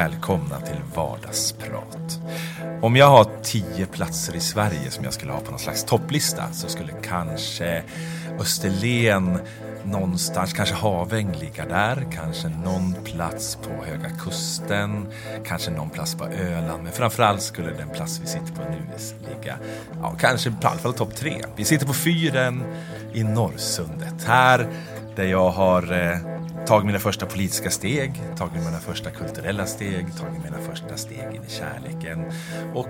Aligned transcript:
Välkomna 0.00 0.60
till 0.60 0.80
Vardagsprat. 0.94 2.20
Om 2.82 2.96
jag 2.96 3.06
har 3.06 3.26
tio 3.42 3.86
platser 3.86 4.36
i 4.36 4.40
Sverige 4.40 4.90
som 4.90 5.04
jag 5.04 5.12
skulle 5.12 5.32
ha 5.32 5.40
på 5.40 5.50
någon 5.50 5.60
slags 5.60 5.84
topplista 5.84 6.52
så 6.52 6.68
skulle 6.68 6.92
kanske 7.02 7.82
Österlen 8.38 9.38
någonstans, 9.84 10.52
kanske 10.52 10.74
Haväng 10.74 11.32
ligga 11.32 11.66
där, 11.66 12.06
kanske 12.12 12.48
någon 12.48 12.94
plats 13.04 13.56
på 13.56 13.84
Höga 13.84 14.10
Kusten, 14.10 15.06
kanske 15.44 15.70
någon 15.70 15.90
plats 15.90 16.14
på 16.14 16.24
Öland, 16.24 16.82
men 16.82 16.92
framförallt 16.92 17.42
skulle 17.42 17.70
den 17.72 17.88
plats 17.88 18.20
vi 18.22 18.26
sitter 18.26 18.52
på 18.52 18.62
nu 18.70 18.82
ligga, 19.34 19.58
ja, 20.02 20.14
kanske 20.20 20.50
på 20.50 20.68
alla 20.68 20.78
fall 20.78 20.94
topp 20.94 21.16
tre. 21.16 21.42
Vi 21.56 21.64
sitter 21.64 21.86
på 21.86 21.94
fyren 21.94 22.62
i 23.12 23.24
Norrsundet, 23.24 24.24
här 24.26 24.66
där 25.16 25.24
jag 25.24 25.50
har 25.50 25.92
eh, 25.92 26.39
tagit 26.70 26.86
mina 26.86 26.98
första 26.98 27.26
politiska 27.26 27.70
steg, 27.70 28.22
tagit 28.36 28.64
mina 28.64 28.78
första 28.78 29.10
kulturella 29.10 29.66
steg, 29.66 30.06
tagit 30.16 30.44
mina 30.44 30.58
första 30.58 30.96
steg 30.96 31.34
in 31.34 31.42
i 31.48 31.50
kärleken 31.50 32.24
och 32.74 32.88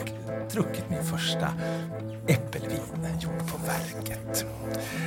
druckit 0.52 0.90
min 0.90 1.04
första 1.04 1.48
äppelvin 2.26 3.06
gjord 3.20 3.38
på 3.38 3.58
verket. 3.66 4.46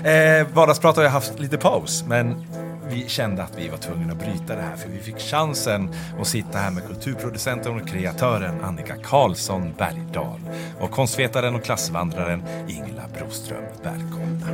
Eh, 0.03 0.55
Vardagsprat 0.55 0.95
har 0.95 1.03
jag 1.03 1.11
haft 1.11 1.39
lite 1.39 1.57
paus, 1.57 2.03
men 2.07 2.45
vi 2.89 3.09
kände 3.09 3.43
att 3.43 3.57
vi 3.57 3.69
var 3.69 3.77
tvungna 3.77 4.13
att 4.13 4.19
bryta 4.19 4.55
det 4.55 4.61
här 4.61 4.75
för 4.75 4.89
vi 4.89 4.99
fick 4.99 5.19
chansen 5.19 5.89
att 6.19 6.27
sitta 6.27 6.57
här 6.57 6.71
med 6.71 6.87
kulturproducenten 6.87 7.81
och 7.81 7.87
kreatören 7.87 8.63
Annika 8.63 8.95
Karlsson 9.03 9.73
Bergdahl 9.77 10.39
och 10.79 10.91
konstvetaren 10.91 11.55
och 11.55 11.63
klassvandraren 11.63 12.43
Ingela 12.67 13.03
Broström. 13.17 13.63
Välkomna! 13.83 14.47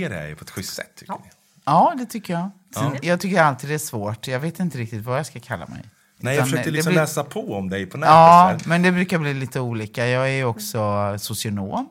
Presenterar 0.00 0.22
jag 0.22 0.30
er 0.30 0.34
på 0.34 0.42
ett 0.44 0.50
schysst 0.50 0.74
sätt, 0.74 0.94
tycker 0.96 1.12
Ja. 1.12 1.20
ni? 1.24 1.30
Ja, 1.64 1.94
det 1.98 2.06
tycker 2.06 2.32
jag. 2.34 2.50
Sen, 2.74 2.96
Jag 3.02 3.20
tycker 3.20 3.42
alltid 3.42 3.70
det 3.70 3.74
är 3.74 3.78
svårt. 3.78 4.28
Jag 4.28 4.40
vet 4.40 4.60
inte 4.60 4.78
riktigt 4.78 5.04
vad 5.04 5.18
jag 5.18 5.26
ska 5.26 5.40
kalla 5.40 5.66
mig. 5.66 5.80
Nej, 6.18 6.36
jag 6.36 6.44
försökte 6.44 6.68
det 6.70 6.74
liksom 6.74 6.90
blir- 6.92 7.00
läsa 7.00 7.24
på 7.24 7.54
om 7.56 7.68
dig 7.70 7.86
på 7.86 7.96
nätet. 7.98 8.10
Ja, 8.10 8.46
här. 8.50 8.68
men 8.68 8.82
det 8.82 8.92
brukar 8.92 9.18
bli 9.18 9.34
lite 9.34 9.60
olika. 9.60 10.06
Jag 10.06 10.24
är 10.28 10.32
ju 10.34 10.44
också 10.44 11.14
socionom. 11.18 11.88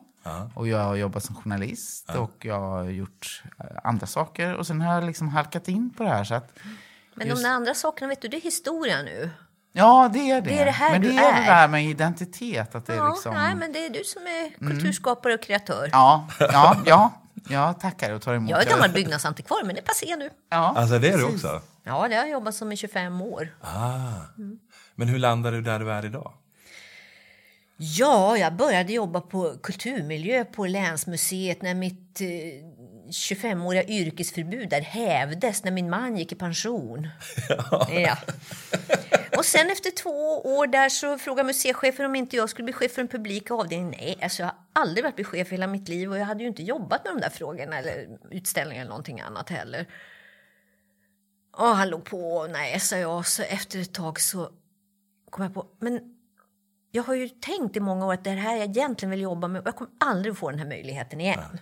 Och 0.54 0.68
jag 0.68 0.78
har 0.84 0.94
jobbat 0.94 1.24
som 1.24 1.34
journalist 1.36 2.10
och 2.10 2.32
jag 2.44 2.60
har 2.60 2.84
gjort 2.84 3.42
eh, 3.60 3.66
andra 3.84 4.06
saker. 4.06 4.54
Och 4.54 4.66
sen 4.66 4.80
har 4.80 4.94
jag 4.94 5.04
liksom 5.04 5.28
halkat 5.28 5.68
in 5.68 5.90
på 5.96 6.02
det 6.02 6.08
här. 6.08 6.24
Så 6.24 6.34
att, 6.34 6.50
Men 7.14 7.28
de 7.28 7.34
där 7.34 7.50
andra 7.50 7.74
sakerna, 7.74 8.08
vet 8.08 8.22
du, 8.22 8.28
det 8.28 8.36
är 8.36 8.40
historia 8.40 9.02
nu. 9.02 9.30
ja, 9.72 10.10
det 10.12 10.30
är 10.30 10.40
det. 10.40 10.50
Det 10.50 10.58
är 10.58 10.64
det 10.64 10.70
här 10.70 10.92
men 10.92 11.00
det 11.02 11.08
du 11.08 11.14
är 11.18 11.32
är. 11.32 11.40
det 11.40 11.46
där 11.46 11.68
med 11.68 11.84
identitet. 11.84 12.74
Att 12.74 12.86
det 12.86 12.92
är 12.92 12.96
Ja, 12.96 13.08
liksom... 13.08 13.34
nej, 13.34 13.54
men 13.54 13.72
det 13.72 13.86
är 13.86 13.90
du 13.90 14.04
som 14.04 14.22
är 14.22 14.68
kulturskapare 14.68 15.34
och 15.34 15.42
kreatör. 15.42 15.88
Ja, 15.92 16.28
ja, 16.40 16.76
ja. 16.86 17.12
Jag 17.48 17.80
tackar 17.80 18.12
och 18.12 18.22
tar 18.22 18.34
emot. 18.34 18.50
Jag 18.50 18.62
är 18.66 18.70
gammal 18.70 18.90
byggnadsantikvarie, 18.92 19.64
men 19.66 19.74
det 19.74 19.80
är 19.80 19.84
passé 19.84 20.16
nu. 20.16 20.30
Ja, 20.50 20.74
Alltså 20.76 20.98
det 20.98 21.08
är 21.08 21.18
du 21.18 21.24
också? 21.24 21.62
Ja, 21.84 22.08
det 22.08 22.14
har 22.14 22.22
jag 22.22 22.30
jobbat 22.30 22.54
som 22.54 22.72
i 22.72 22.76
25 22.76 23.20
år. 23.22 23.54
Men 24.94 25.08
hur 25.08 25.18
landar 25.18 25.52
du 25.52 25.62
där 25.62 25.78
du 25.78 25.92
är 25.92 26.04
idag? 26.04 26.32
Ja, 27.76 28.36
jag 28.36 28.56
började 28.56 28.92
jobba 28.92 29.20
på 29.20 29.54
kulturmiljö 29.62 30.44
på 30.44 30.66
Länsmuseet 30.66 31.62
när 31.62 31.74
mitt 31.74 32.20
eh, 32.20 32.26
25-åriga 33.10 33.84
yrkesförbud 33.84 34.68
där 34.70 34.80
hävdes 34.80 35.64
när 35.64 35.70
min 35.72 35.90
man 35.90 36.16
gick 36.16 36.32
i 36.32 36.34
pension. 36.34 37.08
Ja. 37.90 38.16
Och 39.38 39.44
sen 39.44 39.70
efter 39.70 39.90
två 39.90 40.40
år 40.40 40.66
där 40.66 40.88
så 40.88 41.18
frågade 41.18 41.46
museichefen 41.46 42.06
om 42.06 42.14
inte 42.14 42.36
jag 42.36 42.50
skulle 42.50 42.64
bli 42.64 42.72
chef 42.72 42.92
för 42.92 43.02
en 43.02 43.08
publik 43.08 43.50
avdelning. 43.50 43.90
Nej, 43.90 44.18
alltså 44.22 44.42
jag 44.42 44.46
har 44.46 44.56
aldrig 44.72 45.04
varit 45.04 45.26
chef 45.26 45.52
hela 45.52 45.66
mitt 45.66 45.88
liv 45.88 46.10
och 46.10 46.18
jag 46.18 46.24
hade 46.24 46.42
ju 46.42 46.48
inte 46.48 46.62
jobbat 46.62 47.04
med 47.04 47.14
de 47.14 47.20
där 47.20 47.30
frågorna 47.30 47.78
eller 47.78 48.18
utställningar 48.30 48.80
eller 48.80 48.90
någonting 48.90 49.20
annat 49.20 49.50
heller. 49.50 49.86
Och 51.56 51.66
han 51.66 51.88
låg 51.88 52.04
på, 52.04 52.46
nej, 52.46 52.80
sa 52.80 52.96
jag. 52.96 53.26
Så 53.26 53.42
efter 53.42 53.80
ett 53.80 53.94
tag 53.94 54.20
så 54.20 54.50
kom 55.30 55.44
jag 55.44 55.54
på, 55.54 55.66
men 55.78 56.14
jag 56.90 57.02
har 57.02 57.14
ju 57.14 57.28
tänkt 57.28 57.76
i 57.76 57.80
många 57.80 58.06
år 58.06 58.12
att 58.12 58.24
det 58.24 58.30
är 58.30 58.34
det 58.34 58.40
här 58.40 58.56
jag 58.56 58.68
egentligen 58.68 59.10
vill 59.10 59.20
jobba 59.20 59.48
med 59.48 59.60
och 59.60 59.66
jag 59.66 59.76
kommer 59.76 59.92
aldrig 60.00 60.36
få 60.36 60.50
den 60.50 60.58
här 60.58 60.66
möjligheten 60.66 61.20
igen. 61.20 61.58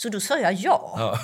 Så 0.00 0.08
då 0.08 0.20
sa 0.20 0.38
jag 0.38 0.52
ja. 0.52 1.18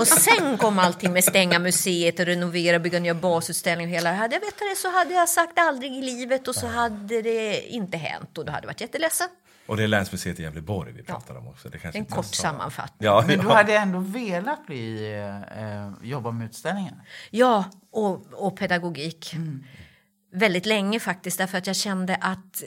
och 0.00 0.06
sen 0.06 0.58
kom 0.58 0.78
allting 0.78 1.12
med 1.12 1.24
stänga 1.24 1.58
museet 1.58 2.20
och 2.20 2.26
renovera, 2.26 2.78
bygga 2.78 3.00
nya 3.00 3.14
basutställningar 3.14 3.90
och 3.90 3.94
hela 3.96 4.10
det 4.10 4.16
här. 4.16 4.22
Hade 4.22 4.34
jag 4.34 4.40
vetat 4.40 4.58
det 4.58 4.76
så 4.76 4.90
hade 4.90 5.14
jag 5.14 5.28
sagt 5.28 5.58
aldrig 5.58 5.92
i 5.92 6.02
livet 6.02 6.48
och 6.48 6.54
så 6.54 6.66
hade 6.66 7.22
det 7.22 7.60
inte 7.68 7.96
hänt 7.96 8.38
och 8.38 8.44
då 8.44 8.52
hade 8.52 8.64
jag 8.64 8.68
varit 8.68 8.80
jätteledsen. 8.80 9.28
Och 9.66 9.76
det 9.76 9.82
är 9.82 9.88
Länsmuseet 9.88 10.40
i 10.40 10.42
Gävleborg 10.42 10.92
vi 10.92 11.02
pratar 11.02 11.34
om 11.36 11.48
också. 11.48 11.68
Det 11.68 11.78
kanske 11.78 11.98
En 11.98 12.04
kort 12.04 12.24
sa. 12.24 12.42
sammanfattning. 12.42 13.06
Ja, 13.06 13.24
Men 13.26 13.38
du 13.38 13.46
ja. 13.46 13.54
hade 13.54 13.74
ändå 13.76 13.98
velat 13.98 14.66
bli, 14.66 15.12
eh, 15.56 16.08
jobba 16.08 16.30
med 16.30 16.46
utställningar? 16.46 16.94
Ja, 17.30 17.64
och, 17.92 18.26
och 18.32 18.58
pedagogik. 18.58 19.34
Väldigt 20.32 20.66
länge 20.66 21.00
faktiskt, 21.00 21.38
därför 21.38 21.58
att 21.58 21.66
jag 21.66 21.76
kände 21.76 22.16
att 22.20 22.62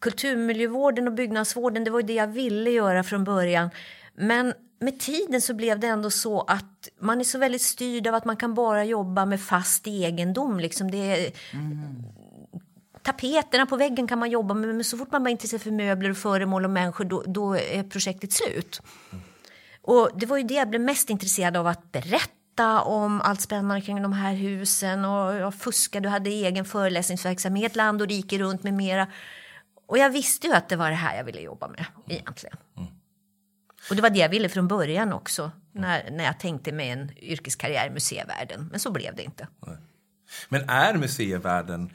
kulturmiljövården 0.00 1.06
och 1.08 1.14
byggnadsvården, 1.14 1.84
det 1.84 1.90
var 1.90 2.00
ju 2.00 2.06
det 2.06 2.12
jag 2.14 2.26
ville 2.26 2.70
göra 2.70 3.02
från 3.02 3.24
början. 3.24 3.70
Men 4.16 4.54
med 4.80 5.00
tiden 5.00 5.40
så 5.40 5.54
blev 5.54 5.80
det 5.80 5.86
ändå 5.86 6.10
så 6.10 6.40
att 6.40 6.88
man 7.00 7.20
är 7.20 7.24
så 7.24 7.38
väldigt 7.38 7.62
styrd 7.62 8.06
av 8.06 8.14
att 8.14 8.24
man 8.24 8.36
kan 8.36 8.54
bara 8.54 8.84
jobba 8.84 9.24
med 9.24 9.40
fast 9.40 9.86
egendom. 9.86 10.60
Liksom 10.60 10.90
det 10.90 11.32
mm. 11.52 12.04
Tapeterna 13.02 13.66
på 13.66 13.76
väggen 13.76 14.06
kan 14.06 14.18
man 14.18 14.30
jobba 14.30 14.54
med, 14.54 14.74
men 14.74 14.84
så 14.84 14.96
fort 14.98 15.12
man 15.12 15.22
blir 15.22 15.32
intresserad 15.32 15.62
för 15.62 15.70
möbler, 15.70 16.10
och 16.10 16.16
föremål 16.16 16.64
och 16.64 16.70
människor, 16.70 17.04
då, 17.04 17.22
då 17.26 17.56
är 17.56 17.82
projektet 17.82 18.32
slut. 18.32 18.82
Och 19.82 20.10
det 20.14 20.26
var 20.26 20.36
ju 20.36 20.42
det 20.42 20.54
jag 20.54 20.68
blev 20.68 20.80
mest 20.80 21.10
intresserad 21.10 21.56
av 21.56 21.66
att 21.66 21.92
berätta 21.92 22.80
om 22.80 23.20
allt 23.20 23.40
spännande 23.40 23.80
kring 23.80 24.02
de 24.02 24.12
här 24.12 24.34
husen 24.34 25.04
och 25.04 25.34
jag 25.34 25.54
fuskade 25.54 26.08
och 26.08 26.12
hade 26.12 26.30
egen 26.30 26.64
föreläsningsverksamhet 26.64 27.76
land 27.76 28.02
och 28.02 28.08
rike 28.08 28.38
runt 28.38 28.62
med 28.62 28.74
mera. 28.74 29.06
Och 29.86 29.98
jag 29.98 30.10
visste 30.10 30.46
ju 30.46 30.52
att 30.52 30.68
det 30.68 30.76
var 30.76 30.90
det 30.90 30.96
här 30.96 31.16
jag 31.16 31.24
ville 31.24 31.40
jobba 31.40 31.68
med 31.68 31.84
egentligen. 32.08 32.56
Och 33.90 33.96
det 33.96 34.02
var 34.02 34.10
det 34.10 34.18
jag 34.18 34.28
ville 34.28 34.48
från 34.48 34.68
början 34.68 35.12
också 35.12 35.50
när, 35.72 36.10
när 36.10 36.24
jag 36.24 36.40
tänkte 36.40 36.72
med 36.72 36.92
en 36.92 37.10
yrkeskarriär 37.18 37.86
i 37.86 37.90
museivärlden. 37.90 38.68
Men 38.70 38.80
så 38.80 38.90
blev 38.90 39.16
det 39.16 39.22
inte. 39.22 39.48
Men 40.48 40.68
är 40.68 40.94
museivärlden 40.94 41.90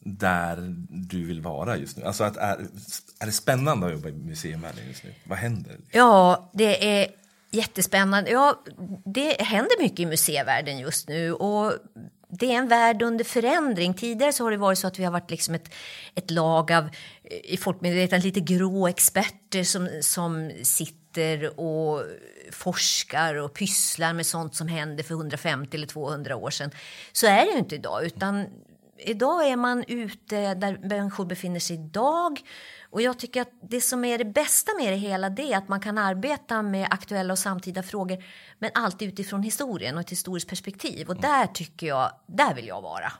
där 0.00 0.74
du 0.88 1.24
vill 1.24 1.40
vara 1.40 1.76
just 1.76 1.96
nu? 1.96 2.04
Alltså 2.04 2.24
att 2.24 2.36
är, 2.36 2.66
är 3.20 3.26
det 3.26 3.32
spännande 3.32 3.86
att 3.86 3.92
jobba 3.92 4.08
i 4.08 4.12
museivärlden 4.12 4.86
just 4.88 5.04
nu? 5.04 5.14
Vad 5.24 5.38
händer? 5.38 5.76
Ja, 5.90 6.50
det 6.54 7.00
är 7.00 7.08
jättespännande. 7.50 8.30
Ja, 8.30 8.62
det 9.04 9.42
händer 9.42 9.82
mycket 9.82 10.00
i 10.00 10.06
museivärlden 10.06 10.78
just 10.78 11.08
nu 11.08 11.32
och 11.32 11.72
det 12.30 12.52
är 12.52 12.58
en 12.58 12.68
värld 12.68 13.02
under 13.02 13.24
förändring. 13.24 13.94
Tidigare 13.94 14.32
så 14.32 14.44
har 14.44 14.50
det 14.50 14.56
varit 14.56 14.78
så 14.78 14.86
att 14.86 14.98
vi 14.98 15.04
har 15.04 15.12
varit 15.12 15.30
liksom 15.30 15.54
ett, 15.54 15.74
ett 16.14 16.30
lag 16.30 16.72
av, 16.72 16.88
i 17.44 17.56
folkmedvetandet, 17.56 18.24
lite 18.24 18.40
grå 18.40 18.88
experter 18.88 19.64
som, 19.64 19.88
som 20.02 20.50
sitter 20.62 21.07
och 21.56 22.02
forskar 22.52 23.34
och 23.34 23.54
pysslar 23.54 24.12
med 24.12 24.26
sånt 24.26 24.54
som 24.54 24.68
hände 24.68 25.02
för 25.02 25.14
150 25.14 25.76
eller 25.76 25.86
200 25.86 26.36
år 26.36 26.50
sedan. 26.50 26.70
Så 27.12 27.26
är 27.26 27.46
det 27.46 27.52
ju 27.52 27.58
inte 27.58 27.74
idag, 27.74 28.04
utan 28.04 28.46
idag 28.98 29.48
är 29.48 29.56
man 29.56 29.84
ute 29.88 30.54
där 30.54 30.88
människor 30.88 31.24
befinner 31.24 31.60
sig 31.60 31.76
idag. 31.76 32.40
Och 32.90 33.02
jag 33.02 33.18
tycker 33.18 33.42
att 33.42 33.52
det 33.62 33.80
som 33.80 34.04
är 34.04 34.18
det 34.18 34.24
bästa 34.24 34.72
med 34.80 34.92
det 34.92 34.96
hela 34.96 35.30
det 35.30 35.52
är 35.52 35.58
att 35.58 35.68
man 35.68 35.80
kan 35.80 35.98
arbeta 35.98 36.62
med 36.62 36.88
aktuella 36.90 37.32
och 37.32 37.38
samtida 37.38 37.82
frågor 37.82 38.24
men 38.58 38.70
alltid 38.74 39.08
utifrån 39.08 39.42
historien 39.42 39.94
och 39.94 40.00
ett 40.00 40.10
historiskt 40.10 40.48
perspektiv. 40.48 41.08
Och 41.08 41.20
där 41.20 41.46
tycker 41.46 41.86
jag, 41.86 42.12
där 42.26 42.54
vill 42.54 42.66
jag 42.66 42.82
vara. 42.82 43.12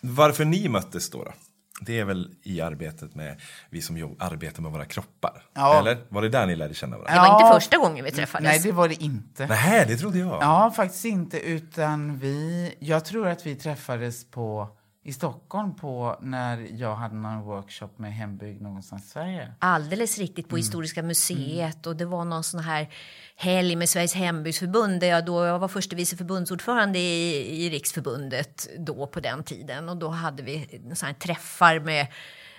Varför 0.00 0.44
ni 0.44 0.68
möttes 0.68 1.10
då? 1.10 1.24
då? 1.24 1.32
Det 1.80 1.98
är 2.00 2.04
väl 2.04 2.30
i 2.42 2.60
arbetet 2.60 3.14
med 3.14 3.40
vi 3.70 3.82
som 3.82 3.96
jobb, 3.96 4.16
arbetar 4.20 4.62
med 4.62 4.72
våra 4.72 4.84
kroppar? 4.84 5.42
Ja. 5.54 5.78
Eller? 5.78 5.98
Var 6.08 6.22
det 6.22 6.28
där 6.28 6.46
ni 6.46 6.56
lärde 6.56 6.74
känna 6.74 6.98
varandra? 6.98 7.14
Det 7.14 7.18
var 7.20 7.26
Ja. 7.40 7.46
inte 7.48 7.60
första 7.60 7.76
gången 7.76 8.04
vi 8.04 8.10
träffades. 8.10 8.44
Nej, 8.44 8.60
det 8.62 8.72
var 8.72 8.88
det 8.88 9.02
inte. 9.02 9.46
Nej, 9.46 9.84
det 9.88 9.96
trodde 9.96 10.18
jag. 10.18 10.42
Ja, 10.42 10.72
faktiskt 10.76 11.04
inte. 11.04 11.38
Utan 11.40 12.18
vi, 12.18 12.74
jag 12.78 13.04
tror 13.04 13.28
att 13.28 13.46
vi 13.46 13.54
träffades 13.56 14.30
på, 14.30 14.68
i 15.06 15.12
Stockholm 15.12 15.74
på 15.74 16.18
när 16.22 16.66
jag 16.70 16.96
hade 16.96 17.14
någon 17.14 17.42
workshop 17.42 17.88
med 17.96 18.14
hembygd 18.14 18.62
någonstans 18.62 19.04
i 19.04 19.08
Sverige. 19.08 19.52
Alldeles 19.58 20.18
riktigt 20.18 20.48
på 20.48 20.56
Historiska 20.56 21.02
museet. 21.02 21.86
Och 21.86 21.96
det 21.96 22.04
var 22.04 22.24
någon 22.24 22.44
sån 22.44 22.60
här 22.60 22.88
helg 23.36 23.76
med 23.76 23.88
Sveriges 23.88 24.14
hembygdsförbund 24.14 25.00
där 25.00 25.06
jag 25.06 25.24
då 25.24 25.44
jag 25.44 25.58
var 25.58 25.68
förste 25.68 25.96
vice 25.96 26.16
förbundsordförande 26.16 26.98
i, 26.98 27.66
i 27.66 27.70
Riksförbundet 27.70 28.68
då 28.78 29.06
på 29.06 29.20
den 29.20 29.44
tiden. 29.44 29.88
Och 29.88 29.96
då 29.96 30.08
hade 30.08 30.42
vi 30.42 30.82
här 31.02 31.12
träffar 31.12 31.80
med 31.80 32.06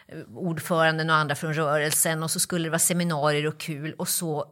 eh, 0.08 0.18
ordföranden 0.36 1.10
och 1.10 1.16
andra 1.16 1.36
från 1.36 1.54
rörelsen. 1.54 2.24
Och 2.24 2.32
så 2.32 2.40
skulle 2.40 2.64
det 2.64 2.70
vara 2.70 2.80
seminarier 2.80 3.48
och 3.48 3.58
kul. 3.58 3.94
Och 3.94 4.08
så 4.08 4.46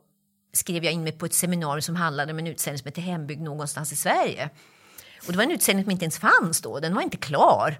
skrev 0.53 0.83
jag 0.83 0.93
in 0.93 1.03
mig 1.03 1.11
på 1.11 1.25
ett 1.25 1.33
seminarium 1.33 1.81
som 1.81 1.95
handlade 1.95 2.31
om 2.31 2.39
en 2.39 2.47
utställning 2.47 2.79
som 2.79 2.87
heter 2.87 3.01
Hembygd 3.01 3.41
någonstans 3.41 3.91
i 3.91 3.95
Sverige. 3.95 4.49
Och 5.25 5.31
det 5.31 5.37
var 5.37 5.43
en 5.43 5.51
utställning 5.51 5.85
som 5.85 5.91
inte 5.91 6.05
ens 6.05 6.17
fanns 6.17 6.61
då, 6.61 6.79
den 6.79 6.95
var 6.95 7.01
inte 7.01 7.17
klar. 7.17 7.79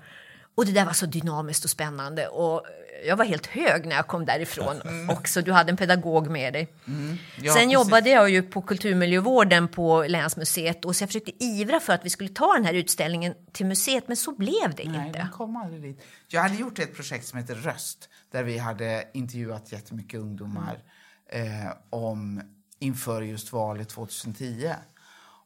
Och 0.56 0.66
det 0.66 0.72
där 0.72 0.86
var 0.86 0.94
så 0.94 1.06
dynamiskt 1.06 1.64
och 1.64 1.70
spännande. 1.70 2.28
Och 2.28 2.66
jag 3.06 3.18
var 3.18 3.26
helt 3.26 3.48
hög 3.48 3.86
när 3.86 3.96
jag 3.96 4.08
kom 4.08 4.26
därifrån 4.26 4.82
mm. 4.82 5.10
också. 5.10 5.42
Du 5.42 5.52
hade 5.52 5.70
en 5.70 5.78
pedagog 5.78 6.30
med 6.30 6.54
dig. 6.54 6.74
Mm. 6.88 7.18
Ja, 7.38 7.54
Sen 7.54 7.54
precis. 7.54 7.74
jobbade 7.74 8.10
jag 8.10 8.30
ju 8.30 8.44
på 8.44 8.62
kulturmiljövården 8.62 9.68
på 9.68 10.06
Länsmuseet 10.08 10.86
och 10.86 10.96
så 10.96 11.04
jag 11.04 11.10
försökte 11.10 11.44
ivra 11.44 11.80
för 11.80 11.94
att 11.94 12.06
vi 12.06 12.10
skulle 12.10 12.30
ta 12.30 12.54
den 12.54 12.66
här 12.66 12.74
utställningen 12.74 13.34
till 13.52 13.66
museet, 13.66 14.08
men 14.08 14.18
så 14.18 14.32
blev 14.36 14.76
det 14.76 14.90
Nej, 14.90 15.08
inte. 15.08 15.20
Den 15.20 15.32
kom 15.32 15.56
aldrig 15.56 15.82
dit. 15.82 16.02
Jag 16.28 16.42
hade 16.42 16.56
gjort 16.56 16.80
ett 16.80 16.96
projekt 16.96 17.28
som 17.28 17.40
heter 17.40 17.56
Röst 17.56 18.10
där 18.32 18.44
vi 18.44 18.58
hade 18.58 19.08
intervjuat 19.14 19.72
jättemycket 19.72 20.20
ungdomar 20.20 20.78
eh, 21.30 21.44
om 21.90 22.42
inför 22.80 23.22
just 23.22 23.54
valet 23.54 23.90
2010 23.90 24.72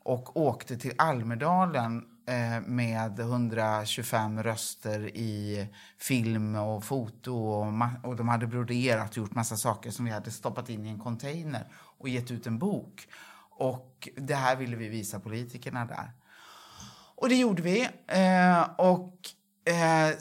och 0.09 0.38
åkte 0.38 0.77
till 0.77 0.94
Almedalen 0.97 2.03
Eh, 2.29 2.61
med 2.61 3.19
125 3.19 4.44
röster 4.44 5.17
i 5.17 5.67
film 5.97 6.56
och 6.56 6.83
foto 6.83 7.35
och, 7.35 7.73
och 8.03 8.15
de 8.15 8.27
hade 8.27 8.47
broderat 8.47 9.09
och 9.09 9.17
gjort 9.17 9.35
massa 9.35 9.57
saker 9.57 9.91
som 9.91 10.06
vi 10.06 10.11
hade 10.11 10.31
stoppat 10.31 10.69
in 10.69 10.85
i 10.85 10.89
en 10.89 11.00
container 11.00 11.67
och 11.73 12.09
gett 12.09 12.31
ut 12.31 12.47
en 12.47 12.59
bok. 12.59 13.07
Och 13.50 14.09
det 14.15 14.35
här 14.35 14.56
ville 14.56 14.75
vi 14.75 14.88
visa 14.88 15.19
politikerna 15.19 15.85
där. 15.85 16.11
Och 17.15 17.29
det 17.29 17.35
gjorde 17.35 17.61
vi. 17.61 17.89
Eh, 18.07 18.61
och 18.77 19.15
eh, 19.65 20.15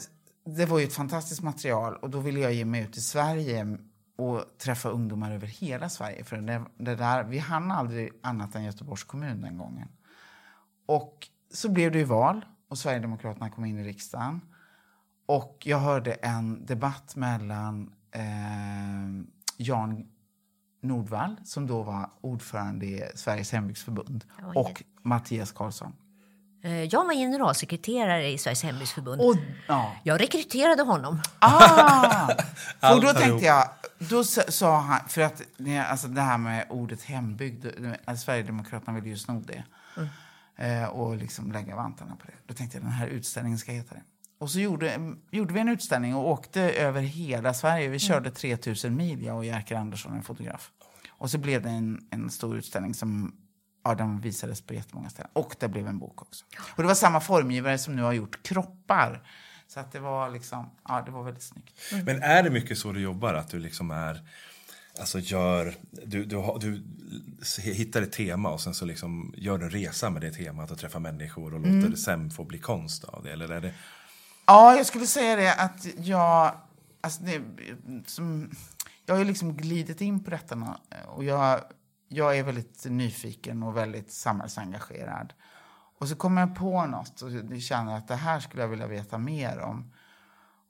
det 0.45 0.65
var 0.65 0.79
ju 0.79 0.85
ett 0.85 0.93
fantastiskt 0.93 1.41
material 1.41 1.95
och 1.95 2.09
då 2.09 2.19
ville 2.19 2.39
jag 2.39 2.53
ge 2.53 2.65
mig 2.65 2.81
ut 2.81 2.97
i 2.97 3.01
Sverige 3.01 3.77
och 4.19 4.57
träffa 4.57 4.89
ungdomar 4.89 5.31
över 5.31 5.47
hela 5.47 5.89
Sverige. 5.89 6.23
För 6.23 6.37
det, 6.37 6.61
det 6.77 6.95
där, 6.95 7.23
vi 7.23 7.37
hann 7.37 7.71
aldrig 7.71 8.11
annat 8.23 8.55
än 8.55 8.63
Göteborgs 8.63 9.03
kommun 9.03 9.41
den 9.41 9.57
gången. 9.57 9.87
Och 10.85 11.27
så 11.53 11.69
blev 11.69 11.91
det 11.91 11.97
ju 11.97 12.03
val 12.03 12.45
och 12.69 12.77
Sverigedemokraterna 12.77 13.49
kom 13.49 13.65
in 13.65 13.79
i 13.79 13.83
riksdagen. 13.83 14.41
Och 15.25 15.57
jag 15.65 15.79
hörde 15.79 16.13
en 16.13 16.65
debatt 16.65 17.15
mellan 17.15 17.93
eh, 18.11 18.21
Jan 19.57 20.07
Nordvall, 20.81 21.35
som 21.43 21.67
då 21.67 21.83
var 21.83 22.09
ordförande 22.21 22.85
i 22.85 23.03
Sveriges 23.15 23.51
hembygdsförbund, 23.51 24.25
och 24.55 24.83
Mattias 25.01 25.51
Karlsson. 25.51 25.93
Eh, 26.63 26.83
jag 26.83 27.05
var 27.05 27.13
generalsekreterare 27.13 28.27
i 28.27 28.37
Sveriges 28.37 28.63
hembygdsförbund. 28.63 29.21
Och, 29.21 29.35
ja. 29.67 29.91
Jag 30.03 30.21
rekryterade 30.21 30.83
honom. 30.83 31.21
Ah! 31.39 32.27
och 32.93 33.01
då 33.01 33.13
tänkte 33.13 33.45
jag, 33.45 33.69
då 33.99 34.23
sa 34.23 34.79
han, 34.79 35.09
för 35.09 35.21
att 35.21 35.41
alltså 35.87 36.07
det 36.07 36.21
här 36.21 36.37
med 36.37 36.65
ordet 36.69 37.03
hembygd, 37.03 37.65
alltså 38.05 38.25
Sverigedemokraterna 38.25 38.99
vill 38.99 39.05
ju 39.05 39.17
sno 39.17 39.39
det. 39.39 39.63
Mm 39.97 40.09
eh, 40.59 40.85
och 40.85 41.17
liksom 41.17 41.51
lägga 41.51 41.75
vantarna 41.75 42.15
på 42.15 42.25
det. 42.27 42.33
Då 42.45 42.53
tänkte 42.53 42.77
jag 42.77 42.85
den 42.85 42.91
här 42.91 43.07
utställningen 43.07 43.59
ska 43.59 43.71
heta 43.71 43.95
det. 43.95 44.03
Och 44.37 44.51
så 44.51 44.59
gjorde, 44.59 45.15
gjorde 45.31 45.53
vi 45.53 45.59
en 45.59 45.69
utställning 45.69 46.15
och 46.15 46.29
åkte 46.29 46.61
över 46.61 47.01
hela 47.01 47.53
Sverige. 47.53 47.81
Vi 47.81 47.87
mm. 47.87 47.99
körde 47.99 48.31
3000 48.31 48.95
mil, 48.95 49.23
jag 49.23 49.37
och 49.37 49.45
Jerker 49.45 49.75
Andersson, 49.75 50.13
en 50.13 50.23
fotograf. 50.23 50.71
Och 51.09 51.31
så 51.31 51.37
blev 51.37 51.61
det 51.61 51.69
en, 51.69 52.07
en 52.09 52.29
stor 52.29 52.57
utställning 52.57 52.93
som 52.93 53.35
ja, 53.83 53.95
den 53.95 54.19
visades 54.19 54.61
på 54.61 54.73
jättemånga 54.73 55.09
ställen. 55.09 55.31
Och 55.33 55.55
det 55.59 55.67
blev 55.67 55.87
en 55.87 55.99
bok 55.99 56.21
också. 56.21 56.45
Och 56.75 56.83
det 56.83 56.87
var 56.87 56.95
samma 56.95 57.19
formgivare 57.19 57.77
som 57.77 57.95
nu 57.95 58.01
har 58.01 58.13
gjort 58.13 58.43
kroppar. 58.43 59.23
Så 59.69 59.79
att 59.79 59.91
det 59.91 59.99
var 59.99 60.29
liksom, 60.29 60.69
ja 60.87 61.01
det 61.05 61.11
var 61.11 61.23
väldigt 61.23 61.43
snyggt. 61.43 61.79
Mm. 61.91 62.05
Men 62.05 62.23
är 62.23 62.43
det 62.43 62.49
mycket 62.49 62.77
så 62.77 62.91
du 62.91 63.01
jobbar? 63.01 63.33
Att 63.33 63.49
du 63.49 63.59
liksom 63.59 63.91
är 63.91 64.21
alltså 64.99 65.19
gör, 65.19 65.75
du, 65.91 66.25
du, 66.25 66.57
du 66.59 66.83
hittar 67.61 68.01
ett 68.01 68.11
tema 68.11 68.49
och 68.49 68.61
sen 68.61 68.73
så 68.73 68.85
liksom 68.85 69.33
gör 69.37 69.57
du 69.57 69.65
en 69.65 69.71
resa 69.71 70.09
med 70.09 70.21
det 70.21 70.31
temat 70.31 70.71
och 70.71 70.77
träffar 70.77 70.99
människor 70.99 71.53
och 71.53 71.59
mm. 71.59 71.75
låter 71.75 71.91
det 71.91 71.97
sen 71.97 72.31
få 72.31 72.43
bli 72.43 72.59
konst 72.59 73.03
av 73.03 73.23
det? 73.23 73.31
Eller 73.31 73.49
är 73.49 73.61
det... 73.61 73.73
Ja, 74.45 74.75
jag 74.75 74.85
skulle 74.85 75.07
säga 75.07 75.35
det 75.35 75.53
att 75.53 75.87
jag, 75.97 76.55
alltså 77.01 77.23
det, 77.23 77.41
som, 78.05 78.51
jag 79.05 79.13
har 79.13 79.19
ju 79.19 79.25
liksom 79.25 79.57
glidit 79.57 80.01
in 80.01 80.23
på 80.23 80.29
detta 80.29 80.77
och 81.07 81.23
jag, 81.23 81.61
jag 82.07 82.37
är 82.37 82.43
väldigt 82.43 82.85
nyfiken 82.85 83.63
och 83.63 83.77
väldigt 83.77 84.11
samhällsengagerad. 84.11 85.33
Och 85.99 86.07
så 86.07 86.15
kommer 86.15 86.41
jag 86.41 86.55
på 86.55 86.85
något 86.85 87.21
och 87.21 87.61
känner 87.61 87.97
att 87.97 88.07
det 88.07 88.15
här 88.15 88.39
skulle 88.39 88.61
jag 88.61 88.69
vilja 88.69 88.87
veta 88.87 89.17
mer 89.17 89.59
om. 89.59 89.91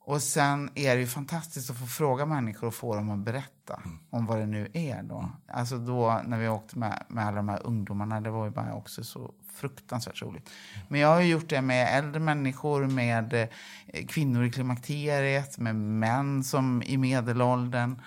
Och 0.02 0.22
sen 0.22 0.70
är 0.74 0.94
det 0.94 1.00
ju 1.00 1.06
fantastiskt 1.06 1.70
att 1.70 1.76
få 1.76 1.86
fråga 1.86 2.26
människor 2.26 2.66
och 2.66 2.74
få 2.74 2.94
dem 2.94 3.10
att 3.10 3.18
berätta 3.18 3.80
mm. 3.84 3.98
om 4.10 4.26
vad 4.26 4.38
det 4.38 4.46
nu 4.46 4.70
är 4.72 5.02
då. 5.02 5.30
Alltså 5.48 5.78
då 5.78 6.20
när 6.24 6.38
vi 6.38 6.48
åkte 6.48 6.78
med, 6.78 7.04
med 7.08 7.26
alla 7.26 7.36
de 7.36 7.48
här 7.48 7.66
ungdomarna, 7.66 8.20
det 8.20 8.30
var 8.30 8.44
ju 8.44 8.50
bara 8.50 8.74
också 8.74 9.04
så 9.04 9.34
fruktansvärt 9.54 10.22
roligt. 10.22 10.50
Men 10.88 11.00
jag 11.00 11.08
har 11.08 11.20
gjort 11.20 11.48
det 11.48 11.62
med 11.62 11.98
äldre 11.98 12.20
människor, 12.20 12.86
med 12.86 13.34
eh, 13.34 14.06
kvinnor 14.06 14.44
i 14.44 14.50
klimakteriet, 14.52 15.58
med 15.58 15.76
män 15.76 16.44
som 16.44 16.82
i 16.82 16.96
medelåldern. 16.96 18.02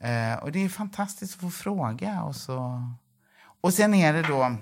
Eh, 0.00 0.42
och 0.42 0.52
det 0.52 0.64
är 0.64 0.68
fantastiskt 0.68 1.34
att 1.34 1.40
få 1.40 1.50
fråga. 1.50 2.22
Och, 2.22 2.36
så... 2.36 2.88
och 3.60 3.74
sen 3.74 3.94
är 3.94 4.12
det 4.12 4.22
då, 4.22 4.56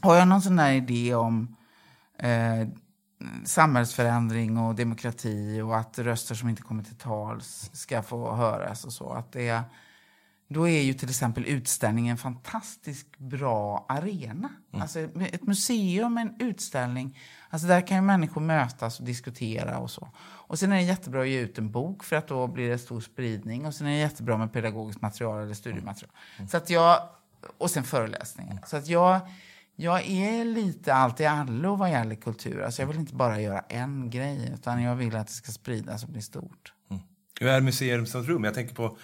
har 0.00 0.16
jag 0.16 0.28
någon 0.28 0.42
sån 0.42 0.56
där 0.56 0.72
idé 0.72 1.14
om 1.14 1.56
eh, 2.18 2.68
samhällsförändring 3.44 4.58
och 4.58 4.74
demokrati 4.74 5.60
och 5.60 5.76
att 5.76 5.98
röster 5.98 6.34
som 6.34 6.48
inte 6.48 6.62
kommer 6.62 6.82
till 6.82 6.96
tals 6.96 7.70
ska 7.72 8.02
få 8.02 8.34
höras 8.34 8.84
och 8.84 8.92
så. 8.92 9.12
Att 9.12 9.32
det, 9.32 9.62
då 10.48 10.68
är 10.68 10.82
ju 10.82 10.94
till 10.94 11.08
exempel 11.08 11.44
utställningen 11.46 12.10
en 12.10 12.18
fantastiskt 12.18 13.18
bra 13.18 13.86
arena. 13.88 14.50
Mm. 14.72 14.82
Alltså 14.82 15.00
ett 15.00 15.42
museum, 15.42 16.18
en 16.18 16.34
utställning, 16.38 17.18
alltså 17.50 17.68
där 17.68 17.86
kan 17.86 17.96
ju 17.96 18.02
människor 18.02 18.40
mötas 18.40 19.00
och 19.00 19.06
diskutera 19.06 19.78
och 19.78 19.90
så. 19.90 20.08
Och 20.18 20.58
sen 20.58 20.72
är 20.72 20.76
det 20.76 20.82
jättebra 20.82 21.20
att 21.20 21.28
ge 21.28 21.40
ut 21.40 21.58
en 21.58 21.70
bok 21.70 22.04
för 22.04 22.16
att 22.16 22.28
då 22.28 22.46
blir 22.46 22.70
det 22.70 22.78
stor 22.78 23.00
spridning 23.00 23.66
och 23.66 23.74
sen 23.74 23.86
är 23.86 23.90
det 23.90 23.98
jättebra 23.98 24.36
med 24.36 24.52
pedagogiskt 24.52 25.02
material 25.02 25.42
eller 25.42 25.54
studiematerial. 25.54 26.10
Mm. 26.36 26.48
Så 26.48 26.56
att 26.56 26.70
jag, 26.70 27.08
och 27.58 27.70
sen 27.70 27.84
föreläsningar. 27.84 28.62
Så 28.66 28.76
att 28.76 28.86
jag 28.86 29.20
jag 29.76 30.06
är 30.06 30.44
lite 30.44 30.94
allt 30.94 31.20
i 31.20 31.26
allo 31.26 31.76
vad 31.76 31.90
gäller 31.90 32.14
kultur. 32.14 32.62
Alltså 32.62 32.82
jag 32.82 32.86
vill 32.86 32.96
inte 32.96 33.14
bara 33.14 33.40
göra 33.40 33.60
en 33.60 34.10
grej, 34.10 34.50
utan 34.54 34.82
jag 34.82 34.96
vill 34.96 35.16
att 35.16 35.26
det 35.26 35.32
ska 35.32 35.52
spridas 35.52 36.02
och 36.02 36.08
bli 36.08 36.22
stort. 36.22 36.72
Mm. 36.90 37.02
Hur 37.40 37.48
är 37.48 37.60
museum 37.60 38.06
som 38.06 38.22
rum? 38.22 38.44
Jag 38.44 38.54
tänker 38.54 38.74
på, 38.74 38.96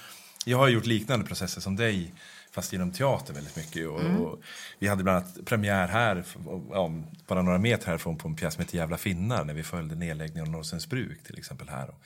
jag 0.45 0.59
har 0.59 0.69
gjort 0.69 0.87
liknande 0.87 1.27
processer 1.27 1.61
som 1.61 1.77
dig, 1.77 2.15
fast 2.51 2.73
genom 2.73 2.93
teater 2.93 3.35
väldigt 3.35 3.57
mycket. 3.57 3.89
Och, 3.89 4.01
mm. 4.01 4.17
och 4.17 4.43
vi 4.79 4.89
hade 4.89 5.03
bland 5.03 5.19
annat 5.19 5.45
premiär 5.45 5.89
här, 5.89 6.25
ja, 6.71 6.93
bara 7.27 7.43
några 7.43 7.59
meter 7.59 7.87
härifrån, 7.87 8.19
på 8.19 8.29
en 8.29 8.37
pjäs 8.37 8.55
som 8.55 8.65
heter 8.65 8.77
Jävla 8.77 8.99
finnar, 8.99 9.45
när 9.45 9.55
vi 9.55 9.63
följde 9.63 9.95
nedläggningen 9.95 10.47
av 10.47 10.53
Norrsunds 10.53 10.87
bruk 10.87 11.23
till 11.23 11.39
exempel 11.39 11.69
här. 11.69 11.89
Och, 11.89 12.03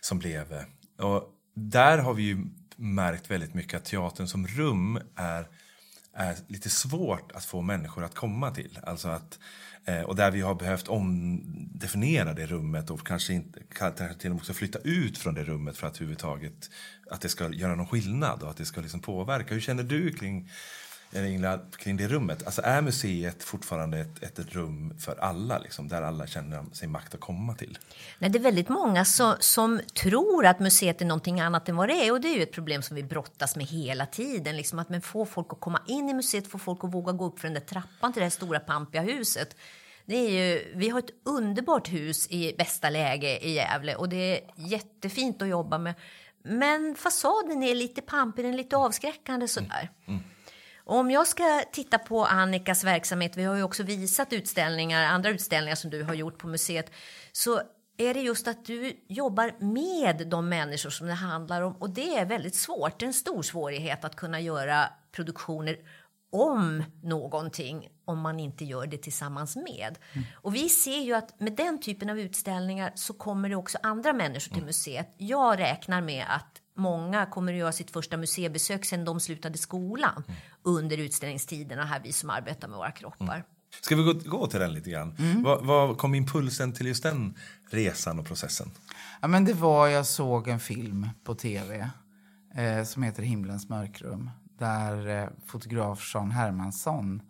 som 0.00 0.18
blev, 0.18 0.64
och 0.98 1.32
där 1.54 1.98
har 1.98 2.14
vi 2.14 2.22
ju 2.22 2.46
märkt 2.76 3.30
väldigt 3.30 3.54
mycket 3.54 3.74
att 3.74 3.84
teatern 3.84 4.28
som 4.28 4.46
rum 4.46 5.00
är 5.16 5.48
är 6.16 6.36
lite 6.46 6.70
svårt 6.70 7.32
att 7.32 7.44
få 7.44 7.62
människor 7.62 8.04
att 8.04 8.14
komma 8.14 8.50
till. 8.50 8.78
Alltså 8.82 9.08
att, 9.08 9.38
eh, 9.84 10.00
och 10.00 10.16
där 10.16 10.30
vi 10.30 10.40
har 10.40 10.54
behövt 10.54 10.88
omdefiniera 10.88 12.34
det 12.34 12.46
rummet 12.46 12.90
och 12.90 13.06
kanske, 13.06 13.32
inte, 13.32 13.60
kanske 13.68 14.14
till 14.14 14.30
och 14.30 14.34
med 14.34 14.40
också 14.40 14.52
flytta 14.52 14.78
ut 14.78 15.18
från 15.18 15.34
det 15.34 15.44
rummet 15.44 15.76
för 15.76 15.86
att 15.86 15.96
överhuvudtaget 15.96 16.70
att 17.10 17.20
det 17.20 17.28
ska 17.28 17.52
göra 17.52 17.74
någon 17.74 17.86
skillnad 17.86 18.42
och 18.42 18.50
att 18.50 18.56
det 18.56 18.64
ska 18.64 18.80
liksom 18.80 19.00
påverka. 19.00 19.54
Hur 19.54 19.60
känner 19.60 19.82
du 19.82 20.12
kring 20.12 20.50
Ingela, 21.14 21.60
kring 21.76 21.96
det 21.96 22.08
rummet. 22.08 22.46
Alltså 22.46 22.62
är 22.62 22.82
museet 22.82 23.44
fortfarande 23.44 23.98
ett, 23.98 24.22
ett 24.22 24.54
rum 24.54 24.98
för 24.98 25.16
alla, 25.20 25.58
liksom, 25.58 25.88
där 25.88 26.02
alla 26.02 26.26
känner 26.26 26.64
sin 26.72 26.90
makt 26.90 27.14
att 27.14 27.20
komma 27.20 27.54
till? 27.54 27.78
Nej, 28.18 28.30
det 28.30 28.38
är 28.38 28.42
väldigt 28.42 28.68
många 28.68 29.04
som, 29.04 29.34
som 29.40 29.80
tror 29.94 30.46
att 30.46 30.60
museet 30.60 31.00
är 31.00 31.04
någonting 31.04 31.40
annat 31.40 31.68
än 31.68 31.76
vad 31.76 31.88
det 31.88 32.06
är 32.06 32.12
och 32.12 32.20
det 32.20 32.28
är 32.28 32.36
ju 32.36 32.42
ett 32.42 32.52
problem 32.52 32.82
som 32.82 32.96
vi 32.96 33.02
brottas 33.02 33.56
med 33.56 33.66
hela 33.66 34.06
tiden. 34.06 34.56
Liksom 34.56 34.78
att 34.78 35.04
får 35.04 35.24
folk 35.24 35.46
att 35.50 35.60
komma 35.60 35.80
in 35.86 36.08
i 36.08 36.14
museet, 36.14 36.50
få 36.50 36.58
folk 36.58 36.84
att 36.84 36.94
våga 36.94 37.12
gå 37.12 37.26
upp 37.26 37.40
för 37.40 37.48
den 37.48 37.54
där 37.54 37.60
trappan 37.60 38.12
till 38.12 38.20
det 38.20 38.24
här 38.24 38.30
stora 38.30 38.60
pampiga 38.60 39.02
huset. 39.02 39.56
Det 40.04 40.16
är 40.16 40.30
ju, 40.30 40.72
vi 40.74 40.88
har 40.88 40.98
ett 40.98 41.10
underbart 41.24 41.92
hus 41.92 42.26
i 42.30 42.54
bästa 42.58 42.90
läge 42.90 43.46
i 43.46 43.52
Gävle 43.52 43.94
och 43.94 44.08
det 44.08 44.16
är 44.16 44.40
jättefint 44.56 45.42
att 45.42 45.48
jobba 45.48 45.78
med. 45.78 45.94
Men 46.42 46.94
fasaden 46.94 47.62
är 47.62 47.74
lite 47.74 48.02
pampig, 48.02 48.44
den 48.44 48.52
är 48.52 48.56
lite 48.56 48.76
avskräckande 48.76 49.48
sådär. 49.48 49.90
Mm. 50.06 50.20
Mm. 50.20 50.35
Om 50.88 51.10
jag 51.10 51.26
ska 51.26 51.62
titta 51.72 51.98
på 51.98 52.24
Annikas 52.24 52.84
verksamhet, 52.84 53.36
vi 53.36 53.44
har 53.44 53.56
ju 53.56 53.62
också 53.62 53.82
visat 53.82 54.32
utställningar, 54.32 55.04
andra 55.04 55.30
utställningar 55.30 55.76
som 55.76 55.90
du 55.90 56.02
har 56.02 56.14
gjort 56.14 56.38
på 56.38 56.48
museet, 56.48 56.90
så 57.32 57.60
är 57.96 58.14
det 58.14 58.20
just 58.20 58.48
att 58.48 58.64
du 58.64 59.04
jobbar 59.08 59.54
med 59.58 60.28
de 60.28 60.48
människor 60.48 60.90
som 60.90 61.06
det 61.06 61.12
handlar 61.12 61.62
om 61.62 61.76
och 61.76 61.90
det 61.90 62.16
är 62.16 62.24
väldigt 62.24 62.54
svårt. 62.54 62.98
Det 62.98 63.04
är 63.04 63.06
en 63.06 63.14
stor 63.14 63.42
svårighet 63.42 64.04
att 64.04 64.16
kunna 64.16 64.40
göra 64.40 64.88
produktioner 65.12 65.76
om 66.32 66.84
någonting 67.02 67.88
om 68.04 68.20
man 68.20 68.40
inte 68.40 68.64
gör 68.64 68.86
det 68.86 68.98
tillsammans 68.98 69.56
med. 69.56 69.98
Mm. 70.12 70.26
Och 70.34 70.54
vi 70.54 70.68
ser 70.68 71.00
ju 71.00 71.14
att 71.14 71.40
med 71.40 71.52
den 71.56 71.80
typen 71.80 72.10
av 72.10 72.20
utställningar 72.20 72.92
så 72.94 73.12
kommer 73.12 73.48
det 73.48 73.56
också 73.56 73.78
andra 73.82 74.12
människor 74.12 74.54
till 74.54 74.64
museet. 74.64 75.14
Jag 75.18 75.58
räknar 75.58 76.00
med 76.00 76.24
att 76.28 76.62
många 76.76 77.26
kommer 77.26 77.52
att 77.52 77.58
göra 77.58 77.72
sitt 77.72 77.90
första 77.90 78.16
museibesök 78.16 78.84
sen 78.84 79.04
de 79.04 79.20
slutade 79.20 79.58
skolan 79.58 80.24
Mm. 80.28 80.40
under 80.62 80.98
utställningstiderna 80.98 81.84
här, 81.84 82.00
vi 82.04 82.12
som 82.12 82.30
arbetar 82.30 82.68
med 82.68 82.76
våra 82.76 82.90
kroppar. 82.90 83.44
Ska 83.82 83.96
vi 83.96 84.02
gå, 84.02 84.12
gå 84.12 84.46
till 84.46 84.60
den 84.60 84.72
lite 84.72 84.90
grann? 84.90 85.16
Mm. 85.18 85.42
Vad, 85.42 85.64
vad 85.66 85.98
kom 85.98 86.14
impulsen 86.14 86.72
till 86.72 86.86
just 86.86 87.02
den 87.02 87.34
resan 87.70 88.18
och 88.18 88.26
processen? 88.26 88.70
Ja, 89.22 89.28
men 89.28 89.44
det 89.44 89.52
var, 89.54 89.88
jag 89.88 90.06
såg 90.06 90.48
en 90.48 90.60
film 90.60 91.08
på 91.24 91.34
tv 91.34 91.90
eh, 92.54 92.84
som 92.84 93.02
heter 93.02 93.22
Himlens 93.22 93.68
mörkrum 93.68 94.30
där 94.58 95.08
eh, 95.22 95.28
fotograf 95.46 96.02
Sean 96.12 96.30
Hermansson 96.30 97.22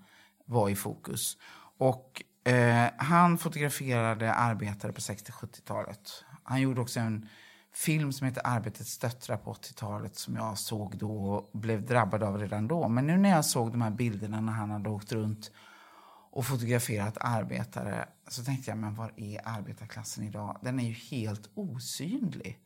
var 0.44 0.68
i 0.68 0.76
fokus. 0.76 1.36
Och 1.78 2.22
eh, 2.52 2.90
han 2.98 3.38
fotograferade 3.38 4.32
arbetare 4.32 4.92
på 4.92 5.00
60-70-talet. 5.00 6.24
Han 6.42 6.60
gjorde 6.60 6.80
också 6.80 7.00
en 7.00 7.28
film 7.76 8.12
som 8.12 8.26
heter 8.26 8.42
Arbetets 8.44 8.98
döttrar 8.98 9.36
på 9.36 9.52
80-talet 9.52 10.16
som 10.16 10.36
jag 10.36 10.58
såg 10.58 10.96
då 10.98 11.10
och 11.10 11.50
blev 11.60 11.86
drabbad 11.86 12.22
av 12.22 12.38
redan 12.38 12.68
då. 12.68 12.88
Men 12.88 13.06
nu 13.06 13.16
när 13.16 13.30
jag 13.30 13.44
såg 13.44 13.72
de 13.72 13.82
här 13.82 13.90
bilderna 13.90 14.40
när 14.40 14.52
han 14.52 14.70
hade 14.70 14.88
åkt 14.88 15.12
runt 15.12 15.50
och 16.30 16.46
fotograferat 16.46 17.18
arbetare 17.20 18.08
så 18.28 18.44
tänkte 18.44 18.70
jag, 18.70 18.78
men 18.78 18.94
var 18.94 19.12
är 19.16 19.40
arbetarklassen 19.44 20.24
idag? 20.24 20.58
Den 20.62 20.80
är 20.80 20.84
ju 20.84 20.92
helt 20.92 21.50
osynlig. 21.54 22.58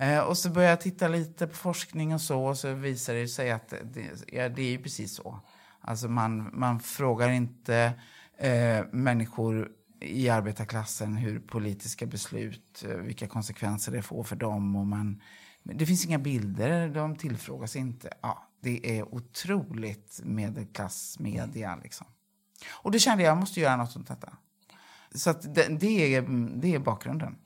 Eh, 0.00 0.20
och 0.20 0.38
så 0.38 0.50
började 0.50 0.72
jag 0.72 0.80
titta 0.80 1.08
lite 1.08 1.46
på 1.46 1.56
forskning 1.56 2.14
och 2.14 2.20
så 2.20 2.44
och 2.44 2.58
så 2.58 2.74
visade 2.74 3.20
det 3.20 3.28
sig 3.28 3.50
att 3.50 3.68
det, 3.68 4.24
ja, 4.32 4.48
det 4.48 4.62
är 4.62 4.70
ju 4.70 4.82
precis 4.82 5.14
så. 5.14 5.40
Alltså 5.80 6.08
man, 6.08 6.50
man 6.52 6.80
frågar 6.80 7.28
inte 7.28 7.92
eh, 8.38 8.84
människor 8.92 9.70
i 10.04 10.28
arbetarklassen 10.28 11.16
hur 11.16 11.38
politiska 11.40 12.06
beslut, 12.06 12.84
eh, 12.88 12.96
vilka 12.96 13.26
konsekvenser 13.26 13.92
det 13.92 14.02
får 14.02 14.24
för 14.24 14.36
dem. 14.36 14.76
Och 14.76 14.86
man, 14.86 15.22
det 15.62 15.86
finns 15.86 16.04
inga 16.04 16.18
bilder, 16.18 16.88
de 16.88 17.16
tillfrågas 17.16 17.76
inte. 17.76 18.10
Ja, 18.20 18.48
det 18.60 18.98
är 18.98 19.14
otroligt 19.14 20.20
medelklassmedia 20.22 21.76
liksom. 21.82 22.06
Och 22.70 22.90
då 22.90 22.98
kände 22.98 23.24
jag 23.24 23.30
jag 23.30 23.38
måste 23.38 23.60
göra 23.60 23.76
något 23.76 23.96
åt 23.96 24.06
detta. 24.06 24.32
Så 25.14 25.32
det, 25.32 25.68
det, 25.68 26.14
är, 26.14 26.22
det 26.60 26.74
är 26.74 26.78
bakgrunden. 26.78 27.36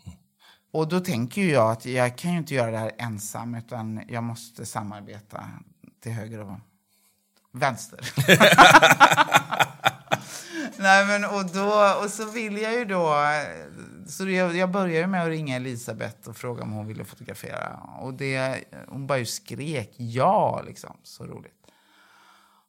Och 0.71 0.89
då 0.89 1.01
tänker 1.01 1.43
jag 1.43 1.71
att 1.71 1.87
jag 1.87 2.19
kan 2.19 2.33
ju 2.33 2.39
inte 2.39 2.55
göra 2.55 2.71
det 2.71 2.79
här 2.79 2.93
ensam 2.99 3.55
utan 3.55 4.03
jag 4.09 4.25
måste 4.25 4.67
samarbeta 4.67 5.45
till 6.03 6.13
höger 6.13 6.41
och 6.41 6.59
vänster. 7.53 8.01
Nej 10.77 11.07
men 11.07 11.25
och 11.25 11.47
då, 11.55 12.01
och 12.05 12.11
så 12.11 12.31
vill 12.31 12.59
jag 12.59 12.75
ju 12.75 12.85
då, 12.85 13.15
så 14.07 14.29
jag, 14.29 14.57
jag 14.57 14.71
började 14.71 15.07
med 15.07 15.23
att 15.23 15.29
ringa 15.29 15.57
Elisabeth 15.57 16.29
och 16.29 16.37
fråga 16.37 16.63
om 16.63 16.73
hon 16.73 16.87
ville 16.87 17.05
fotografera. 17.05 17.81
Och 18.01 18.15
det, 18.15 18.65
hon 18.89 19.07
bara 19.07 19.19
ju 19.19 19.27
skrek 19.27 19.95
ja 19.97 20.63
liksom, 20.67 20.97
så 21.03 21.27
roligt. 21.27 21.53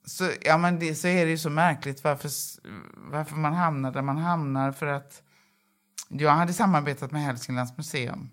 Så, 0.05 0.29
ja, 0.41 0.57
men 0.57 0.79
det, 0.79 0.95
så 0.95 1.07
är 1.07 1.25
det 1.25 1.31
ju 1.31 1.37
så 1.37 1.49
märkligt 1.49 2.03
varför, 2.03 2.29
varför 3.11 3.35
man 3.35 3.53
hamnar 3.53 3.91
där 3.91 4.01
man 4.01 4.17
hamnar. 4.17 4.71
För 4.71 4.87
att 4.87 5.21
jag 6.09 6.31
hade 6.31 6.53
samarbetat 6.53 7.11
med 7.11 7.21
Hälsinglands 7.21 7.77
museum 7.77 8.29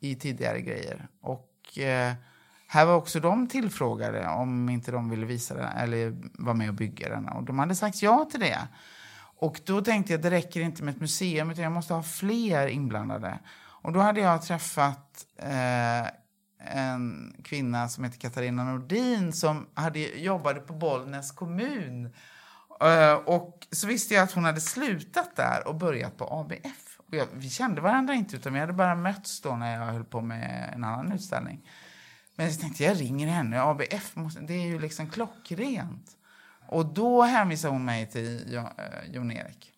i 0.00 0.14
tidigare 0.14 0.60
grejer. 0.60 1.08
Och 1.20 1.78
eh, 1.78 2.14
här 2.68 2.86
var 2.86 2.94
också 2.94 3.20
de 3.20 3.48
tillfrågade 3.48 4.28
om 4.28 4.68
inte 4.68 4.92
de 4.92 5.10
ville 5.10 5.26
visa 5.26 5.54
den 5.54 5.68
eller 5.68 6.16
vara 6.38 6.54
med 6.54 6.68
och 6.68 6.74
bygga 6.74 7.08
den. 7.08 7.28
Och 7.28 7.42
de 7.44 7.58
hade 7.58 7.74
sagt 7.74 8.02
ja 8.02 8.28
till 8.30 8.40
det. 8.40 8.68
Och 9.38 9.60
då 9.64 9.80
tänkte 9.80 10.12
jag 10.12 10.18
att 10.18 10.22
det 10.22 10.30
räcker 10.30 10.60
inte 10.60 10.82
med 10.82 10.94
ett 10.94 11.00
museum 11.00 11.50
utan 11.50 11.64
jag 11.64 11.72
måste 11.72 11.94
ha 11.94 12.02
fler 12.02 12.66
inblandade. 12.66 13.38
Och 13.58 13.92
då 13.92 14.00
hade 14.00 14.20
jag 14.20 14.42
träffat 14.42 15.26
eh, 15.38 16.06
en 16.74 17.36
kvinna 17.44 17.88
som 17.88 18.04
heter 18.04 18.18
Katarina 18.18 18.64
Nordin 18.64 19.32
som 19.32 19.66
hade, 19.74 19.98
jobbade 19.98 20.60
på 20.60 20.72
Bollnäs 20.72 21.32
kommun. 21.32 22.14
Eh, 22.80 23.12
och 23.14 23.66
så 23.70 23.86
visste 23.86 24.14
jag 24.14 24.22
att 24.22 24.32
hon 24.32 24.44
hade 24.44 24.60
slutat 24.60 25.36
där 25.36 25.68
och 25.68 25.74
börjat 25.74 26.16
på 26.16 26.24
ABF. 26.24 27.00
Och 27.06 27.14
jag, 27.14 27.26
vi 27.32 27.50
kände 27.50 27.80
varandra 27.80 28.14
inte 28.14 28.36
utan 28.36 28.52
vi 28.52 28.60
hade 28.60 28.72
bara 28.72 28.94
mötts 28.94 29.40
då 29.40 29.56
när 29.56 29.78
jag 29.78 29.92
höll 29.92 30.04
på 30.04 30.20
med 30.20 30.70
en 30.74 30.84
annan 30.84 31.12
utställning. 31.12 31.68
Men 32.36 32.46
jag 32.46 32.60
tänkte 32.60 32.84
jag 32.84 33.00
ringer 33.00 33.28
henne, 33.28 33.62
ABF, 33.62 34.16
måste, 34.16 34.40
det 34.40 34.54
är 34.54 34.66
ju 34.66 34.78
liksom 34.78 35.10
klockrent. 35.10 36.16
Och 36.68 36.86
då 36.86 37.22
hänvisade 37.22 37.72
hon 37.72 37.84
mig 37.84 38.06
till 38.06 38.54
eh, 38.56 38.64
Jon-Erik. 39.10 39.72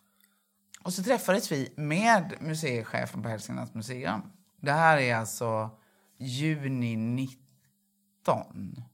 Och 0.83 0.95
så 0.95 1.03
träffades 1.03 1.53
vi 1.53 1.73
med 1.77 2.35
museichefen 2.41 3.23
på 3.23 3.29
Hälsinglands 3.29 3.75
museum. 3.75 4.23
Det 4.61 4.73
här 4.73 4.99
är 4.99 5.17
alltså 5.17 5.71
juni 6.19 6.97
19. 6.97 8.85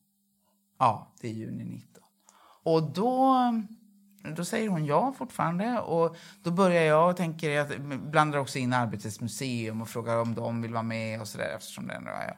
Ja, 0.79 1.13
det 1.21 1.29
är 1.29 1.33
juni 1.33 1.65
19. 1.65 2.03
Och 2.63 2.83
då, 2.83 3.37
då 4.37 4.45
säger 4.45 4.69
hon 4.69 4.87
ja 4.87 5.13
fortfarande. 5.19 5.81
Och 5.81 6.17
då 6.43 6.51
börjar 6.51 6.83
jag 6.83 7.11
och 7.11 7.17
tänker, 7.17 7.51
jag 7.51 7.81
blandar 8.01 8.39
också 8.39 8.59
in 8.59 8.73
Arbetets 8.73 9.21
museum 9.21 9.83
och 9.83 9.89
frågar 9.89 10.17
om 10.17 10.35
de 10.35 10.63
vill 10.63 10.73
vara 10.73 10.83
med 10.83 11.21
och 11.21 11.29
sådär 11.29 11.55
eftersom 11.57 11.87
det 11.87 11.95
ändå 11.95 12.11
är 12.11 12.27
jag. 12.27 12.37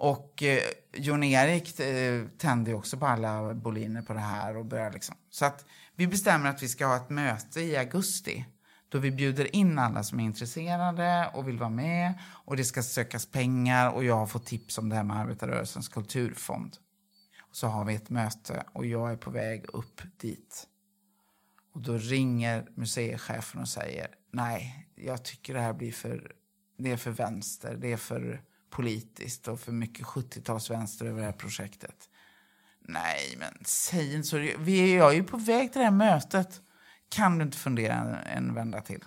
Och 0.00 0.42
eh, 0.42 0.62
Jon-Erik 0.92 1.80
eh, 1.80 2.24
tände 2.38 2.70
ju 2.70 2.76
också 2.76 2.96
på 2.98 3.06
alla 3.06 3.54
boliner 3.54 4.02
på 4.02 4.12
det 4.12 4.20
här. 4.20 4.56
Och 4.56 4.64
började 4.64 4.94
liksom. 4.94 5.16
Så 5.30 5.44
att 5.44 5.64
vi 5.96 6.06
bestämmer 6.06 6.50
att 6.50 6.62
vi 6.62 6.68
ska 6.68 6.86
ha 6.86 6.96
ett 6.96 7.10
möte 7.10 7.60
i 7.60 7.76
augusti 7.76 8.44
då 8.88 8.98
vi 8.98 9.10
bjuder 9.10 9.56
in 9.56 9.78
alla 9.78 10.02
som 10.02 10.20
är 10.20 10.24
intresserade 10.24 11.30
och 11.34 11.48
vill 11.48 11.58
vara 11.58 11.70
med. 11.70 12.14
Och 12.44 12.56
det 12.56 12.64
ska 12.64 12.82
sökas 12.82 13.26
pengar 13.26 13.90
och 13.90 14.04
jag 14.04 14.16
har 14.16 14.26
fått 14.26 14.46
tips 14.46 14.78
om 14.78 14.88
det 14.88 14.96
här 14.96 15.04
med 15.04 15.16
Arbetarrörelsens 15.16 15.88
kulturfond. 15.88 16.76
Och 17.50 17.56
så 17.56 17.66
har 17.66 17.84
vi 17.84 17.94
ett 17.94 18.10
möte 18.10 18.64
och 18.72 18.86
jag 18.86 19.12
är 19.12 19.16
på 19.16 19.30
väg 19.30 19.64
upp 19.72 20.02
dit. 20.20 20.66
Och 21.74 21.80
då 21.80 21.96
ringer 21.96 22.68
museichefen 22.74 23.60
och 23.60 23.68
säger 23.68 24.08
nej, 24.32 24.88
jag 24.94 25.24
tycker 25.24 25.54
det 25.54 25.60
här 25.60 25.72
blir 25.72 25.92
för, 25.92 26.32
det 26.78 26.90
är 26.92 26.96
för 26.96 27.10
vänster, 27.10 27.76
det 27.76 27.92
är 27.92 27.96
för 27.96 28.42
politiskt 28.70 29.48
och 29.48 29.60
för 29.60 29.72
mycket 29.72 30.06
70-talsvänster 30.06 31.06
över 31.06 31.20
det 31.20 31.26
här 31.26 31.32
projektet. 31.32 32.08
Nej, 32.80 33.34
men 33.38 33.58
säg 33.64 34.14
inte 34.14 34.28
så. 34.28 34.36
Vi 34.58 34.92
är, 34.92 34.96
jag 34.96 35.10
är 35.10 35.16
ju 35.16 35.24
på 35.24 35.36
väg 35.36 35.72
till 35.72 35.78
det 35.78 35.84
här 35.84 35.92
mötet. 35.92 36.60
Kan 37.08 37.38
du 37.38 37.44
inte 37.44 37.58
fundera 37.58 37.94
en, 37.94 38.14
en 38.14 38.54
vända 38.54 38.80
till? 38.80 39.04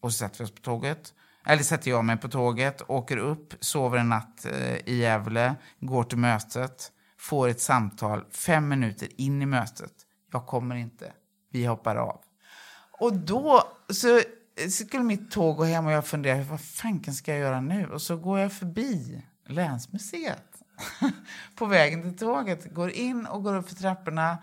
Och 0.00 0.12
så 0.12 0.18
sätter 0.18 0.38
vi 0.38 0.44
oss 0.44 0.54
på 0.54 0.60
tåget. 0.60 1.14
Eller 1.46 1.62
sätter 1.62 1.90
jag 1.90 2.04
mig 2.04 2.16
på 2.16 2.28
tåget, 2.28 2.82
åker 2.90 3.16
upp, 3.16 3.54
sover 3.60 3.98
en 3.98 4.08
natt 4.08 4.46
eh, 4.46 4.76
i 4.76 4.98
Gävle, 4.98 5.54
går 5.80 6.04
till 6.04 6.18
mötet, 6.18 6.92
får 7.18 7.48
ett 7.48 7.60
samtal 7.60 8.24
fem 8.30 8.68
minuter 8.68 9.08
in 9.16 9.42
i 9.42 9.46
mötet. 9.46 9.92
Jag 10.32 10.46
kommer 10.46 10.76
inte. 10.76 11.12
Vi 11.50 11.64
hoppar 11.66 11.96
av. 11.96 12.20
Och 13.00 13.16
då 13.16 13.62
så, 13.88 13.94
så 13.94 14.20
skulle 14.70 15.02
mitt 15.02 15.30
tåg 15.30 15.56
gå 15.56 15.64
hem 15.64 15.86
och 15.86 15.92
jag 15.92 16.06
funderar, 16.06 16.42
vad 16.42 16.60
fanken 16.60 17.14
ska 17.14 17.30
jag 17.30 17.40
göra 17.40 17.60
nu? 17.60 17.86
Och 17.86 18.02
så 18.02 18.16
går 18.16 18.38
jag 18.38 18.52
förbi 18.52 19.24
Länsmuseet 19.46 20.62
på 21.54 21.66
vägen 21.66 22.02
till 22.02 22.18
tåget, 22.18 22.74
går 22.74 22.90
in 22.90 23.26
och 23.26 23.42
går 23.42 23.54
upp 23.56 23.68
för 23.68 23.76
trapporna 23.76 24.38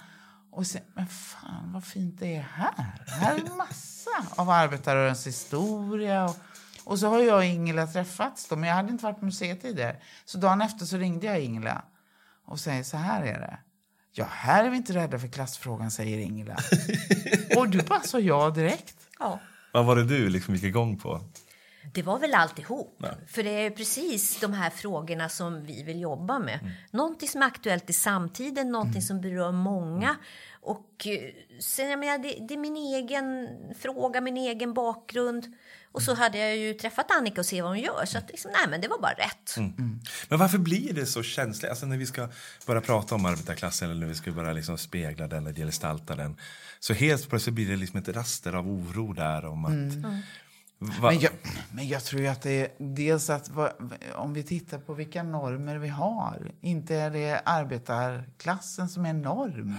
och 0.52 0.68
säger, 0.68 0.88
men 0.94 1.08
fan 1.08 1.72
vad 1.74 1.84
fint 1.84 2.20
det 2.20 2.36
är 2.36 2.42
här. 2.42 3.04
Här 3.08 3.36
är 3.36 3.56
massa 3.58 4.10
av 4.36 4.50
arbetarrörelsens 4.50 5.28
historia. 5.28 6.26
Och, 6.26 6.36
och 6.84 7.00
så 7.00 7.08
har 7.08 7.20
jag 7.20 7.38
och 7.38 7.46
Ingela 7.46 7.88
träffats 7.88 8.48
då, 8.48 8.56
men 8.56 8.70
jag 8.70 8.76
hade 8.76 8.92
inte 8.92 9.04
varit 9.04 9.20
på 9.20 9.26
museet 9.26 9.62
tidigare. 9.62 9.96
Så 10.26 10.38
dagen 10.38 10.62
efter 10.62 10.86
så 10.86 10.98
ringde 10.98 11.28
jag 11.28 11.40
Ingela 11.40 11.84
och 12.46 12.60
säger, 12.60 12.84
så 12.84 12.98
här 12.98 13.22
är 13.22 13.40
det. 13.40 13.58
Ja, 14.12 14.26
här 14.30 14.66
är 14.66 14.70
vi 14.70 14.78
inte 14.78 14.94
rädda 14.94 15.20
för 15.20 15.28
klassfrågan, 15.28 15.92
säger 15.92 16.18
Ingela. 16.18 16.58
och 17.58 17.70
du 17.70 17.82
bara 17.82 18.02
sa 18.02 18.20
ja 18.20 18.50
direkt. 18.50 18.98
Ja. 19.20 19.40
Vad 19.76 19.86
var 19.86 19.96
det 19.96 20.04
du 20.04 20.30
liksom 20.30 20.56
gick 20.56 20.64
igång 20.64 20.98
på? 20.98 21.22
Det 21.94 22.02
var 22.02 22.20
väl 22.20 22.34
alltihop. 22.34 23.06
För 23.28 23.44
det 23.44 23.50
är 23.50 23.70
precis 23.70 24.40
de 24.40 24.54
här 24.54 24.70
frågorna 24.70 25.30
som 25.30 25.66
vi 25.66 25.84
vill 25.84 26.02
jobba 26.02 26.40
med. 26.40 26.60
Mm. 26.62 26.74
Någonting 26.92 27.30
som 27.30 27.42
är 27.42 27.46
aktuellt 27.46 27.90
i 27.90 27.94
samtiden, 27.94 28.72
någonting 28.72 29.02
som 29.02 29.22
berör 29.22 29.52
många. 29.52 30.10
Mm. 30.10 30.16
Och 30.62 31.08
eh, 31.08 31.20
sen, 31.60 31.90
jag 31.90 32.00
menar, 32.00 32.18
det, 32.18 32.48
det 32.48 32.54
är 32.54 32.58
min 32.58 32.76
egen 32.76 33.50
fråga, 33.80 34.22
min 34.22 34.38
egen 34.38 34.74
bakgrund. 34.74 35.56
Och 35.96 36.02
så 36.02 36.14
hade 36.16 36.38
jag 36.38 36.58
ju 36.58 36.74
träffat 36.74 37.12
Annika 37.12 37.42
och 37.42 37.46
se 37.46 37.62
vad 37.62 37.72
hon 37.72 37.80
gör. 37.80 38.06
Så 38.06 38.18
att 38.18 38.30
liksom, 38.30 38.52
nej, 38.52 38.68
men 38.70 38.82
det 38.82 38.88
var 38.88 39.00
bara 39.02 39.12
rätt. 39.14 39.58
Mm. 39.58 40.00
Men 40.30 40.40
varför 40.40 40.58
blir 40.58 40.94
det 40.94 41.06
så 41.06 41.24
känsligt? 41.24 41.70
Alltså 41.70 41.86
när 41.86 41.98
vi 41.98 42.06
ska 42.06 42.30
börja 42.66 42.82
prata 42.82 43.16
om 43.16 43.26
arbetarklassen 43.26 43.90
eller 43.90 44.00
när 44.00 44.08
vi 44.08 44.16
ska 44.16 44.32
börja 44.32 44.54
liksom 44.54 44.78
spegla 44.78 45.28
den 45.28 45.48
eller 45.48 45.66
gestalta 45.66 46.16
den. 46.16 46.38
Så 46.80 46.94
helt 46.94 47.30
plötsligt 47.30 47.56
blir 47.56 47.70
det 47.70 47.76
liksom 47.76 48.00
ett 48.00 48.08
raster 48.08 48.54
av 48.54 48.68
oro 48.68 49.14
där 49.14 49.46
om 49.46 49.66
att... 49.66 50.06
Va- 50.80 51.12
Men 51.12 51.20
jag, 51.20 51.32
men 51.72 51.88
jag 51.88 52.04
tror 52.04 52.22
ju 52.22 52.28
att 52.28 52.42
det 52.42 52.52
är 52.52 52.70
dels 52.96 53.30
att 53.30 53.50
va- 53.50 53.74
om 54.16 54.34
vi 54.34 54.44
tittar 54.44 54.78
på 54.80 54.94
vilka 54.94 55.24
normer 55.24 55.78
vi 55.78 55.88
har. 55.88 56.52
Inte 56.62 56.96
är 56.96 57.10
det 57.10 57.42
arbetarklassen 57.46 58.90
som 58.90 59.06
är 59.06 59.14
norm. 59.14 59.76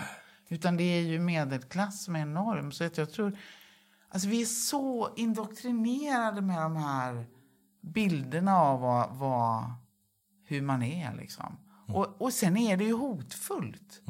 Utan 0.49 0.77
det 0.77 0.83
är 0.85 1.01
ju 1.01 1.19
medelklass 1.19 2.05
som 2.05 2.17
är 2.17 2.25
norm. 2.27 2.73
Så 2.73 2.85
att 2.85 2.99
jag 2.99 3.13
tror... 3.13 3.39
Alltså 4.09 4.29
vi 4.29 4.43
är 4.43 4.47
så 4.47 5.15
indoktrinerade 5.17 6.41
med 6.41 6.63
de 6.63 6.77
här 6.77 7.27
bilderna 7.81 8.59
av 8.59 8.81
vad, 8.81 9.17
vad, 9.17 9.73
hur 10.45 10.63
man 10.63 10.83
är. 10.83 11.15
Liksom. 11.15 11.57
Och, 11.89 12.23
och 12.23 12.33
sen 12.33 12.57
är 12.57 12.77
det 12.77 12.85
ju 12.85 12.93
hotfullt. 12.93 14.03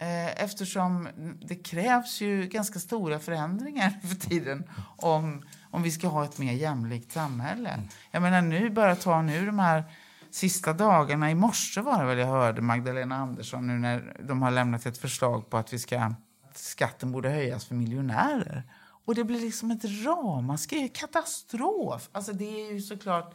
Eh, 0.00 0.42
eftersom 0.44 1.08
det 1.40 1.54
krävs 1.54 2.20
ju 2.20 2.46
ganska 2.46 2.78
stora 2.78 3.18
förändringar 3.18 3.90
för 4.02 4.14
tiden 4.28 4.70
om, 4.96 5.42
om 5.70 5.82
vi 5.82 5.90
ska 5.90 6.08
ha 6.08 6.24
ett 6.24 6.38
mer 6.38 6.52
jämlikt 6.52 7.12
samhälle. 7.12 7.80
Jag 8.10 8.22
menar 8.22 8.42
nu, 8.42 8.70
bara 8.70 8.96
ta 8.96 9.22
nu 9.22 9.46
de 9.46 9.58
här 9.58 9.84
sista 10.30 10.72
dagarna, 10.72 11.30
i 11.30 11.34
morse 11.34 11.80
var 11.80 12.00
det 12.00 12.06
väl 12.06 12.18
jag 12.18 12.26
hörde 12.26 12.62
Magdalena 12.62 13.16
Andersson 13.16 13.66
nu 13.66 13.78
när 13.78 14.16
de 14.22 14.42
har 14.42 14.50
lämnat 14.50 14.86
ett 14.86 14.98
förslag 14.98 15.50
på 15.50 15.56
att 15.56 15.72
vi 15.72 15.78
ska, 15.78 16.14
skatten 16.54 17.12
borde 17.12 17.30
höjas 17.30 17.64
för 17.64 17.74
miljonärer. 17.74 18.64
Och 19.08 19.14
det 19.14 19.24
blir 19.24 19.40
liksom 19.40 19.70
ett 19.70 19.84
ramaskri, 20.04 20.88
katastrof. 20.88 22.08
Alltså 22.12 22.32
det 22.32 22.44
är 22.44 22.72
ju 22.72 22.80
såklart, 22.80 23.34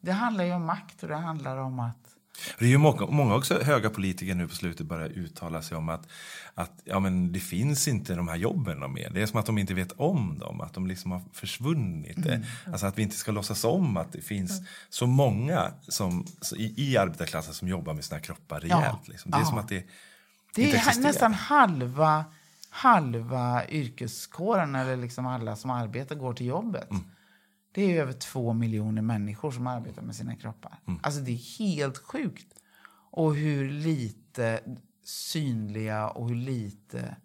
det 0.00 0.12
handlar 0.12 0.44
ju 0.44 0.52
om 0.52 0.66
makt 0.66 1.02
och 1.02 1.08
det 1.08 1.16
handlar 1.16 1.56
om 1.56 1.80
att 1.80 2.14
det 2.58 2.64
är 2.64 2.68
ju 2.68 2.78
många, 2.78 3.06
många 3.06 3.34
också 3.34 3.62
höga 3.62 3.90
politiker 3.90 4.34
nu 4.34 4.48
på 4.48 4.54
slutet 4.54 4.86
börjar 4.86 5.08
uttala 5.08 5.62
sig 5.62 5.76
om 5.76 5.88
att, 5.88 6.08
att 6.54 6.82
ja, 6.84 7.00
men 7.00 7.32
det 7.32 7.40
finns 7.40 7.88
inte 7.88 8.14
de 8.14 8.28
här 8.28 8.36
jobben 8.36 8.92
mer. 8.92 9.10
Det 9.10 9.22
är 9.22 9.26
som 9.26 9.40
att 9.40 9.46
de 9.46 9.58
inte 9.58 9.74
vet 9.74 9.92
om 9.92 10.38
dem, 10.38 10.60
att 10.60 10.74
de 10.74 10.86
liksom 10.86 11.10
har 11.10 11.22
försvunnit. 11.32 12.26
Mm. 12.26 12.42
Alltså 12.66 12.86
att 12.86 12.98
vi 12.98 13.02
inte 13.02 13.16
ska 13.16 13.32
låtsas 13.32 13.64
om 13.64 13.96
att 13.96 14.12
det 14.12 14.20
finns 14.20 14.50
mm. 14.50 14.64
så 14.88 15.06
många 15.06 15.72
som, 15.88 16.26
i, 16.56 16.90
i 16.90 16.96
arbetarklassen 16.96 17.54
som 17.54 17.68
jobbar 17.68 17.94
med 17.94 18.04
sina 18.04 18.20
kroppar 18.20 18.60
rejält. 18.60 18.82
Ja. 18.82 19.00
Liksom. 19.04 19.30
Det 19.30 19.36
är 19.36 19.40
ja. 19.40 19.46
som 19.46 19.58
att 19.58 19.68
det 19.68 19.86
Det 20.54 20.72
är 20.72 21.00
nästan 21.00 21.34
halva, 21.34 22.24
halva 22.70 23.68
yrkeskåren, 23.68 24.74
eller 24.74 24.96
liksom 24.96 25.26
alla 25.26 25.56
som 25.56 25.70
arbetar, 25.70 26.16
går 26.16 26.32
till 26.32 26.46
jobbet. 26.46 26.90
Mm. 26.90 27.02
Det 27.72 27.82
är 27.82 28.02
över 28.02 28.12
två 28.12 28.52
miljoner 28.52 29.02
människor 29.02 29.50
som 29.50 29.66
arbetar 29.66 30.02
med 30.02 30.16
sina 30.16 30.36
kroppar. 30.36 30.78
Mm. 30.86 31.00
Alltså 31.02 31.20
det 31.20 31.32
är 31.32 31.58
helt 31.58 31.98
sjukt. 31.98 32.54
Och 33.10 33.34
hur 33.34 33.70
lite 33.70 34.60
synliga 35.04 36.08
och 36.08 36.28
hur 36.28 36.36
lite 36.36 37.16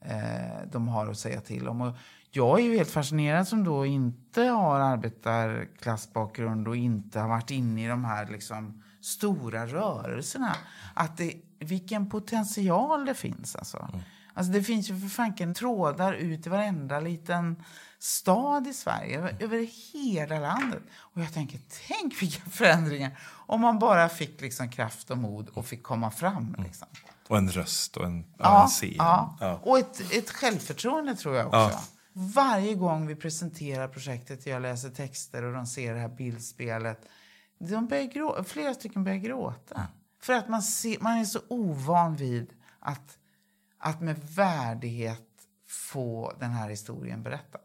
eh, 0.00 0.68
de 0.72 0.88
har 0.88 1.06
att 1.06 1.18
säga 1.18 1.40
till 1.40 1.68
om. 1.68 1.80
Och 1.80 1.96
jag 2.30 2.60
är 2.60 2.64
ju 2.64 2.76
helt 2.76 2.90
fascinerad 2.90 3.48
som 3.48 3.64
då 3.64 3.86
inte 3.86 4.42
har 4.42 4.80
arbetarklassbakgrund 4.80 6.68
och 6.68 6.76
inte 6.76 7.20
har 7.20 7.28
varit 7.28 7.50
inne 7.50 7.84
i 7.84 7.88
de 7.88 8.04
här 8.04 8.26
liksom 8.26 8.82
stora 9.00 9.66
rörelserna. 9.66 10.56
Att 10.94 11.16
det, 11.16 11.34
vilken 11.58 12.10
potential 12.10 13.04
det 13.04 13.14
finns 13.14 13.56
alltså. 13.56 13.88
Mm. 13.92 14.04
Alltså 14.34 14.52
det 14.52 14.62
finns 14.62 14.90
ju 14.90 15.00
för 15.00 15.08
fanken 15.08 15.54
trådar 15.54 16.12
ut 16.12 16.46
i 16.46 16.50
varenda 16.50 17.00
liten 17.00 17.64
stad 17.98 18.66
i 18.66 18.72
Sverige, 18.72 19.36
över 19.40 19.92
hela 19.92 20.38
landet. 20.38 20.82
Och 20.96 21.20
jag 21.20 21.32
tänker, 21.32 21.60
tänk 21.88 22.22
vilka 22.22 22.42
förändringar 22.50 23.18
om 23.46 23.60
man 23.60 23.78
bara 23.78 24.08
fick 24.08 24.40
liksom 24.40 24.68
kraft 24.68 25.10
och 25.10 25.18
mod 25.18 25.48
och 25.48 25.66
fick 25.66 25.82
komma 25.82 26.10
fram. 26.10 26.48
Mm. 26.48 26.62
Liksom. 26.62 26.88
Och 27.28 27.38
en 27.38 27.50
röst 27.50 27.96
och 27.96 28.06
en, 28.06 28.24
ja, 28.38 28.62
en 28.62 28.68
scen. 28.68 28.94
Ja. 28.96 29.36
ja. 29.40 29.60
Och 29.62 29.78
ett, 29.78 30.12
ett 30.12 30.30
självförtroende 30.30 31.14
tror 31.14 31.36
jag 31.36 31.46
också. 31.46 31.58
Ja. 31.58 31.84
Varje 32.12 32.74
gång 32.74 33.06
vi 33.06 33.16
presenterar 33.16 33.88
projektet, 33.88 34.46
jag 34.46 34.62
läser 34.62 34.90
texter 34.90 35.42
och 35.42 35.52
de 35.52 35.66
ser 35.66 35.94
det 35.94 36.00
här 36.00 36.08
bildspelet, 36.08 37.08
de 37.58 37.86
börjar 37.86 38.04
grå, 38.04 38.44
flera 38.44 38.74
stycken 38.74 39.04
börjar 39.04 39.18
gråta. 39.18 39.74
Mm. 39.74 39.86
För 40.22 40.32
att 40.32 40.48
man, 40.48 40.62
ser, 40.62 40.96
man 41.00 41.18
är 41.18 41.24
så 41.24 41.40
ovan 41.48 42.16
vid 42.16 42.50
att, 42.80 43.18
att 43.84 44.00
med 44.00 44.16
värdighet 44.36 45.20
få 45.68 46.32
den 46.40 46.50
här 46.50 46.68
historien 46.68 47.22
berättad. 47.22 47.60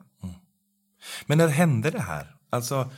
Men 1.25 1.37
när 1.37 1.47
hände 1.47 1.91
det 1.91 2.01
här? 2.01 2.35
Alltså, 2.49 2.89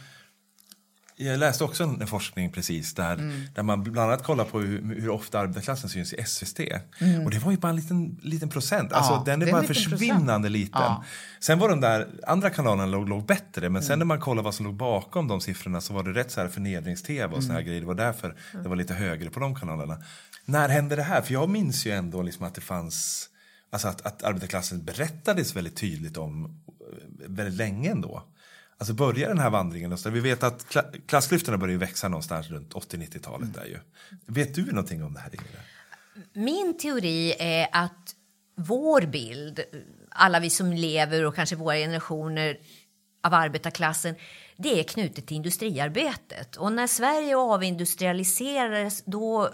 jag 1.16 1.40
läste 1.40 1.64
också 1.64 1.84
en 1.84 2.08
forskning 2.08 2.52
precis 2.52 2.94
där, 2.94 3.14
mm. 3.14 3.42
där 3.56 3.64
man 3.64 3.84
bland 3.84 4.12
annat 4.12 4.24
kollar 4.24 4.46
på 4.46 4.60
hur, 4.60 4.96
hur, 5.02 5.10
ofta 5.10 5.40
arbetarklassen 5.40 5.90
syns 5.90 6.14
i 6.14 6.24
SVT. 6.26 6.60
Mm. 7.00 7.26
Och 7.26 7.32
det 7.32 7.40
var 7.40 7.52
ju 7.52 7.58
bara 7.58 7.70
en 7.70 7.76
liten, 7.76 8.20
liten 8.22 8.50
procent. 8.50 8.94
Alltså, 8.94 9.14
ja, 9.14 9.24
den 9.26 9.42
är 9.42 9.52
bara 9.52 9.64
försvinnande 9.64 10.48
procent. 10.48 10.52
liten. 10.52 10.82
Ja. 10.82 11.04
Sen 11.40 11.60
var 11.60 11.70
de 11.70 11.82
där 11.82 12.08
andra 12.28 12.50
kanalerna 12.50 12.86
låg, 12.86 13.10
låg 13.10 13.26
bättre, 13.26 13.62
men 13.62 13.66
mm. 13.66 13.82
sen 13.82 14.00
när 14.00 14.06
man 14.06 14.20
kollar 14.20 14.44
vad 14.44 14.56
som 14.56 14.66
låg 14.66 14.76
bakom 14.76 15.28
de 15.28 15.42
siffrorna 15.42 15.82
så 15.82 15.94
var 15.94 16.04
det 16.04 16.12
rätt 16.12 16.32
så 16.32 16.42
här 16.42 16.48
förnedrings-tv 16.48 17.36
och 17.36 17.44
såna 17.44 17.54
här 17.54 17.62
mm. 17.62 17.68
grejer. 17.68 17.82
Det 17.82 17.88
var 17.88 17.96
därför 17.96 18.36
det 18.64 18.70
var 18.70 18.76
lite 18.76 18.94
högre 18.94 19.30
på 19.30 19.40
de 19.40 19.56
kanalerna. 19.56 19.98
När 20.46 20.70
hände 20.70 20.96
det 20.96 21.04
här? 21.04 21.22
För 21.22 21.34
jag 21.34 21.50
minns 21.50 21.86
ju 21.86 21.92
ändå 21.92 22.22
liksom 22.22 22.46
att 22.46 22.56
det 22.56 22.62
fanns 22.62 23.28
Alltså 23.72 23.88
att, 23.88 24.02
att 24.02 24.24
arbetarklassen 24.24 24.84
berättades 24.84 25.56
väldigt 25.56 25.76
tydligt 25.76 26.18
om 26.18 26.46
eh, 26.46 27.28
väldigt 27.28 27.58
länge 27.58 27.92
ändå. 27.92 28.24
Alltså 28.78 28.94
börjar 28.94 29.28
den 29.28 29.40
här 29.40 29.50
vandringen, 29.50 29.98
vi 30.06 30.20
vet 30.20 30.44
att 30.44 30.78
klassklyftorna 31.08 31.58
börjar 31.58 31.78
växa 31.78 32.10
någonstans 32.10 32.50
runt 32.50 32.74
80-90-talet. 32.74 33.42
Mm. 33.42 33.52
Där 33.52 33.66
ju. 33.66 33.80
Vet 34.26 34.56
du 34.56 34.66
någonting 34.66 35.04
om 35.04 35.14
det 35.14 35.20
här 35.20 35.36
Ingrid? 35.36 35.60
Min 36.34 36.78
teori 36.78 37.36
är 37.40 37.68
att 37.72 38.16
vår 38.58 39.02
bild, 39.02 39.60
alla 40.10 40.40
vi 40.40 40.50
som 40.50 40.74
lever 40.74 41.26
och 41.26 41.36
kanske 41.36 41.56
våra 41.56 41.76
generationer 41.76 42.58
av 43.24 43.34
arbetarklassen, 43.34 44.16
det 44.58 44.80
är 44.80 44.84
knutet 44.84 45.28
till 45.28 45.38
industriarbetet. 45.38 46.56
Och 46.56 46.74
när 46.74 46.88
Sverige 46.88 47.38
avindustrialiserades 47.38 49.04
då, 49.06 49.50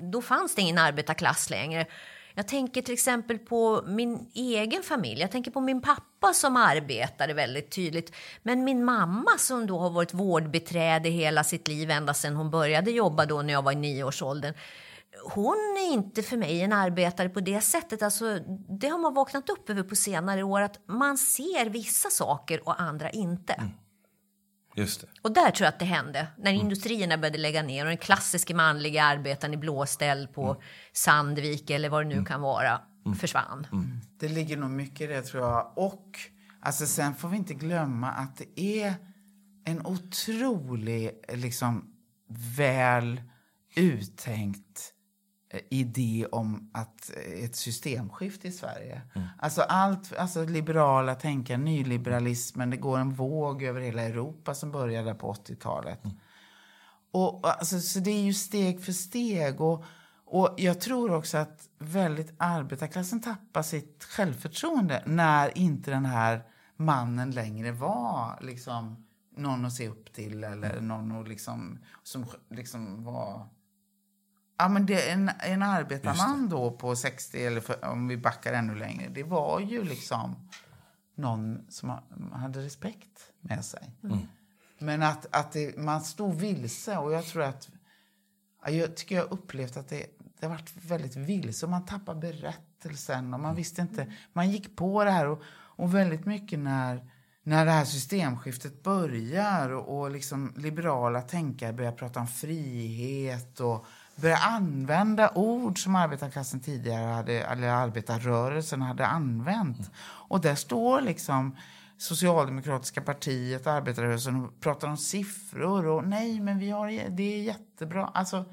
då 0.00 0.22
fanns 0.22 0.54
det 0.54 0.62
ingen 0.62 0.78
arbetarklass 0.78 1.50
längre. 1.50 1.86
Jag 2.34 2.48
tänker 2.48 2.82
till 2.82 2.94
exempel 2.94 3.38
på 3.38 3.82
min 3.86 4.30
egen 4.34 4.82
familj. 4.82 5.20
Jag 5.20 5.30
tänker 5.30 5.50
på 5.50 5.60
min 5.60 5.82
pappa 5.82 6.32
som 6.32 6.56
arbetade 6.56 7.34
väldigt 7.34 7.70
tydligt. 7.70 8.14
Men 8.42 8.64
min 8.64 8.84
mamma 8.84 9.30
som 9.38 9.66
då 9.66 9.78
har 9.78 9.90
varit 9.90 10.14
vårdbiträde 10.14 11.08
hela 11.08 11.44
sitt 11.44 11.68
liv 11.68 11.90
ända 11.90 12.14
sedan 12.14 12.36
hon 12.36 12.50
började 12.50 12.90
jobba 12.90 13.26
då 13.26 13.42
när 13.42 13.52
jag 13.52 13.62
var 13.62 13.72
i 13.72 13.76
nioårsåldern. 13.76 14.54
Hon 15.24 15.76
är 15.78 15.92
inte 15.92 16.22
för 16.22 16.36
mig 16.36 16.62
en 16.62 16.72
arbetare 16.72 17.28
på 17.28 17.40
det 17.40 17.60
sättet. 17.60 18.02
Alltså, 18.02 18.38
det 18.80 18.88
har 18.88 18.98
man 18.98 19.14
vaknat 19.14 19.50
upp 19.50 19.70
över 19.70 19.82
på 19.82 19.96
senare 19.96 20.42
år 20.42 20.60
att 20.60 20.80
man 20.86 21.18
ser 21.18 21.70
vissa 21.70 22.10
saker 22.10 22.68
och 22.68 22.80
andra 22.80 23.10
inte. 23.10 23.52
Mm. 23.52 23.70
Just 24.74 25.00
det. 25.00 25.06
Och 25.22 25.32
där 25.32 25.50
tror 25.50 25.64
jag 25.64 25.72
att 25.72 25.78
det 25.78 25.84
hände. 25.84 26.26
När 26.38 26.50
mm. 26.50 26.62
industrierna 26.62 27.18
började 27.18 27.38
lägga 27.38 27.62
ner 27.62 27.84
och 27.84 27.88
den 27.88 27.98
klassiska 27.98 28.54
manliga 28.54 29.04
arbetaren 29.04 29.54
i 29.54 29.56
blåställ 29.56 30.28
på 30.28 30.44
mm. 30.44 30.62
Sandvik 30.92 31.70
eller 31.70 31.88
vad 31.88 32.04
det 32.04 32.08
nu 32.08 32.14
mm. 32.14 32.24
kan 32.24 32.40
vara 32.40 32.80
mm. 33.06 33.18
försvann. 33.18 33.66
Mm. 33.72 34.00
Det 34.18 34.28
ligger 34.28 34.56
nog 34.56 34.70
mycket 34.70 35.00
i 35.00 35.06
det 35.06 35.22
tror 35.22 35.42
jag. 35.42 35.72
Och 35.76 36.18
alltså, 36.60 36.86
sen 36.86 37.14
får 37.14 37.28
vi 37.28 37.36
inte 37.36 37.54
glömma 37.54 38.10
att 38.10 38.36
det 38.36 38.60
är 38.60 38.94
en 39.64 39.86
otrolig, 39.86 41.10
liksom 41.28 41.94
väl 42.56 43.20
uttänkt 43.76 44.94
Eh, 44.99 44.99
idé 45.70 46.26
om 46.32 46.70
att 46.74 47.10
eh, 47.16 47.44
ett 47.44 47.56
systemskifte 47.56 48.48
i 48.48 48.52
Sverige. 48.52 49.02
Mm. 49.14 49.28
Alltså 49.38 49.62
allt, 49.62 50.12
alltså 50.12 50.44
liberala 50.44 51.14
tänkare, 51.14 51.58
nyliberalismen, 51.58 52.70
det 52.70 52.76
går 52.76 52.98
en 52.98 53.12
våg 53.12 53.62
över 53.62 53.80
hela 53.80 54.02
Europa 54.02 54.54
som 54.54 54.72
började 54.72 55.14
på 55.14 55.32
80-talet. 55.32 56.04
Mm. 56.04 56.16
Och, 57.12 57.48
alltså, 57.48 57.80
så 57.80 57.98
det 57.98 58.10
är 58.10 58.22
ju 58.22 58.34
steg 58.34 58.84
för 58.84 58.92
steg. 58.92 59.60
Och, 59.60 59.84
och 60.24 60.54
jag 60.56 60.80
tror 60.80 61.14
också 61.14 61.38
att 61.38 61.68
väldigt 61.78 62.34
arbetarklassen 62.38 63.20
tappar 63.20 63.62
sitt 63.62 64.04
självförtroende 64.04 65.02
när 65.06 65.58
inte 65.58 65.90
den 65.90 66.06
här 66.06 66.42
mannen 66.76 67.30
längre 67.30 67.72
var 67.72 68.38
liksom 68.40 69.06
någon 69.36 69.64
att 69.64 69.72
se 69.72 69.88
upp 69.88 70.12
till 70.12 70.44
eller 70.44 70.80
någon 70.80 71.20
att 71.20 71.28
liksom, 71.28 71.78
som 72.02 72.26
liksom 72.50 73.04
var 73.04 73.48
Ja, 74.60 74.68
men 74.68 74.86
det, 74.86 75.10
en, 75.10 75.30
en 75.38 75.62
arbetarman 75.62 76.48
då 76.48 76.70
på 76.70 76.96
60, 76.96 77.46
eller 77.46 77.60
för, 77.60 77.84
om 77.84 78.08
vi 78.08 78.16
backar 78.16 78.52
ännu 78.52 78.74
längre, 78.74 79.08
det 79.08 79.22
var 79.22 79.60
ju 79.60 79.84
liksom 79.84 80.48
någon 81.14 81.66
som 81.68 81.98
hade 82.32 82.64
respekt 82.64 83.32
med 83.40 83.64
sig. 83.64 83.90
Mm. 84.04 84.18
Men 84.78 85.02
att, 85.02 85.26
att 85.30 85.52
det, 85.52 85.76
man 85.76 86.00
stod 86.00 86.34
vilse 86.34 86.96
och 86.96 87.12
jag 87.12 87.24
tror 87.24 87.42
att... 87.42 87.68
Jag 88.66 88.96
tycker 88.96 89.16
jag 89.16 89.32
upplevt 89.32 89.76
att 89.76 89.88
det, 89.88 90.06
det 90.40 90.46
har 90.46 90.54
varit 90.54 90.72
väldigt 90.76 91.16
vilse 91.16 91.66
och 91.66 91.70
man 91.70 91.86
tappade 91.86 92.20
berättelsen 92.20 93.34
och 93.34 93.40
man 93.40 93.54
visste 93.54 93.82
inte... 93.82 94.12
Man 94.32 94.50
gick 94.50 94.76
på 94.76 95.04
det 95.04 95.10
här 95.10 95.26
och, 95.26 95.42
och 95.52 95.94
väldigt 95.94 96.26
mycket 96.26 96.58
när, 96.58 97.10
när 97.42 97.66
det 97.66 97.72
här 97.72 97.84
systemskiftet 97.84 98.82
börjar 98.82 99.70
och, 99.70 99.98
och 99.98 100.10
liksom 100.10 100.54
liberala 100.56 101.22
tänkare 101.22 101.72
börjar 101.72 101.92
prata 101.92 102.20
om 102.20 102.26
frihet 102.26 103.60
och 103.60 103.86
börja 104.20 104.36
använda 104.36 105.30
ord 105.34 105.82
som 105.82 105.94
arbetarklassen 105.94 106.60
tidigare 106.60 107.12
hade, 107.12 107.32
eller 107.32 107.68
arbetarrörelsen 107.68 108.82
hade 108.82 109.06
använt. 109.06 109.78
Mm. 109.78 109.90
Och 110.28 110.40
där 110.40 110.54
står 110.54 111.00
liksom 111.00 111.56
Socialdemokratiska 111.98 113.00
partiet, 113.00 113.66
arbetarrörelsen 113.66 114.44
och 114.44 114.60
pratar 114.60 114.88
om 114.88 114.96
siffror 114.96 115.86
och 115.86 116.04
nej, 116.08 116.40
men 116.40 116.58
vi 116.58 116.70
har, 116.70 117.10
det 117.10 117.22
är 117.22 117.42
jättebra. 117.42 118.06
Alltså, 118.06 118.44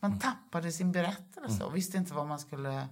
man 0.00 0.10
mm. 0.10 0.20
tappade 0.20 0.72
sin 0.72 0.92
berättelse 0.92 1.64
och 1.64 1.76
visste 1.76 1.96
inte 1.96 2.14
vad 2.14 2.26
man 2.26 2.38
skulle 2.38 2.88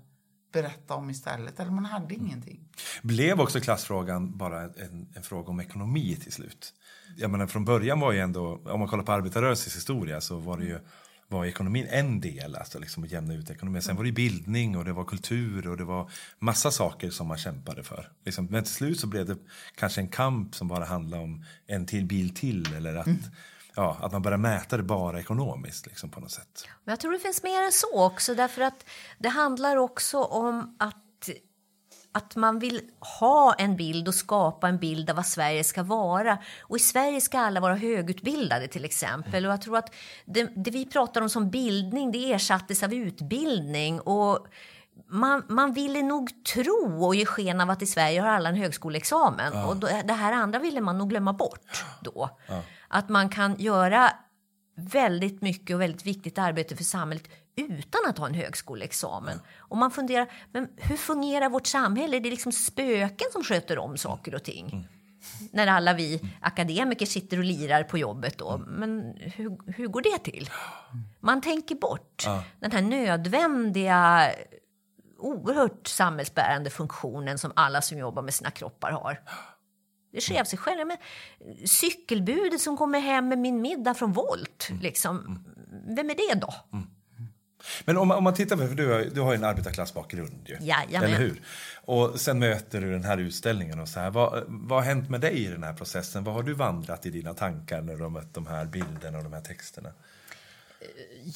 berätta 0.53 0.94
om 0.94 1.11
istället. 1.11 1.61
Eller 1.61 1.70
man 1.70 1.85
hade 1.85 2.14
ingenting. 2.14 2.68
Blev 3.03 3.40
också 3.40 3.61
klassfrågan 3.61 4.38
bara 4.38 4.62
en, 4.62 5.09
en 5.14 5.22
fråga 5.22 5.50
om 5.50 5.61
ekonomi 5.61 6.16
till 6.16 6.33
slut? 6.33 6.74
Jag 7.16 7.31
menar, 7.31 7.46
från 7.46 7.64
början 7.64 8.00
var 8.00 8.12
ju 8.12 8.18
ändå, 8.18 8.61
om 8.64 8.81
man 8.81 8.88
kollar 8.88 9.05
på 9.05 9.12
arbetarrörelsens 9.12 9.77
historia 9.77 10.20
så 10.20 10.37
var 10.37 10.59
det 10.59 10.64
ju 10.64 10.81
var 11.28 11.44
ekonomin 11.44 11.87
en 11.90 12.20
del, 12.20 12.56
alltså 12.56 12.78
liksom 12.78 13.04
att 13.04 13.10
jämna 13.10 13.34
ut 13.34 13.50
ekonomin. 13.50 13.82
Sen 13.82 13.96
var 13.96 14.04
det 14.04 14.12
bildning 14.12 14.76
och 14.76 14.84
det 14.84 14.92
var 14.92 15.04
kultur 15.04 15.68
och 15.68 15.76
det 15.76 15.84
var 15.84 16.10
massa 16.38 16.70
saker 16.70 17.10
som 17.10 17.26
man 17.26 17.38
kämpade 17.38 17.82
för. 17.82 18.12
Liksom, 18.24 18.46
men 18.50 18.64
till 18.64 18.72
slut 18.72 19.00
så 19.00 19.06
blev 19.06 19.26
det 19.26 19.37
kanske 19.74 20.00
en 20.00 20.08
kamp 20.08 20.54
som 20.54 20.68
bara 20.68 20.84
handlade 20.84 21.22
om 21.22 21.44
en 21.66 21.87
till 21.87 22.06
bil 22.06 22.34
till 22.34 22.74
eller 22.74 22.96
att, 22.96 23.06
mm. 23.06 23.22
ja, 23.74 23.98
att 24.00 24.12
man 24.12 24.22
började 24.22 24.42
mäta 24.42 24.76
det 24.76 24.82
bara 24.82 25.20
ekonomiskt 25.20 25.87
liksom, 25.87 26.10
på 26.10 26.20
något 26.20 26.30
sätt. 26.30 26.68
Men 26.84 26.92
jag 26.92 27.00
tror 27.00 27.12
det 27.12 27.18
finns 27.18 27.42
mer 27.42 27.62
än 27.62 27.72
så 27.72 28.06
också 28.06 28.34
därför 28.34 28.62
att 28.62 28.84
det 29.18 29.28
handlar 29.28 29.76
också 29.76 30.18
om 30.18 30.76
att 30.78 31.03
att 32.14 32.37
man 32.37 32.59
vill 32.59 32.81
ha 33.18 33.55
en 33.55 33.77
bild 33.77 34.09
och 34.09 34.14
skapa 34.14 34.68
en 34.68 34.79
bild 34.79 35.11
av 35.11 35.16
vad 35.16 35.27
Sverige 35.27 35.64
ska 35.64 35.83
vara. 35.83 36.38
Och 36.61 36.77
i 36.77 36.81
Sverige 36.81 37.20
ska 37.20 37.38
alla 37.38 37.61
vara 37.61 37.74
högutbildade 37.74 38.68
till 38.68 38.85
exempel. 38.85 39.46
Och 39.46 39.53
jag 39.53 39.62
tror 39.62 39.77
att 39.77 39.94
det, 40.24 40.50
det 40.57 40.70
vi 40.70 40.87
pratar 40.87 41.20
om 41.20 41.31
som 41.31 41.50
bildning, 41.50 42.12
det 42.12 42.33
ersattes 42.33 42.83
av 42.83 42.94
utbildning. 42.94 44.00
Och 44.00 44.46
man, 45.07 45.42
man 45.48 45.72
ville 45.72 46.03
nog 46.03 46.44
tro 46.44 47.05
och 47.07 47.14
ge 47.14 47.27
sken 47.27 47.61
av 47.61 47.70
att 47.70 47.83
i 47.83 47.87
Sverige 47.87 48.20
har 48.20 48.29
alla 48.29 48.48
en 48.48 48.57
högskoleexamen. 48.57 49.53
Ja. 49.55 49.66
Och 49.66 49.77
då, 49.77 49.88
det 50.05 50.12
här 50.12 50.33
andra 50.33 50.59
ville 50.59 50.81
man 50.81 50.98
nog 50.98 51.11
glömma 51.11 51.33
bort 51.33 51.85
då. 52.00 52.31
Ja. 52.48 52.62
Att 52.88 53.09
man 53.09 53.29
kan 53.29 53.57
göra 53.59 54.11
väldigt 54.77 55.42
mycket 55.42 55.74
och 55.74 55.81
väldigt 55.81 56.07
viktigt 56.07 56.38
arbete 56.38 56.77
för 56.77 56.85
samhället 56.85 57.29
utan 57.56 58.00
att 58.08 58.18
ha 58.18 58.26
en 58.26 58.34
högskoleexamen. 58.34 59.40
Och 59.58 59.76
man 59.76 59.90
funderar, 59.90 60.32
men 60.52 60.68
hur 60.76 60.96
fungerar 60.96 61.48
vårt 61.48 61.66
samhälle? 61.66 62.16
Är 62.16 62.20
det 62.20 62.30
liksom 62.30 62.52
spöken 62.52 63.26
som 63.32 63.44
sköter 63.44 63.78
om 63.78 63.96
saker 63.96 64.34
och 64.34 64.42
ting? 64.42 64.70
Mm. 64.72 64.84
När 65.52 65.66
alla 65.66 65.94
vi 65.94 66.20
akademiker 66.40 67.06
sitter 67.06 67.38
och 67.38 67.44
lirar 67.44 67.82
på 67.82 67.98
jobbet 67.98 68.38
då. 68.38 68.58
Men 68.66 69.16
hur, 69.20 69.72
hur 69.72 69.86
går 69.86 70.02
det 70.02 70.18
till? 70.18 70.50
Man 71.20 71.40
tänker 71.40 71.74
bort 71.74 72.22
ja. 72.26 72.44
den 72.60 72.72
här 72.72 72.82
nödvändiga 72.82 74.30
oerhört 75.18 75.86
samhällsbärande 75.86 76.70
funktionen 76.70 77.38
som 77.38 77.52
alla 77.56 77.82
som 77.82 77.98
jobbar 77.98 78.22
med 78.22 78.34
sina 78.34 78.50
kroppar 78.50 78.90
har. 78.90 79.20
Det 80.12 80.20
sker 80.20 80.40
av 80.40 80.44
sig 80.44 80.58
själv. 80.58 80.86
Men 80.86 80.96
cykelbudet 81.66 82.60
som 82.60 82.76
kommer 82.76 83.00
hem 83.00 83.28
med 83.28 83.38
min 83.38 83.62
middag 83.62 83.94
från 83.94 84.12
Volt, 84.12 84.66
mm. 84.70 84.82
liksom, 84.82 85.18
mm. 85.18 85.94
vem 85.94 86.10
är 86.10 86.14
det 86.14 86.40
då? 86.40 86.54
Mm. 86.72 86.86
Men 87.85 87.96
om, 87.96 88.11
om 88.11 88.24
man 88.24 88.35
tittar 88.35 88.57
på, 88.57 88.66
för 88.66 88.74
du 88.74 88.92
har, 88.92 89.05
du 89.14 89.20
har 89.20 89.35
en 89.35 89.44
arbetarklassbakgrund 89.44 90.40
ju. 90.44 90.57
Jajamän. 90.61 91.09
Eller 91.09 91.18
hur? 91.18 91.42
Och 91.74 92.20
sen 92.20 92.38
möter 92.38 92.81
du 92.81 92.92
den 92.92 93.05
här 93.05 93.18
utställningen 93.18 93.81
och 93.81 93.88
så 93.88 94.00
här. 94.00 94.11
Vad, 94.11 94.44
vad 94.46 94.79
har 94.79 94.87
hänt 94.87 95.11
med 95.11 95.20
dig 95.20 95.44
i 95.44 95.46
den 95.46 95.62
här 95.62 95.72
processen? 95.72 96.24
Vad 96.24 96.35
har 96.35 96.42
du 96.42 96.55
vandrat 96.55 97.07
i 97.07 97.11
dina 97.11 97.35
tankar 97.35 97.81
när 97.81 97.96
du 97.96 98.03
har 98.03 98.11
mött 98.11 98.35
de 98.35 98.46
här 98.46 98.64
bilderna 98.64 99.18
och 99.18 99.24
de 99.24 99.33
här 99.33 99.40
texterna? 99.40 99.90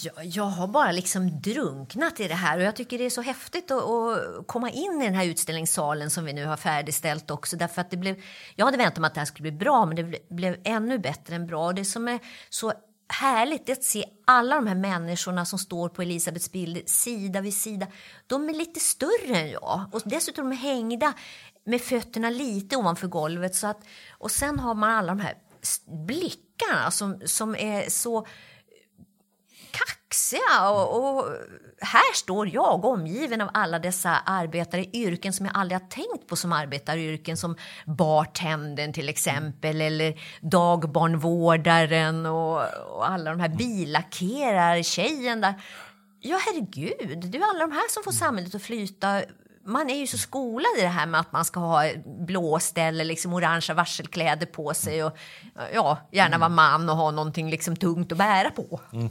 Jag, 0.03 0.25
jag 0.25 0.45
har 0.45 0.67
bara 0.67 0.93
liksom 0.93 1.41
drunknat 1.41 2.21
i 2.21 2.29
det 2.29 2.35
här 2.35 2.59
och 2.59 2.65
jag 2.65 2.77
tycker 2.77 2.99
det 2.99 3.07
är 3.07 3.11
så 3.11 3.23
häftigt 3.23 3.71
att, 3.71 3.83
att, 3.83 4.47
komma 4.47 4.71
in 4.71 5.03
i 5.03 5.05
den 5.05 5.15
här 5.15 5.25
utställningssalen 5.25 6.11
som 6.11 6.25
vi 6.25 6.33
nu 6.33 6.47
har 6.47 6.57
färdigställt 6.57 7.31
också 7.31 7.57
därför 7.57 7.81
att 7.81 7.91
det 7.91 7.97
blev, 7.97 8.23
jag 8.57 8.65
hade 8.65 8.79
väntat 8.79 8.99
mig 8.99 9.09
att 9.09 9.15
det 9.15 9.21
här 9.21 9.27
skulle 9.27 9.51
bli 9.51 9.59
bra 9.59 9.87
men 9.87 9.97
det 9.97 10.29
blev 10.29 10.57
ännu 10.65 10.99
bättre 10.99 11.35
än 11.35 11.47
bra 11.47 11.67
och 11.67 11.75
det 11.75 11.85
som 11.85 12.09
är 12.09 12.19
så 12.51 12.73
härligt 13.09 13.71
att 13.71 13.85
se 13.85 14.05
alla 14.25 14.55
de 14.55 14.67
här 14.67 14.75
människorna 14.75 15.45
som 15.45 15.59
står 15.59 15.89
på 15.89 16.03
Elisabeths 16.03 16.53
bild 16.53 16.89
sida 16.89 17.41
vid 17.41 17.55
sida. 17.55 17.87
De 18.27 18.49
är 18.49 18.55
lite 18.55 18.81
större 18.81 19.37
än 19.37 19.51
jag 19.51 19.85
och 19.93 20.03
dessutom 20.05 20.47
är 20.47 20.51
de 20.51 20.57
hängda 20.57 21.15
med 21.65 21.81
fötterna 21.81 22.31
lite 22.31 22.77
ovanför 22.77 23.07
golvet. 23.07 23.55
Så 23.55 23.67
att, 23.67 23.81
och 24.11 24.31
sen 24.31 24.59
har 24.59 24.75
man 24.75 24.91
alla 24.91 25.15
de 25.15 25.21
här 25.21 25.35
blickarna 26.07 26.91
som, 26.91 27.21
som 27.25 27.57
är 27.57 27.91
så 27.91 28.27
kaxiga. 29.87 30.71
Och, 30.71 31.19
och, 31.19 31.25
här 31.81 32.15
står 32.15 32.49
jag 32.55 32.85
omgiven 32.85 33.41
av 33.41 33.51
alla 33.55 33.79
dessa 33.79 34.11
arbetare 34.11 34.81
i 34.81 34.91
yrken 34.93 35.33
som 35.33 35.47
jag 35.47 35.57
aldrig 35.57 35.81
har 35.81 35.89
tänkt 35.89 36.27
på 36.29 36.37
som 36.37 36.53
arbetaryrken 36.53 37.37
som 37.37 37.57
bartendern 37.87 38.93
till 38.93 39.09
exempel 39.09 39.81
eller 39.81 40.21
dagbarnvårdaren 40.41 42.27
och, 42.27 42.57
och 42.97 43.11
alla 43.11 43.31
de 43.31 43.41
här 43.41 43.49
billackerar-tjejen 43.49 45.41
där. 45.41 45.55
Ja, 46.21 46.39
herregud, 46.47 47.31
det 47.31 47.39
är 47.39 47.43
alla 47.43 47.67
de 47.67 47.73
här 47.73 47.89
som 47.91 48.03
får 48.03 48.13
samhället 48.13 48.55
att 48.55 48.63
flyta 48.63 49.23
man 49.65 49.91
är 49.91 49.97
ju 49.97 50.07
så 50.07 50.19
skolad 50.19 50.71
i 50.79 50.81
det 50.81 50.89
här 50.89 51.07
med 51.07 51.21
att 51.21 51.33
man 51.33 51.45
ska 51.45 51.61
ha 51.61 51.85
blåst 52.27 52.79
eller 52.79 53.05
liksom 53.05 53.35
orangea 53.35 53.75
varselkläder 53.75 54.47
på 54.47 54.75
sig 54.75 55.05
och 55.05 55.17
ja, 55.75 55.99
gärna 56.13 56.39
vara 56.39 56.49
man 56.49 56.91
och 56.91 56.97
ha 56.97 57.11
någonting 57.11 57.51
liksom 57.51 57.77
tungt 57.77 58.13
att 58.13 58.19
bära 58.19 58.51
på. 58.51 58.81
Mm. 58.93 59.11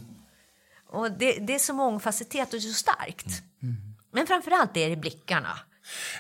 Och 0.90 1.12
det, 1.12 1.40
det 1.40 1.56
är 1.56 1.60
så 1.60 1.74
mångfacetterat 1.74 2.54
och 2.54 2.62
så 2.62 2.74
starkt. 2.74 3.42
Mm. 3.64 3.76
Men 4.14 4.28
framförallt 4.28 4.78
är 4.78 4.90
det 4.90 4.96
blickarna. 4.96 5.60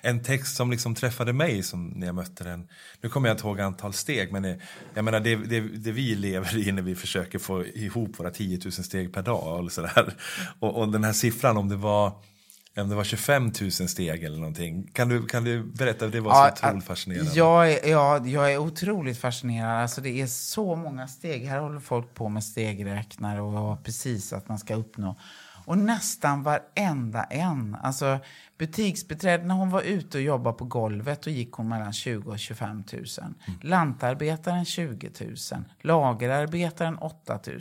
En 0.02 0.24
text 0.24 0.56
som 0.56 0.72
liksom 0.72 0.96
träffade 0.96 1.34
mig 1.34 1.64
som 1.64 1.88
när 1.88 2.08
jag 2.08 2.16
mötte 2.16 2.44
den. 2.44 2.68
Nu 3.02 3.10
kommer 3.10 3.30
jag 3.30 3.36
inte 3.36 3.48
ihåg 3.48 3.60
antal 3.60 3.94
steg, 3.94 4.32
men 4.32 4.62
jag 4.94 5.06
menar 5.06 5.20
det, 5.20 5.36
det, 5.36 5.60
det, 5.60 5.92
vi 5.92 6.16
lever 6.16 6.68
i 6.68 6.72
när 6.72 6.82
vi 6.82 6.96
försöker 6.96 7.40
få 7.40 7.66
ihop 7.66 8.20
våra 8.20 8.32
10 8.32 8.60
000 8.64 8.72
steg 8.72 9.14
per 9.14 9.22
dag. 9.22 9.64
Och, 9.64 9.72
så 9.72 9.82
där. 9.82 10.14
Och, 10.60 10.78
och 10.78 10.92
den 10.92 11.04
här 11.04 11.14
siffran, 11.14 11.58
om 11.58 11.70
det 11.70 11.76
var 11.76 12.22
om 12.82 12.90
det 12.90 12.96
var 12.96 13.04
25 13.04 13.52
000 13.62 13.72
steg 13.72 14.24
eller 14.24 14.38
någonting. 14.38 14.90
Kan 14.94 15.10
du, 15.10 15.26
kan 15.26 15.44
du 15.44 15.64
berätta? 15.64 16.08
Det 16.08 16.20
var 16.20 16.32
så 16.32 16.38
ja, 16.38 16.70
otroligt 16.70 16.86
fascinerande. 16.86 17.32
Jag 17.36 17.72
är, 17.72 17.90
ja, 17.90 18.26
jag 18.26 18.54
är 18.54 18.58
otroligt 18.58 19.18
fascinerad. 19.18 19.82
Alltså, 19.82 20.02
det 20.02 20.22
är 20.22 20.28
så 20.28 20.76
många 20.76 21.08
steg. 21.08 21.46
Här 21.46 21.60
håller 21.60 21.80
folk 21.80 22.14
på 22.14 22.30
med 22.30 22.44
stegräknare 22.44 23.42
och 23.42 23.84
precis 23.84 24.34
att 24.34 24.50
man 24.50 24.60
ska 24.60 24.76
uppnå. 24.76 25.16
Och 25.66 25.78
nästan 25.78 26.44
varenda 26.44 27.24
en. 27.24 27.78
Alltså, 27.82 28.20
butiksbiträdet, 28.58 29.46
när 29.46 29.56
hon 29.56 29.70
var 29.70 29.82
ute 29.82 30.18
och 30.18 30.24
jobbade 30.24 30.58
på 30.58 30.66
golvet 30.66 31.22
då 31.22 31.30
gick 31.30 31.52
hon 31.52 31.68
mellan 31.68 31.94
20 31.94 32.32
och 32.32 32.40
25 32.40 32.84
000. 32.94 33.06
Mm. 33.20 33.60
Lantarbetaren 33.62 34.66
20 34.66 35.12
000. 35.20 35.36
Lagerarbetaren 35.82 36.98
8 36.98 37.40
000 37.48 37.60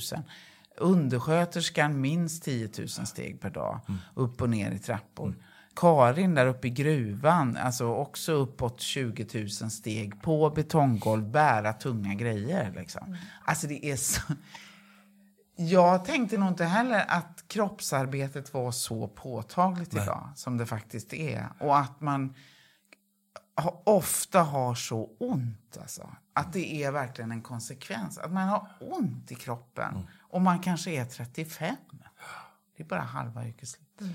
undersköterskan 0.78 2.00
minst 2.00 2.42
10 2.42 2.70
000 2.78 2.88
steg 2.88 3.40
per 3.40 3.50
dag, 3.50 3.80
mm. 3.88 4.00
upp 4.14 4.42
och 4.42 4.50
ner 4.50 4.70
i 4.70 4.78
trappor. 4.78 5.26
Mm. 5.26 5.40
Karin 5.76 6.34
där 6.34 6.46
uppe 6.46 6.66
i 6.66 6.70
gruvan, 6.70 7.56
alltså 7.56 7.86
också 7.86 8.32
uppåt 8.32 8.80
20 8.80 9.26
000 9.34 9.70
steg 9.70 10.22
på 10.22 10.50
betonggolv, 10.50 11.30
bära 11.30 11.72
tunga 11.72 12.14
grejer. 12.14 12.72
Liksom. 12.76 13.06
Mm. 13.06 13.18
Alltså 13.44 13.66
det 13.66 13.86
är 13.86 13.96
så... 13.96 14.20
Jag 15.58 16.04
tänkte 16.04 16.38
nog 16.38 16.48
inte 16.48 16.64
heller 16.64 17.04
att 17.08 17.44
kroppsarbetet 17.48 18.54
var 18.54 18.70
så 18.70 19.08
påtagligt 19.08 19.92
Nej. 19.92 20.02
idag 20.02 20.30
som 20.34 20.56
det 20.56 20.66
faktiskt 20.66 21.12
är. 21.12 21.48
Och 21.58 21.78
att 21.78 22.00
man 22.00 22.34
ofta 23.84 24.42
har 24.42 24.74
så 24.74 25.10
ont. 25.18 25.78
Alltså. 25.80 26.10
Att 26.32 26.52
det 26.52 26.84
är 26.84 26.92
verkligen 26.92 27.32
en 27.32 27.42
konsekvens. 27.42 28.18
Att 28.18 28.32
man 28.32 28.48
har 28.48 28.68
ont 28.80 29.32
i 29.32 29.34
kroppen. 29.34 29.94
Mm. 29.94 30.06
Och 30.28 30.42
man 30.42 30.58
kanske 30.58 30.90
är 30.90 31.04
35. 31.04 31.76
Det 32.76 32.82
är 32.82 32.86
bara 32.86 33.00
halva 33.00 33.46
yrkeslivet. 33.46 34.00
Mm. 34.00 34.12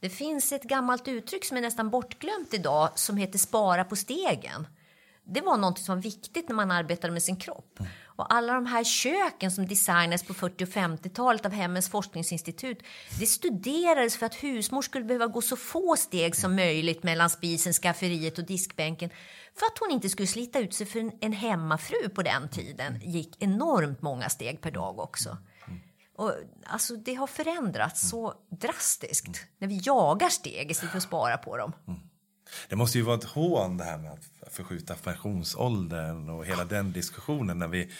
Det 0.00 0.10
finns 0.10 0.52
ett 0.52 0.62
gammalt 0.62 1.08
uttryck 1.08 1.44
som 1.44 1.56
är 1.56 1.60
nästan 1.60 1.90
bortglömt 1.90 2.54
idag 2.54 2.90
som 2.94 3.16
heter 3.16 3.38
spara 3.38 3.84
på 3.84 3.96
stegen. 3.96 4.66
Det 5.24 5.40
var 5.40 5.56
något 5.56 5.78
som 5.78 5.94
var 5.94 6.02
viktigt 6.02 6.48
när 6.48 6.56
man 6.56 6.70
arbetade 6.70 7.12
med 7.12 7.22
sin 7.22 7.36
kropp. 7.36 7.80
Mm. 7.80 7.92
Och 8.20 8.34
alla 8.34 8.54
de 8.54 8.66
här 8.66 8.84
köken 8.84 9.50
som 9.50 9.66
designades 9.66 10.22
på 10.22 10.34
40 10.34 10.64
och 10.64 10.68
50-talet 10.68 11.46
av 11.46 11.52
Hemmens 11.52 11.90
forskningsinstitut, 11.90 12.78
det 13.18 13.26
studerades 13.26 14.16
för 14.16 14.26
att 14.26 14.34
husmor 14.34 14.82
skulle 14.82 15.04
behöva 15.04 15.26
gå 15.26 15.42
så 15.42 15.56
få 15.56 15.96
steg 15.96 16.36
som 16.36 16.56
möjligt 16.56 17.02
mellan 17.02 17.30
spisen, 17.30 17.72
skafferiet 17.72 18.38
och 18.38 18.44
diskbänken 18.44 19.10
för 19.60 19.66
att 19.66 19.78
hon 19.78 19.90
inte 19.90 20.08
skulle 20.08 20.26
slita 20.26 20.58
ut 20.58 20.74
sig 20.74 20.86
för 20.86 21.10
en, 21.20 21.32
hemmafru 21.32 22.08
på 22.14 22.22
den 22.22 22.48
tiden 22.48 23.00
gick 23.02 23.42
enormt 23.42 24.02
många 24.02 24.28
steg 24.28 24.60
per 24.60 24.70
dag 24.70 24.98
också. 24.98 25.36
Och, 26.16 26.32
alltså, 26.64 26.96
det 26.96 27.14
har 27.14 27.26
förändrats 27.26 28.08
så 28.08 28.34
drastiskt 28.60 29.46
när 29.58 29.68
vi 29.68 29.80
jagar 29.84 30.28
steg 30.28 30.70
istället 30.70 30.90
för 30.90 30.98
att 30.98 31.04
spara 31.04 31.38
på 31.38 31.56
dem. 31.56 31.72
Det 32.68 32.76
måste 32.76 32.98
ju 32.98 33.04
vara 33.04 33.16
ett 33.16 33.24
hån 33.24 33.76
det 33.76 33.84
här 33.84 33.98
med 33.98 34.12
att 34.12 34.52
förskjuta 34.52 34.94
pensionsåldern 34.94 36.28
och 36.28 36.46
hela 36.46 36.64
den 36.64 36.92
diskussionen 36.92 37.58
när 37.58 37.68
vi, 37.68 37.90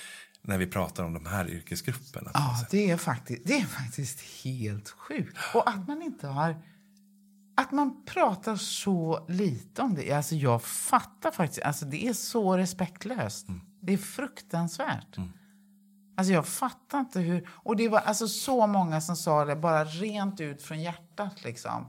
när 0.42 0.58
vi 0.58 0.66
pratar 0.66 1.04
om 1.04 1.14
de 1.14 1.26
här 1.26 1.50
yrkesgrupperna. 1.50 2.30
Ja, 2.34 2.66
det 2.70 2.90
är, 2.90 2.96
faktiskt, 2.96 3.42
det 3.44 3.54
är 3.54 3.66
faktiskt 3.66 4.44
helt 4.44 4.90
sjukt. 4.90 5.38
Och 5.54 5.68
att 5.68 5.88
man 5.88 6.02
inte 6.02 6.26
har... 6.26 6.62
Att 7.54 7.72
man 7.72 8.04
pratar 8.04 8.56
så 8.56 9.24
lite 9.28 9.82
om 9.82 9.94
det. 9.94 10.12
Alltså 10.12 10.34
jag 10.34 10.62
fattar 10.62 11.30
faktiskt. 11.30 11.62
Alltså 11.62 11.84
det 11.84 12.06
är 12.06 12.12
så 12.12 12.56
respektlöst. 12.56 13.48
Mm. 13.48 13.60
Det 13.80 13.92
är 13.92 13.98
fruktansvärt. 13.98 15.16
Mm. 15.16 15.32
Alltså 16.16 16.32
jag 16.32 16.46
fattar 16.46 17.00
inte 17.00 17.20
hur... 17.20 17.48
Och 17.52 17.76
det 17.76 17.88
var 17.88 17.98
alltså 17.98 18.28
så 18.28 18.66
många 18.66 19.00
som 19.00 19.16
sa 19.16 19.44
det 19.44 19.56
bara 19.56 19.84
rent 19.84 20.40
ut 20.40 20.62
från 20.62 20.82
hjärtat. 20.82 21.44
Liksom 21.44 21.86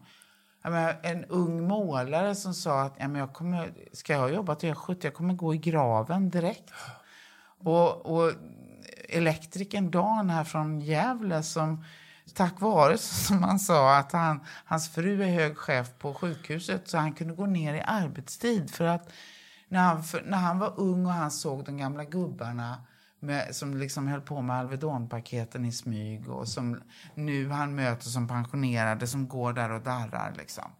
menar, 0.64 1.00
en 1.04 1.26
ung 1.26 1.68
målare 1.68 2.36
som 2.36 2.54
sa 2.54 2.82
att 2.82 2.96
ja, 3.00 3.08
men 3.08 3.20
jag 3.20 3.34
kommer, 3.34 3.74
ska 3.94 4.14
jag 4.14 4.34
jobba 4.34 4.56
till 4.56 4.70
jag 4.70 4.76
är 4.76 4.80
70, 4.80 5.08
jag 5.08 5.14
kommer 5.14 5.34
gå 5.34 5.54
i 5.54 5.58
graven 5.58 6.30
direkt. 6.30 6.74
Och, 7.64 8.06
och 8.06 8.32
elektrikern 9.10 9.92
Dan 9.92 10.30
här 10.30 10.44
från 10.44 10.82
Gävle 10.82 11.44
som 11.44 11.84
tack 12.34 12.62
vare, 12.62 12.98
som 12.98 13.44
han 13.44 13.60
sa, 13.60 13.98
att 13.98 14.12
han, 14.12 14.40
hans 14.66 14.90
fru 14.90 15.24
är 15.24 15.28
hög 15.28 15.58
chef 15.58 15.90
på 16.00 16.14
sjukhuset 16.14 16.88
så 16.88 16.98
han 16.98 17.14
kunde 17.14 17.34
gå 17.34 17.46
ner 17.46 17.74
i 17.74 17.82
arbetstid. 17.82 18.72
För 18.72 18.86
att 18.86 19.14
när 19.68 19.80
han, 19.80 20.04
för, 20.04 20.22
när 20.22 20.38
han 20.38 20.60
var 20.60 20.80
ung 20.80 21.06
och 21.06 21.12
han 21.12 21.32
såg 21.32 21.66
de 21.66 21.78
gamla 21.78 22.04
gubbarna 22.04 22.86
med, 23.20 23.56
som 23.56 23.78
liksom 23.78 24.08
höll 24.08 24.22
på 24.22 24.42
med 24.42 24.56
Alvedonpaketen 24.56 25.66
i 25.66 25.72
smyg 25.72 26.30
och 26.30 26.48
som 26.48 26.82
nu 27.16 27.50
han 27.50 27.76
möter 27.76 28.06
som 28.06 28.28
pensionerade 28.28 29.08
som 29.08 29.28
går 29.28 29.54
där 29.54 29.72
och 29.72 29.82
darrar. 29.82 30.34
Liksom. 30.38 30.72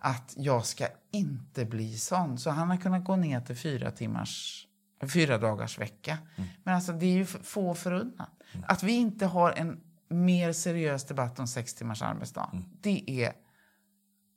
Att 0.00 0.34
jag 0.36 0.66
ska 0.66 0.86
inte 1.12 1.64
bli 1.64 1.98
sån. 1.98 2.38
Så 2.38 2.50
han 2.50 2.70
har 2.70 2.76
kunnat 2.76 3.04
gå 3.04 3.16
ner 3.16 3.40
till 3.40 3.56
fyra 3.56 3.90
timmars 3.90 4.64
fyra 5.06 5.38
dagars 5.38 5.78
vecka. 5.78 6.18
Mm. 6.36 6.48
Men 6.64 6.74
alltså 6.74 6.92
det 6.92 7.06
är 7.06 7.16
ju 7.16 7.24
få 7.24 7.74
förunnat. 7.74 8.30
Mm. 8.52 8.64
Att 8.68 8.82
vi 8.82 8.92
inte 8.92 9.26
har 9.26 9.52
en 9.52 9.80
mer 10.08 10.52
seriös 10.52 11.04
debatt 11.04 11.38
om 11.38 11.46
sex 11.46 11.74
timmars 11.74 12.02
arbetsdag. 12.02 12.50
Mm. 12.52 12.64
Det 12.80 13.10
är... 13.24 13.32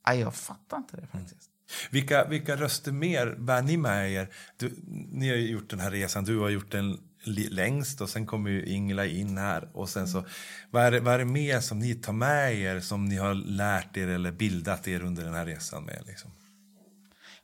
Ja, 0.06 0.14
jag 0.14 0.34
fattar 0.34 0.76
inte 0.76 0.96
det 0.96 1.06
faktiskt. 1.06 1.32
Mm. 1.32 1.88
Vilka, 1.90 2.24
vilka 2.24 2.56
röster 2.56 2.92
mer 2.92 3.34
bär 3.38 3.62
ni 3.62 3.76
med 3.76 4.12
er? 4.12 4.28
Du, 4.56 4.74
ni 5.12 5.28
har 5.28 5.36
gjort 5.36 5.70
den 5.70 5.80
här 5.80 5.90
resan, 5.90 6.24
du 6.24 6.38
har 6.38 6.48
gjort 6.48 6.70
den 6.70 6.98
längst 7.24 8.00
och 8.00 8.08
sen 8.08 8.26
kommer 8.26 8.50
ju 8.50 8.66
Ingela 8.66 9.06
in 9.06 9.38
här. 9.38 9.68
Och 9.72 9.88
sen 9.88 10.08
så, 10.08 10.24
vad, 10.70 10.82
är 10.82 10.90
det, 10.90 11.00
vad 11.00 11.14
är 11.14 11.18
det 11.18 11.24
mer 11.24 11.60
som 11.60 11.78
ni 11.78 11.94
tar 11.94 12.12
med 12.12 12.54
er 12.54 12.80
som 12.80 13.04
ni 13.04 13.16
har 13.16 13.34
lärt 13.34 13.96
er 13.96 14.08
eller 14.08 14.32
bildat 14.32 14.88
er 14.88 15.02
under 15.02 15.24
den 15.24 15.34
här 15.34 15.46
resan 15.46 15.84
med? 15.84 16.02
Liksom? 16.06 16.30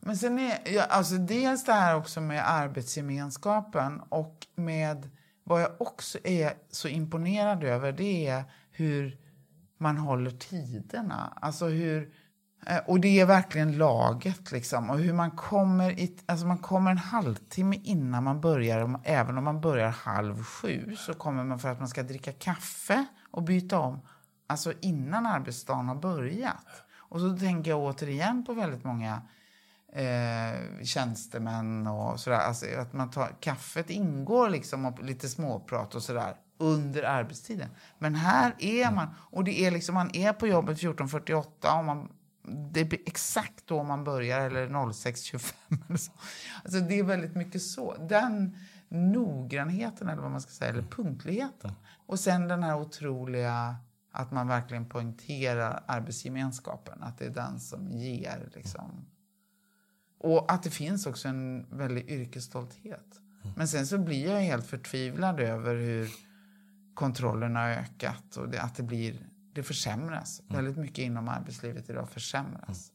Men 0.00 0.16
sen 0.16 0.38
är, 0.38 0.58
ja, 0.64 0.82
alltså 0.82 1.14
dels 1.14 1.64
det 1.64 1.72
här 1.72 1.96
också 1.96 2.20
med 2.20 2.50
arbetsgemenskapen 2.50 4.00
och 4.00 4.46
med 4.54 5.10
vad 5.48 5.62
jag 5.62 5.70
också 5.78 6.18
är 6.24 6.52
så 6.70 6.88
imponerad 6.88 7.64
över 7.64 7.92
det 7.92 8.26
är 8.26 8.44
hur 8.70 9.18
man 9.78 9.96
håller 9.96 10.30
tiderna. 10.30 11.38
Alltså 11.40 11.66
hur, 11.66 12.12
eh, 12.66 12.78
och 12.86 13.00
det 13.00 13.20
är 13.20 13.26
verkligen 13.26 13.78
laget 13.78 14.52
liksom. 14.52 14.90
Och 14.90 14.98
hur 14.98 15.12
man 15.12 15.30
kommer, 15.30 15.90
i, 15.90 16.16
alltså 16.26 16.46
man 16.46 16.58
kommer 16.58 16.90
en 16.90 16.98
halvtimme 16.98 17.80
innan 17.84 18.24
man 18.24 18.40
börjar. 18.40 19.00
Även 19.04 19.38
om 19.38 19.44
man 19.44 19.60
börjar 19.60 19.88
halv 19.88 20.42
sju 20.42 20.96
så 20.96 21.14
kommer 21.14 21.44
man 21.44 21.58
för 21.58 21.68
att 21.68 21.78
man 21.78 21.88
ska 21.88 22.02
dricka 22.02 22.32
kaffe 22.32 23.06
och 23.30 23.42
byta 23.42 23.78
om. 23.78 24.00
Alltså 24.46 24.72
innan 24.80 25.26
arbetsdagen 25.26 25.88
har 25.88 25.94
börjat. 25.94 26.82
Och 26.96 27.20
så 27.20 27.36
tänker 27.36 27.70
jag 27.70 27.80
återigen 27.80 28.44
på 28.44 28.52
väldigt 28.52 28.84
många 28.84 29.22
eh, 29.92 30.84
tjänstemän 30.84 31.86
och 31.86 32.20
sådär. 32.20 32.38
Alltså 32.38 32.66
att 32.78 32.92
man 32.92 33.10
tar, 33.10 33.28
kaffet 33.40 33.90
ingår 33.90 34.50
liksom 34.50 34.84
och 34.84 35.02
lite 35.02 35.28
småprat 35.28 35.94
och 35.94 36.02
sådär 36.02 36.34
under 36.58 37.02
arbetstiden. 37.02 37.68
Men 37.98 38.14
här 38.14 38.54
är 38.58 38.90
man, 38.90 39.08
och 39.18 39.44
det 39.44 39.60
är 39.60 39.70
liksom, 39.70 39.94
man 39.94 40.14
är 40.14 40.32
på 40.32 40.46
jobbet 40.46 40.78
14.48 40.78 41.78
och 41.78 41.84
man 41.84 42.08
det 42.70 42.80
är 42.80 42.98
exakt 43.06 43.66
då 43.66 43.82
man 43.82 44.04
börjar, 44.04 44.40
eller 44.40 44.68
06.25. 44.68 45.52
Alltså 46.64 46.80
det 46.80 46.98
är 46.98 47.02
väldigt 47.02 47.34
mycket 47.34 47.62
så. 47.62 47.94
Den 48.08 48.56
noggrannheten, 48.88 50.08
eller 50.08 50.22
vad 50.22 50.30
man 50.30 50.40
ska 50.40 50.50
säga, 50.50 50.70
eller 50.70 50.82
punktligheten. 50.82 51.72
Och 52.06 52.20
sen 52.20 52.48
den 52.48 52.62
här 52.62 52.76
otroliga, 52.76 53.76
att 54.12 54.30
man 54.30 54.48
verkligen 54.48 54.88
poängterar 54.88 55.84
arbetsgemenskapen. 55.86 57.02
Att 57.02 57.18
det 57.18 57.24
är 57.24 57.30
den 57.30 57.60
som 57.60 57.90
ger 57.90 58.50
liksom, 58.54 59.06
och 60.18 60.52
att 60.52 60.62
det 60.62 60.70
finns 60.70 61.06
också 61.06 61.28
en 61.28 61.66
väldig 61.70 62.10
yrkesstolthet. 62.10 63.20
Mm. 63.42 63.54
Men 63.56 63.68
sen 63.68 63.86
så 63.86 63.98
blir 63.98 64.30
jag 64.30 64.40
helt 64.40 64.66
förtvivlad 64.66 65.40
över 65.40 65.74
hur 65.76 66.08
kontrollen 66.94 67.56
har 67.56 67.68
ökat 67.68 68.36
och 68.36 68.48
det, 68.48 68.62
att 68.62 68.74
det 68.74 68.82
blir 68.82 69.28
det 69.52 69.62
försämras. 69.62 70.40
Mm. 70.40 70.56
Väldigt 70.56 70.76
mycket 70.76 70.98
inom 70.98 71.28
arbetslivet 71.28 71.90
idag 71.90 72.10
försämras. 72.10 72.90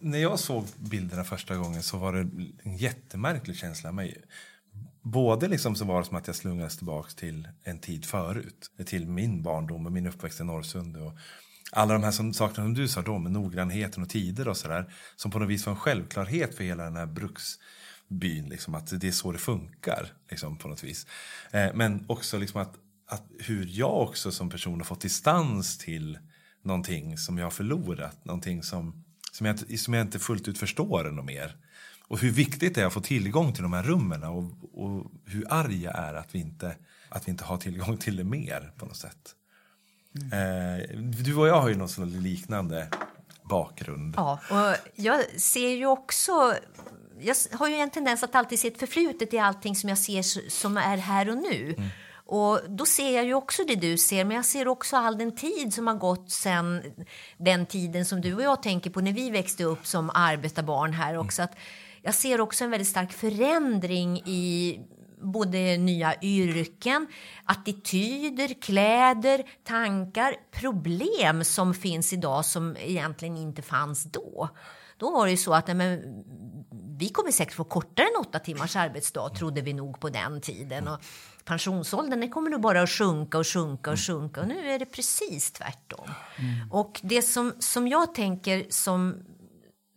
Mm. 0.00 0.10
När 0.10 0.18
jag 0.18 0.38
såg 0.38 0.64
bilderna 0.76 1.24
första 1.24 1.56
gången 1.56 1.82
så 1.82 1.98
var 1.98 2.12
det 2.12 2.20
en 2.62 2.76
jättemärklig 2.76 3.56
känsla. 3.56 3.92
Mig. 3.92 4.24
Både 5.02 5.48
liksom 5.48 5.74
så 5.74 5.84
var 5.84 5.98
det 5.98 6.06
som 6.06 6.16
att 6.16 6.26
jag 6.26 6.36
slungades 6.36 6.76
tillbaka 6.76 7.10
till 7.10 7.48
en 7.62 7.78
tid 7.78 8.04
förut. 8.04 8.70
Till 8.86 9.08
min 9.08 9.42
barndom 9.42 9.86
och 9.86 9.92
min 9.92 10.06
uppväxt 10.06 10.40
i 10.40 10.44
Norrsund. 10.44 10.96
Och 10.96 11.12
alla 11.76 11.92
de 11.92 12.02
här 12.02 12.10
som, 12.10 12.34
sakerna 12.34 12.66
som 12.66 12.74
du 12.74 12.88
sa 12.88 13.02
då 13.02 13.18
med 13.18 13.32
noggrannheten 13.32 14.02
och 14.02 14.08
tider 14.08 14.48
och 14.48 14.56
sådär. 14.56 14.92
Som 15.16 15.30
på 15.30 15.38
något 15.38 15.48
vis 15.48 15.66
var 15.66 15.72
en 15.72 15.78
självklarhet 15.78 16.54
för 16.54 16.64
hela 16.64 16.84
den 16.84 16.96
här 16.96 17.06
bruksbyn. 17.06 18.48
Liksom, 18.48 18.74
att 18.74 19.00
det 19.00 19.08
är 19.08 19.12
så 19.12 19.32
det 19.32 19.38
funkar 19.38 20.12
liksom, 20.30 20.58
på 20.58 20.68
något 20.68 20.84
vis. 20.84 21.06
Eh, 21.50 21.68
men 21.74 22.04
också 22.08 22.38
liksom 22.38 22.60
att, 22.60 22.74
att 23.06 23.24
hur 23.38 23.66
jag 23.70 24.02
också 24.02 24.32
som 24.32 24.50
person 24.50 24.78
har 24.78 24.84
fått 24.84 25.00
distans 25.00 25.78
till 25.78 26.18
någonting 26.62 27.18
som 27.18 27.38
jag 27.38 27.46
har 27.46 27.50
förlorat. 27.50 28.24
Någonting 28.24 28.62
som, 28.62 29.04
som, 29.32 29.46
jag, 29.46 29.78
som 29.78 29.94
jag 29.94 30.06
inte 30.06 30.18
fullt 30.18 30.48
ut 30.48 30.58
förstår 30.58 31.08
ännu 31.08 31.22
mer. 31.22 31.56
Och 32.08 32.18
hur 32.18 32.30
viktigt 32.30 32.74
det 32.74 32.82
är 32.82 32.86
att 32.86 32.92
få 32.92 33.00
tillgång 33.00 33.52
till 33.52 33.62
de 33.62 33.72
här 33.72 33.82
rummen 33.82 34.24
och, 34.24 34.44
och 34.72 35.12
hur 35.24 35.44
arg 35.52 35.82
jag 35.82 35.98
är 35.98 36.14
att 36.14 36.34
vi, 36.34 36.38
inte, 36.38 36.76
att 37.08 37.28
vi 37.28 37.30
inte 37.30 37.44
har 37.44 37.56
tillgång 37.56 37.96
till 37.96 38.16
det 38.16 38.24
mer 38.24 38.72
på 38.76 38.86
något 38.86 38.96
sätt. 38.96 39.34
Mm. 40.32 41.12
du 41.22 41.36
och 41.36 41.48
jag 41.48 41.60
har 41.60 41.68
ju 41.68 41.74
någon 41.74 41.88
sån 41.88 42.22
liknande 42.22 42.88
bakgrund. 43.42 44.14
Ja, 44.16 44.40
och 44.50 44.90
jag 44.94 45.40
ser 45.40 45.68
ju 45.68 45.86
också... 45.86 46.54
Jag 47.20 47.36
har 47.52 47.68
ju 47.68 47.74
en 47.74 47.90
tendens 47.90 48.22
att 48.22 48.34
alltid 48.34 48.58
se 48.58 48.68
ett 48.68 48.78
förflutet 48.78 49.34
i 49.34 49.38
allting 49.38 49.76
som 49.76 49.88
jag 49.88 49.98
ser 49.98 50.50
som 50.50 50.76
är 50.76 50.96
här 50.96 51.30
och 51.30 51.36
nu. 51.36 51.74
Mm. 51.78 51.88
Och 52.28 52.60
då 52.68 52.86
ser 52.86 53.10
jag 53.10 53.24
ju 53.24 53.34
också 53.34 53.64
det 53.64 53.74
du 53.74 53.98
ser, 53.98 54.24
men 54.24 54.36
jag 54.36 54.44
ser 54.44 54.68
också 54.68 54.96
all 54.96 55.18
den 55.18 55.36
tid 55.36 55.74
som 55.74 55.86
har 55.86 55.94
gått 55.94 56.30
sen 56.30 56.82
den 57.36 57.66
tiden 57.66 58.04
som 58.04 58.20
du 58.20 58.34
och 58.34 58.42
jag 58.42 58.62
tänker 58.62 58.90
på 58.90 59.00
när 59.00 59.12
vi 59.12 59.30
växte 59.30 59.64
upp 59.64 59.86
som 59.86 60.10
arbetarbarn 60.14 60.92
här 60.92 61.18
också. 61.18 61.42
Mm. 61.42 61.50
Att 61.50 61.58
jag 62.02 62.14
ser 62.14 62.40
också 62.40 62.64
en 62.64 62.70
väldigt 62.70 62.88
stark 62.88 63.12
förändring 63.12 64.22
i 64.26 64.80
både 65.20 65.76
nya 65.76 66.14
yrken, 66.22 67.06
attityder, 67.44 68.62
kläder, 68.62 69.42
tankar, 69.64 70.34
problem 70.50 71.44
som 71.44 71.74
finns 71.74 72.12
idag 72.12 72.44
som 72.44 72.76
egentligen 72.76 73.36
inte 73.36 73.62
fanns 73.62 74.04
då. 74.04 74.48
Då 74.98 75.10
var 75.10 75.24
det 75.24 75.30
ju 75.30 75.36
så 75.36 75.54
att 75.54 75.66
nej, 75.66 75.76
men, 75.76 76.24
vi 76.98 77.08
kommer 77.08 77.30
säkert 77.30 77.54
få 77.54 77.64
kortare 77.64 78.06
än 78.06 78.20
åtta 78.20 78.38
timmars 78.38 78.76
arbetsdag, 78.76 79.28
trodde 79.28 79.60
vi 79.60 79.72
nog 79.72 80.00
på 80.00 80.08
den 80.08 80.40
tiden. 80.40 80.88
Och 80.88 81.00
pensionsåldern 81.44 82.30
kommer 82.30 82.50
nog 82.50 82.60
bara 82.60 82.82
att 82.82 82.90
sjunka 82.90 83.38
och 83.38 83.46
sjunka 83.46 83.90
och 83.90 84.00
sjunka. 84.00 84.40
Och 84.40 84.48
nu 84.48 84.70
är 84.70 84.78
det 84.78 84.86
precis 84.86 85.52
tvärtom. 85.52 86.10
Mm. 86.38 86.72
Och 86.72 87.00
det 87.02 87.22
som, 87.22 87.52
som 87.58 87.88
jag 87.88 88.14
tänker 88.14 88.66
som 88.68 89.14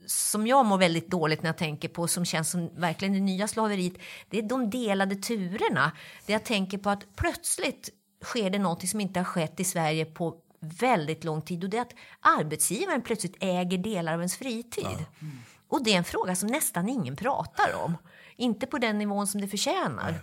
som 0.09 0.47
jag 0.47 0.65
mår 0.65 0.77
väldigt 0.77 1.07
dåligt 1.07 1.43
när 1.43 1.49
jag 1.49 1.57
tänker 1.57 1.87
på, 1.87 2.07
som 2.07 2.25
känns 2.25 2.51
som 2.51 2.69
verkligen 2.75 3.13
det 3.13 3.19
nya 3.19 3.47
slaveriet, 3.47 3.93
det 4.29 4.37
är 4.37 4.41
de 4.41 4.69
delade 4.69 5.15
turerna. 5.15 5.91
Det 6.25 6.33
jag 6.33 6.43
tänker 6.45 6.77
på 6.77 6.89
att 6.89 7.15
plötsligt 7.15 7.89
sker 8.23 8.49
det 8.49 8.59
något 8.59 8.89
som 8.89 9.01
inte 9.01 9.19
har 9.19 9.23
skett 9.23 9.59
i 9.59 9.63
Sverige 9.63 10.05
på 10.05 10.35
väldigt 10.59 11.23
lång 11.23 11.41
tid 11.41 11.63
och 11.63 11.69
det 11.69 11.77
är 11.77 11.81
att 11.81 11.93
arbetsgivaren 12.19 13.01
plötsligt 13.01 13.35
äger 13.39 13.77
delar 13.77 14.13
av 14.13 14.19
ens 14.19 14.37
fritid. 14.37 14.83
Ja. 14.83 15.05
Mm. 15.21 15.37
Och 15.67 15.83
det 15.83 15.93
är 15.93 15.97
en 15.97 16.03
fråga 16.03 16.35
som 16.35 16.49
nästan 16.49 16.89
ingen 16.89 17.15
pratar 17.15 17.73
om. 17.83 17.97
Inte 18.35 18.67
på 18.67 18.77
den 18.77 18.97
nivån 18.97 19.27
som 19.27 19.41
det 19.41 19.47
förtjänar. 19.47 20.11
Nej. 20.11 20.21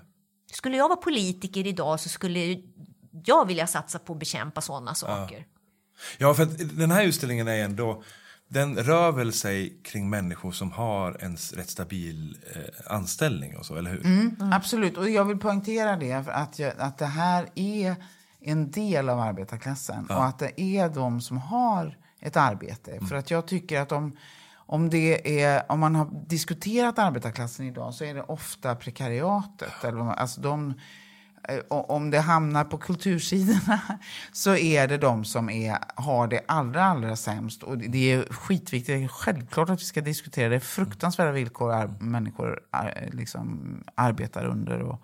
Skulle 0.52 0.76
jag 0.76 0.88
vara 0.88 0.96
politiker 0.96 1.66
idag 1.66 2.00
så 2.00 2.08
skulle 2.08 2.62
jag 3.24 3.46
vilja 3.46 3.66
satsa 3.66 3.98
på 3.98 4.12
att 4.12 4.18
bekämpa 4.18 4.60
sådana 4.60 4.94
saker. 4.94 5.38
Ja, 5.38 6.26
ja 6.28 6.34
för 6.34 6.44
den 6.76 6.90
här 6.90 7.04
utställningen 7.04 7.48
är 7.48 7.64
ändå 7.64 8.02
den 8.48 8.76
rör 8.76 9.12
väl 9.12 9.32
sig 9.32 9.78
kring 9.82 10.10
människor 10.10 10.52
som 10.52 10.72
har 10.72 11.16
en 11.20 11.36
rätt 11.36 11.70
stabil 11.70 12.38
eh, 12.54 12.92
anställning 12.94 13.56
och 13.56 13.66
så, 13.66 13.76
eller 13.76 13.90
hur? 13.90 14.06
Mm, 14.06 14.36
mm. 14.40 14.52
Absolut, 14.52 14.96
och 14.96 15.10
jag 15.10 15.24
vill 15.24 15.38
poängtera 15.38 15.96
det, 15.96 16.12
att, 16.12 16.58
jag, 16.58 16.72
att 16.78 16.98
det 16.98 17.06
här 17.06 17.46
är 17.54 17.96
en 18.40 18.70
del 18.70 19.08
av 19.08 19.20
arbetarklassen 19.20 20.06
ja. 20.08 20.16
och 20.16 20.24
att 20.24 20.38
det 20.38 20.60
är 20.60 20.88
de 20.88 21.20
som 21.20 21.38
har 21.38 21.98
ett 22.20 22.36
arbete. 22.36 22.90
Mm. 22.90 23.06
För 23.06 23.16
att 23.16 23.30
jag 23.30 23.46
tycker 23.46 23.80
att 23.80 23.92
om, 23.92 24.16
om, 24.54 24.90
det 24.90 25.42
är, 25.42 25.72
om 25.72 25.80
man 25.80 25.94
har 25.94 26.08
diskuterat 26.26 26.98
arbetarklassen 26.98 27.66
idag 27.66 27.94
så 27.94 28.04
är 28.04 28.14
det 28.14 28.22
ofta 28.22 28.74
prekariatet. 28.74 29.84
Eller, 29.84 30.12
alltså 30.12 30.40
de, 30.40 30.74
Eh, 31.48 31.60
om 31.68 32.10
det 32.10 32.20
hamnar 32.20 32.64
på 32.64 32.78
kultursidorna 32.78 33.80
så 34.32 34.56
är 34.56 34.88
det 34.88 34.98
de 34.98 35.24
som 35.24 35.50
är, 35.50 35.78
har 35.94 36.28
det 36.28 36.40
allra, 36.48 36.84
allra 36.84 37.16
sämst. 37.16 37.62
Och 37.62 37.78
det 37.78 38.12
är 38.12 38.32
skitviktigt. 38.32 39.10
Självklart 39.10 39.70
att 39.70 39.80
vi 39.80 39.84
ska 39.84 40.00
diskutera 40.00 40.48
det. 40.48 40.60
Fruktansvärda 40.60 41.32
villkor 41.32 41.72
ar 41.72 41.94
människor 42.00 42.60
ar 42.70 43.08
liksom 43.12 43.84
arbetar 43.94 44.44
under. 44.44 44.82
Och, 44.82 45.00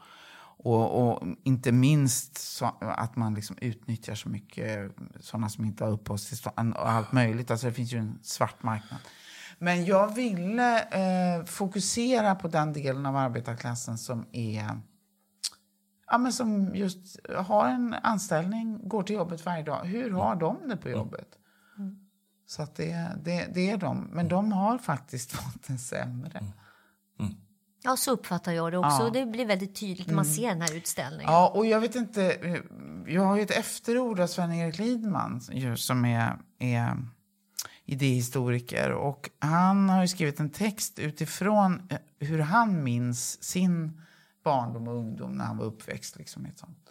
Och, 0.65 1.09
och 1.09 1.23
inte 1.45 1.73
minst 1.73 2.39
så, 2.39 2.71
att 2.81 3.17
man 3.17 3.35
liksom 3.35 3.57
utnyttjar 3.61 4.15
så 4.15 4.29
mycket 4.29 4.91
sådana 5.21 5.49
som 5.49 5.65
inte 5.65 5.85
har 5.85 5.91
uppehållstillstånd 5.91 6.75
och 6.75 6.91
allt 6.91 7.13
möjligt. 7.13 7.51
Alltså 7.51 7.67
det 7.67 7.73
finns 7.73 7.93
ju 7.93 7.99
en 7.99 8.19
svart 8.23 8.63
marknad. 8.63 9.01
Men 9.59 9.85
jag 9.85 10.15
ville 10.15 10.81
eh, 10.81 11.45
fokusera 11.45 12.35
på 12.35 12.49
den 12.49 12.73
delen 12.73 13.07
av 13.07 13.17
arbetarklassen 13.17 13.99
som 13.99 14.27
är 14.33 14.81
ja, 16.13 16.19
men 16.19 16.33
som 16.33 16.75
just 16.75 17.19
har 17.37 17.69
en 17.69 17.95
anställning, 17.95 18.89
går 18.89 19.03
till 19.03 19.17
jobbet 19.17 19.47
varje 19.47 19.63
dag. 19.63 19.85
Hur 19.85 20.11
har 20.11 20.37
de 20.37 20.69
det 20.69 20.77
på 20.77 20.91
jobbet? 20.91 21.29
Mm. 21.79 21.97
Så 22.47 22.63
att 22.63 22.75
det, 22.75 23.09
det, 23.25 23.49
det 23.55 23.71
är 23.71 23.77
de. 23.77 24.09
Men 24.13 24.29
de 24.29 24.53
har 24.53 24.79
faktiskt 24.79 25.33
fått 25.43 25.69
en 25.69 25.79
sämre. 25.79 26.39
Mm. 26.39 26.53
Mm. 27.21 27.33
Ja, 27.83 27.97
så 27.97 28.11
uppfattar 28.11 28.53
jag 28.53 28.73
det 28.73 28.79
också. 28.79 29.03
Ja. 29.03 29.11
Det 29.11 29.27
blir 29.27 29.47
väldigt 29.47 29.75
tydligt 29.75 30.07
när 30.07 30.15
man 30.15 30.25
mm. 30.25 30.35
ser 30.35 30.49
den 30.49 30.63
här 30.63 30.77
utställningen. 30.77 31.33
Ja, 31.33 31.53
och 31.55 31.67
jag 31.67 31.81
vet 31.81 31.95
inte. 31.95 32.39
Jag 33.07 33.23
har 33.23 33.37
ju 33.37 33.43
ett 33.43 33.51
efterord 33.51 34.21
av 34.21 34.27
Sven-Erik 34.27 34.79
Lidman 34.79 35.41
som 35.77 36.05
är, 36.05 36.39
är 36.59 36.97
idéhistoriker. 37.85 38.93
Och 38.93 39.31
han 39.39 39.89
har 39.89 40.07
skrivit 40.07 40.41
en 40.41 40.51
text 40.51 40.99
utifrån 40.99 41.83
eh, 41.89 41.99
hur 42.19 42.39
han 42.39 42.85
minns 42.85 43.43
sin 43.43 44.01
barndom 44.43 44.89
och 44.89 44.97
ungdom 44.97 45.33
när 45.33 45.45
han 45.45 45.57
var 45.57 45.65
uppväxt 45.65 46.17
liksom, 46.17 46.47
i 46.47 46.49
ett 46.49 46.59
sånt 46.59 46.91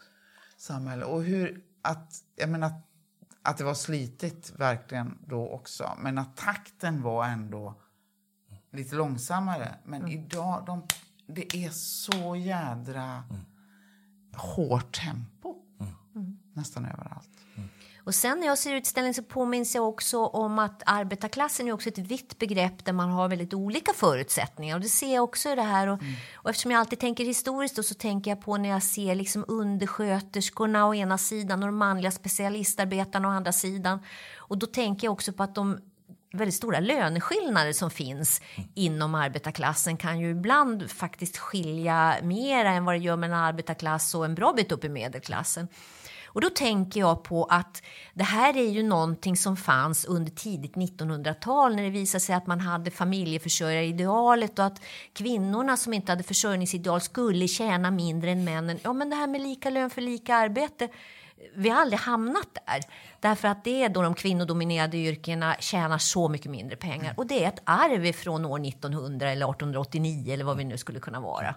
samhälle. 0.57 1.05
Och 1.05 1.23
hur 1.23 1.63
att, 1.81 2.23
jag 2.35 2.49
menar, 2.49 2.71
att 3.41 3.57
det 3.57 3.63
var 3.63 3.73
slitigt 3.73 4.59
verkligen 4.59 5.17
då 5.27 5.49
också. 5.49 5.97
Men 5.99 6.17
att 6.17 6.37
takten 6.37 7.01
var 7.01 7.25
ändå 7.25 7.81
lite 8.71 8.95
långsammare. 8.95 9.75
Men 9.83 10.01
mm. 10.01 10.11
idag, 10.11 10.63
de, 10.65 10.83
det 11.27 11.55
är 11.55 11.69
så 11.69 12.35
jädra 12.35 13.23
mm. 13.29 13.41
hårt 14.35 14.99
tempo. 14.99 15.55
Mm. 16.15 16.39
Nästan 16.53 16.85
överallt. 16.85 17.40
Och 18.03 18.15
sen 18.15 18.39
när 18.39 18.47
jag 18.47 18.57
ser 18.57 18.75
utställningen 18.75 19.13
så 19.13 19.23
påminns 19.23 19.75
jag 19.75 19.87
också 19.89 20.25
om 20.25 20.59
att 20.59 20.83
arbetarklassen 20.85 21.67
är 21.67 21.71
också 21.71 21.89
ett 21.89 21.97
vitt 21.97 22.39
begrepp 22.39 22.85
där 22.85 22.93
man 22.93 23.09
har 23.09 23.29
väldigt 23.29 23.53
olika 23.53 23.93
förutsättningar. 23.93 24.75
Och 24.75 24.81
det 24.81 24.89
ser 24.89 25.15
jag 25.15 25.23
också 25.23 25.49
i 25.49 25.55
det 25.55 25.61
här. 25.61 25.87
Och, 25.87 26.01
mm. 26.01 26.13
och 26.35 26.49
eftersom 26.49 26.71
jag 26.71 26.79
alltid 26.79 26.99
tänker 26.99 27.25
historiskt 27.25 27.75
då, 27.75 27.83
så 27.83 27.93
tänker 27.93 28.31
jag 28.31 28.41
på 28.41 28.57
när 28.57 28.69
jag 28.69 28.83
ser 28.83 29.15
liksom 29.15 29.45
undersköterskorna 29.47 30.87
å 30.87 30.95
ena 30.95 31.17
sidan 31.17 31.63
och 31.63 31.69
de 31.69 31.77
manliga 31.77 32.11
specialistarbetarna 32.11 33.27
å 33.27 33.31
andra 33.31 33.51
sidan. 33.51 33.99
Och 34.37 34.57
då 34.57 34.65
tänker 34.65 35.07
jag 35.07 35.13
också 35.13 35.33
på 35.33 35.43
att 35.43 35.55
de 35.55 35.79
väldigt 36.33 36.55
stora 36.55 36.79
löneskillnader 36.79 37.73
som 37.73 37.91
finns 37.91 38.41
mm. 38.55 38.69
inom 38.73 39.15
arbetarklassen 39.15 39.97
kan 39.97 40.19
ju 40.19 40.31
ibland 40.31 40.91
faktiskt 40.91 41.37
skilja 41.37 42.15
mer 42.23 42.65
än 42.65 42.85
vad 42.85 42.95
det 42.95 42.99
gör 42.99 43.15
med 43.15 43.29
en 43.29 43.37
arbetarklass 43.37 44.15
och 44.15 44.25
en 44.25 44.35
bra 44.35 44.53
bit 44.53 44.71
upp 44.71 44.83
i 44.83 44.89
medelklassen. 44.89 45.67
Och 46.33 46.41
då 46.41 46.49
tänker 46.49 46.99
jag 46.99 47.23
på 47.23 47.43
att 47.43 47.83
det 48.13 48.23
här 48.23 48.57
är 48.57 48.69
ju 48.69 48.83
någonting 48.83 49.37
som 49.37 49.57
fanns 49.57 50.05
under 50.05 50.31
tidigt 50.31 50.75
1900-tal 50.75 51.75
när 51.75 51.83
det 51.83 51.89
visade 51.89 52.21
sig 52.21 52.35
att 52.35 52.47
man 52.47 52.59
hade 52.59 52.91
familjeförsörjaridealet 52.91 54.59
och 54.59 54.65
att 54.65 54.81
kvinnorna 55.13 55.77
som 55.77 55.93
inte 55.93 56.11
hade 56.11 56.23
försörjningsideal 56.23 57.01
skulle 57.01 57.47
tjäna 57.47 57.91
mindre 57.91 58.31
än 58.31 58.43
männen. 58.43 58.79
Ja, 58.83 58.93
men 58.93 59.09
det 59.09 59.15
här 59.15 59.27
med 59.27 59.41
lika 59.41 59.69
lön 59.69 59.89
för 59.89 60.01
lika 60.01 60.35
arbete 60.35 60.89
vi 61.55 61.69
har 61.69 61.81
aldrig 61.81 61.99
hamnat 61.99 62.47
där. 62.53 62.81
Därför 63.19 63.47
att 63.47 63.63
det 63.63 63.83
är 63.83 63.89
då 63.89 64.01
de 64.01 64.13
kvinnodominerade 64.13 64.97
yrkena 64.97 65.55
tjänar 65.59 65.97
så 65.97 66.29
mycket 66.29 66.51
mindre 66.51 66.75
pengar. 66.75 67.13
Och 67.17 67.27
det 67.27 67.43
är 67.43 67.47
ett 67.47 67.61
arv 67.63 68.11
från 68.11 68.45
år 68.45 68.67
1900 68.67 69.31
eller 69.31 69.45
1889 69.45 70.33
eller 70.33 70.45
vad 70.45 70.57
vi 70.57 70.63
nu 70.63 70.77
skulle 70.77 70.99
kunna 70.99 71.19
vara. 71.19 71.55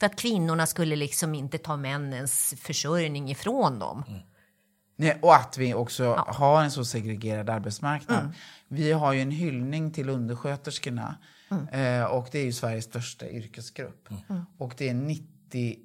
För 0.00 0.06
att 0.06 0.16
kvinnorna 0.16 0.66
skulle 0.66 0.96
liksom 0.96 1.34
inte 1.34 1.58
ta 1.58 1.76
männens 1.76 2.54
försörjning 2.58 3.30
ifrån 3.30 3.78
dem. 3.78 4.04
Mm. 4.08 4.20
Nej, 4.96 5.18
och 5.22 5.34
att 5.34 5.58
vi 5.58 5.74
också 5.74 6.04
ja. 6.04 6.26
har 6.28 6.62
en 6.62 6.70
så 6.70 6.84
segregerad 6.84 7.50
arbetsmarknad. 7.50 8.20
Mm. 8.20 8.32
Vi 8.68 8.92
har 8.92 9.12
ju 9.12 9.20
en 9.20 9.30
hyllning 9.30 9.92
till 9.92 10.08
undersköterskorna. 10.08 11.16
Mm. 11.50 11.68
Eh, 11.68 12.04
och 12.04 12.28
det 12.32 12.38
är 12.38 12.44
ju 12.44 12.52
Sveriges 12.52 12.84
största 12.84 13.28
yrkesgrupp. 13.28 14.08
Mm. 14.28 14.42
Och 14.58 14.74
det 14.78 14.88
är 14.88 14.94
91 14.94 15.78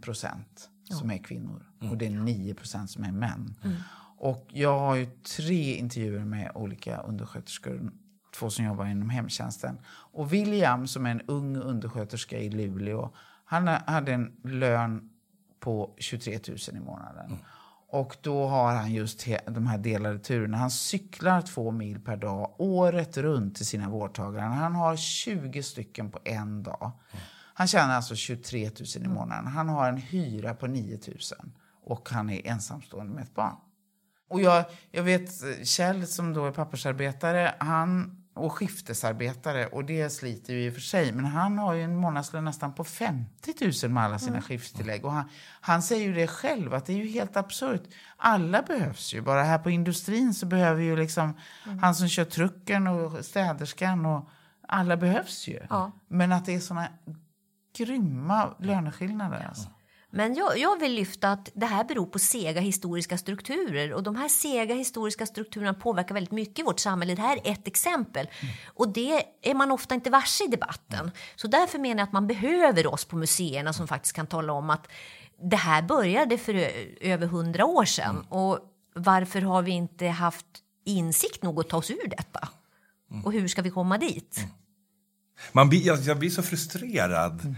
procent 0.00 0.68
som 0.90 1.10
är 1.10 1.18
kvinnor. 1.18 1.66
Mm. 1.80 1.92
Och 1.92 1.98
det 1.98 2.06
är 2.06 2.10
9 2.10 2.54
procent 2.54 2.90
som 2.90 3.04
är 3.04 3.12
män. 3.12 3.54
Mm. 3.64 3.76
Och 4.18 4.46
jag 4.52 4.78
har 4.78 4.94
ju 4.94 5.06
tre 5.36 5.76
intervjuer 5.76 6.24
med 6.24 6.52
olika 6.54 7.00
undersköterskor 7.00 7.92
två 8.38 8.50
som 8.50 8.64
jobbar 8.64 8.86
inom 8.86 9.10
hemtjänsten. 9.10 9.78
Och 9.88 10.32
William, 10.32 10.86
som 10.86 11.06
är 11.06 11.10
en 11.10 11.20
ung 11.20 11.56
undersköterska 11.56 12.38
i 12.38 12.50
Luleå, 12.50 13.10
han 13.44 13.68
hade 13.68 14.12
en 14.12 14.32
lön 14.44 15.10
på 15.60 15.94
23 15.98 16.38
000 16.48 16.58
i 16.72 16.80
månaden. 16.80 17.26
Mm. 17.26 17.38
Och 17.88 18.16
då 18.20 18.46
har 18.46 18.74
han 18.74 18.92
just 18.92 19.26
de 19.46 19.66
här 19.66 19.78
delade 19.78 20.18
turerna. 20.18 20.56
Han 20.56 20.70
cyklar 20.70 21.42
två 21.42 21.70
mil 21.70 22.00
per 22.00 22.16
dag 22.16 22.54
året 22.58 23.16
runt 23.16 23.56
till 23.56 23.66
sina 23.66 23.88
vårdtagare. 23.88 24.42
Han 24.42 24.74
har 24.74 24.96
20 24.96 25.62
stycken 25.62 26.10
på 26.10 26.18
en 26.24 26.62
dag. 26.62 26.92
Mm. 27.12 27.24
Han 27.54 27.66
tjänar 27.66 27.94
alltså 27.94 28.14
23 28.14 28.70
000 28.96 29.04
i 29.04 29.08
månaden. 29.08 29.46
Han 29.46 29.68
har 29.68 29.88
en 29.88 29.96
hyra 29.96 30.54
på 30.54 30.66
9 30.66 30.98
000 31.06 31.16
och 31.84 32.08
han 32.10 32.30
är 32.30 32.46
ensamstående 32.46 33.14
med 33.14 33.22
ett 33.22 33.34
barn. 33.34 33.56
Och 34.28 34.40
jag, 34.40 34.64
jag 34.90 35.02
vet 35.02 35.30
Kjell 35.66 36.06
som 36.06 36.32
då 36.32 36.46
är 36.46 36.52
pappersarbetare, 36.52 37.54
han 37.58 38.22
och 38.36 38.52
skiftesarbetare. 38.52 39.66
Och 39.66 39.84
det 39.84 40.10
sliter 40.10 40.54
ju 40.54 40.64
i 40.64 40.70
och 40.70 40.74
för 40.74 40.80
sig. 40.80 41.12
Men 41.12 41.24
han 41.24 41.58
har 41.58 41.74
ju 41.74 41.82
en 41.82 41.96
månadslön 41.96 42.44
nästan 42.44 42.74
på 42.74 42.84
50 42.84 43.54
000 43.84 43.92
med 43.92 44.04
alla 44.04 44.18
sina 44.18 44.30
mm. 44.30 44.42
skifttillägg. 44.42 45.04
Och 45.04 45.12
han, 45.12 45.28
han 45.60 45.82
säger 45.82 46.06
ju 46.06 46.14
det 46.14 46.26
själv, 46.26 46.74
att 46.74 46.86
det 46.86 46.92
är 46.92 46.96
ju 46.96 47.08
helt 47.08 47.36
absurt. 47.36 47.82
Alla 48.16 48.62
behövs 48.62 49.14
ju. 49.14 49.20
Bara 49.20 49.42
här 49.42 49.58
på 49.58 49.70
industrin 49.70 50.34
så 50.34 50.46
behöver 50.46 50.82
ju 50.82 50.96
liksom 50.96 51.34
mm. 51.66 51.78
han 51.78 51.94
som 51.94 52.08
kör 52.08 52.24
trucken 52.24 52.86
och 52.86 53.24
städerskan 53.24 54.06
och 54.06 54.28
alla 54.68 54.96
behövs 54.96 55.48
ju. 55.48 55.60
Ja. 55.70 55.92
Men 56.08 56.32
att 56.32 56.46
det 56.46 56.54
är 56.54 56.60
såna 56.60 56.88
grymma 57.76 58.54
löneskillnader. 58.58 59.46
Alltså. 59.48 59.68
Men 60.16 60.34
jag, 60.34 60.58
jag, 60.58 60.80
vill 60.80 60.92
lyfta 60.92 61.32
att 61.32 61.50
det 61.54 61.66
här 61.66 61.84
beror 61.84 62.06
på 62.06 62.18
sega 62.18 62.60
historiska 62.60 63.18
strukturer 63.18 63.92
och 63.92 64.02
de 64.02 64.16
här 64.16 64.28
sega 64.28 64.74
historiska 64.74 65.26
strukturerna 65.26 65.74
påverkar 65.74 66.14
väldigt 66.14 66.32
mycket 66.32 66.58
i 66.58 66.62
vårt 66.62 66.80
samhälle. 66.80 67.14
Det 67.14 67.22
här 67.22 67.36
är 67.44 67.52
ett 67.52 67.66
exempel 67.66 68.28
mm. 68.40 68.54
och 68.66 68.88
det 68.88 69.22
är 69.42 69.54
man 69.54 69.70
ofta 69.70 69.94
inte 69.94 70.10
varse 70.10 70.44
i 70.44 70.46
debatten. 70.46 71.10
Så 71.36 71.46
därför 71.46 71.78
menar 71.78 72.00
jag 72.00 72.06
att 72.06 72.12
man 72.12 72.26
behöver 72.26 72.86
oss 72.86 73.04
på 73.04 73.16
museerna 73.16 73.72
som 73.72 73.88
faktiskt 73.88 74.14
kan 74.14 74.26
tala 74.26 74.52
om 74.52 74.70
att 74.70 74.86
det 75.42 75.56
här 75.56 75.82
började 75.82 76.38
för 76.38 76.54
över 77.00 77.26
hundra 77.26 77.64
år 77.64 77.84
sedan 77.84 78.16
mm. 78.16 78.26
och 78.28 78.58
varför 78.94 79.40
har 79.40 79.62
vi 79.62 79.70
inte 79.70 80.06
haft 80.06 80.46
insikt 80.84 81.42
nog 81.42 81.60
att 81.60 81.68
ta 81.68 81.76
oss 81.76 81.90
ur 81.90 82.08
detta? 82.08 82.48
Mm. 83.10 83.24
Och 83.24 83.32
hur 83.32 83.48
ska 83.48 83.62
vi 83.62 83.70
komma 83.70 83.98
dit? 83.98 84.36
Mm. 84.38 84.50
Man 85.52 85.68
blir, 85.68 85.86
jag, 85.86 85.98
jag 85.98 86.18
blir 86.18 86.30
så 86.30 86.42
frustrerad. 86.42 87.40
Mm. 87.40 87.56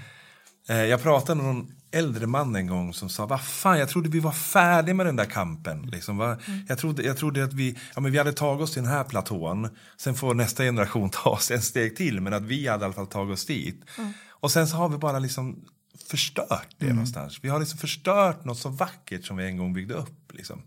Eh, 0.68 0.84
jag 0.84 1.02
pratade 1.02 1.42
med 1.42 1.54
någon 1.54 1.77
äldre 1.90 2.26
man 2.26 2.56
en 2.56 2.66
gång 2.66 2.94
som 2.94 3.08
sa, 3.08 3.26
vad 3.26 3.40
fan, 3.40 3.78
jag 3.78 3.88
trodde 3.88 4.08
vi 4.08 4.20
var 4.20 4.32
färdiga 4.32 4.94
med 4.94 5.06
den 5.06 5.16
där 5.16 5.24
kampen. 5.24 5.82
Liksom, 5.82 6.16
va? 6.16 6.38
Mm. 6.46 6.66
Jag, 6.68 6.78
trodde, 6.78 7.02
jag 7.02 7.16
trodde 7.16 7.44
att 7.44 7.52
vi, 7.52 7.78
ja, 7.94 8.00
men 8.00 8.12
vi 8.12 8.18
hade 8.18 8.32
tagit 8.32 8.62
oss 8.62 8.72
till 8.72 8.82
den 8.82 8.92
här 8.92 9.04
platån, 9.04 9.68
sen 9.96 10.14
får 10.14 10.34
nästa 10.34 10.62
generation 10.62 11.10
ta 11.12 11.30
oss 11.30 11.50
en 11.50 11.62
steg 11.62 11.96
till, 11.96 12.20
men 12.20 12.32
att 12.32 12.42
vi 12.42 12.68
hade 12.68 12.82
i 12.82 12.84
alla 12.84 12.94
fall 12.94 13.06
tagit 13.06 13.34
oss 13.34 13.46
dit. 13.46 13.84
Mm. 13.98 14.12
Och 14.28 14.50
sen 14.50 14.68
så 14.68 14.76
har 14.76 14.88
vi 14.88 14.98
bara 14.98 15.18
liksom 15.18 15.64
förstört 16.10 16.74
det 16.78 16.84
mm. 16.84 16.96
någonstans. 16.96 17.38
Vi 17.42 17.48
har 17.48 17.60
liksom 17.60 17.78
förstört 17.78 18.44
något 18.44 18.58
så 18.58 18.68
vackert 18.68 19.24
som 19.24 19.36
vi 19.36 19.46
en 19.46 19.56
gång 19.56 19.72
byggde 19.72 19.94
upp. 19.94 20.32
Liksom. 20.32 20.62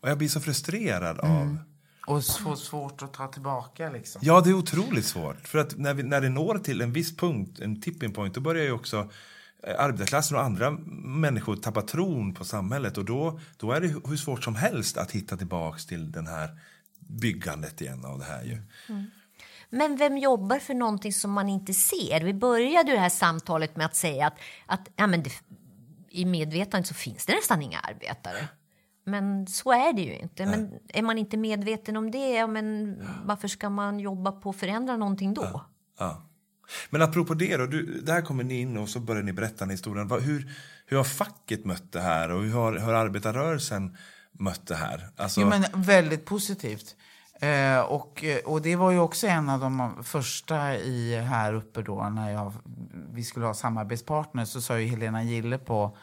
Och 0.00 0.10
jag 0.10 0.18
blir 0.18 0.28
så 0.28 0.40
frustrerad 0.40 1.20
mm. 1.24 1.36
av 1.36 1.58
och 2.06 2.24
så 2.24 2.56
svårt 2.56 3.02
att 3.02 3.12
ta 3.12 3.28
tillbaka 3.28 3.90
liksom. 3.90 4.20
Ja, 4.24 4.40
det 4.40 4.50
är 4.50 4.54
otroligt 4.54 5.06
svårt. 5.06 5.48
För 5.48 5.58
att 5.58 5.78
när, 5.78 5.94
vi, 5.94 6.02
när 6.02 6.20
det 6.20 6.28
når 6.28 6.58
till 6.58 6.80
en 6.80 6.92
viss 6.92 7.16
punkt, 7.16 7.60
en 7.60 7.80
tipping 7.80 8.12
point, 8.12 8.34
då 8.34 8.40
börjar 8.40 8.64
ju 8.64 8.72
också 8.72 9.10
arbetarklassen 9.78 10.36
och 10.36 10.42
andra 10.42 10.70
människor 11.04 11.56
tappar 11.56 11.82
tron 11.82 12.34
på 12.34 12.44
samhället 12.44 12.98
och 12.98 13.04
då, 13.04 13.40
då 13.56 13.72
är 13.72 13.80
det 13.80 13.88
hur 13.88 14.16
svårt 14.16 14.44
som 14.44 14.54
helst 14.54 14.96
att 14.96 15.10
hitta 15.10 15.36
tillbaks 15.36 15.86
till 15.86 16.12
den 16.12 16.26
här 16.26 16.58
byggandet 16.98 17.80
igen 17.80 18.04
av 18.04 18.18
det 18.18 18.24
här 18.24 18.42
ju. 18.42 18.62
Mm. 18.88 19.10
Men 19.70 19.96
vem 19.96 20.18
jobbar 20.18 20.58
för 20.58 20.74
någonting 20.74 21.12
som 21.12 21.32
man 21.32 21.48
inte 21.48 21.74
ser? 21.74 22.24
Vi 22.24 22.34
började 22.34 22.92
det 22.92 22.98
här 22.98 23.08
samtalet 23.08 23.76
med 23.76 23.86
att 23.86 23.96
säga 23.96 24.26
att, 24.26 24.38
att 24.66 24.88
ja, 24.96 25.06
men 25.06 25.22
det, 25.22 25.30
i 26.08 26.24
medvetandet 26.24 26.86
så 26.86 26.94
finns 26.94 27.26
det 27.26 27.34
nästan 27.34 27.62
inga 27.62 27.78
arbetare. 27.78 28.48
Men 29.04 29.46
så 29.46 29.72
är 29.72 29.92
det 29.92 30.02
ju 30.02 30.18
inte. 30.18 30.46
Men 30.46 30.72
är 30.88 31.02
man 31.02 31.18
inte 31.18 31.36
medveten 31.36 31.96
om 31.96 32.10
det, 32.10 32.30
ja, 32.30 32.46
men 32.46 32.96
varför 33.24 33.48
ska 33.48 33.70
man 33.70 34.00
jobba 34.00 34.32
på 34.32 34.50
att 34.50 34.56
förändra 34.56 34.96
någonting 34.96 35.34
då? 35.34 35.64
Ja. 35.98 36.29
Men 36.90 37.02
apropå 37.02 37.34
det 37.34 37.56
då, 37.56 37.66
du, 37.66 38.00
där 38.00 38.22
kommer 38.22 38.44
ni 38.44 38.60
in 38.60 38.76
och 38.76 38.88
så 38.88 39.00
börjar 39.00 39.22
ni 39.22 39.32
berätta 39.32 39.56
den 39.58 39.70
historien. 39.70 40.10
Hur, 40.10 40.50
hur 40.86 40.96
har 40.96 41.04
facket 41.04 41.64
mött 41.64 41.92
det 41.92 42.00
här 42.00 42.30
och 42.30 42.42
hur 42.42 42.52
har, 42.52 42.72
hur 42.72 42.80
har 42.80 42.94
arbetarrörelsen 42.94 43.96
mött 44.32 44.66
det 44.66 44.74
här? 44.74 45.08
Alltså... 45.16 45.40
Jo, 45.40 45.48
men 45.48 45.64
väldigt 45.74 46.24
positivt. 46.24 46.96
Eh, 47.40 47.80
och, 47.80 48.24
eh, 48.24 48.38
och 48.44 48.62
det 48.62 48.76
var 48.76 48.90
ju 48.90 48.98
också 48.98 49.26
en 49.26 49.48
av 49.48 49.60
de 49.60 50.04
första 50.04 50.76
i 50.76 51.16
här 51.16 51.54
uppe 51.54 51.82
då 51.82 52.08
när 52.08 52.30
jag, 52.30 52.52
vi 53.12 53.24
skulle 53.24 53.46
ha 53.46 53.54
samarbetspartner 53.54 54.44
så 54.44 54.60
sa 54.60 54.78
ju 54.78 54.86
Helena 54.86 55.22
Gille 55.22 55.58
på, 55.58 55.96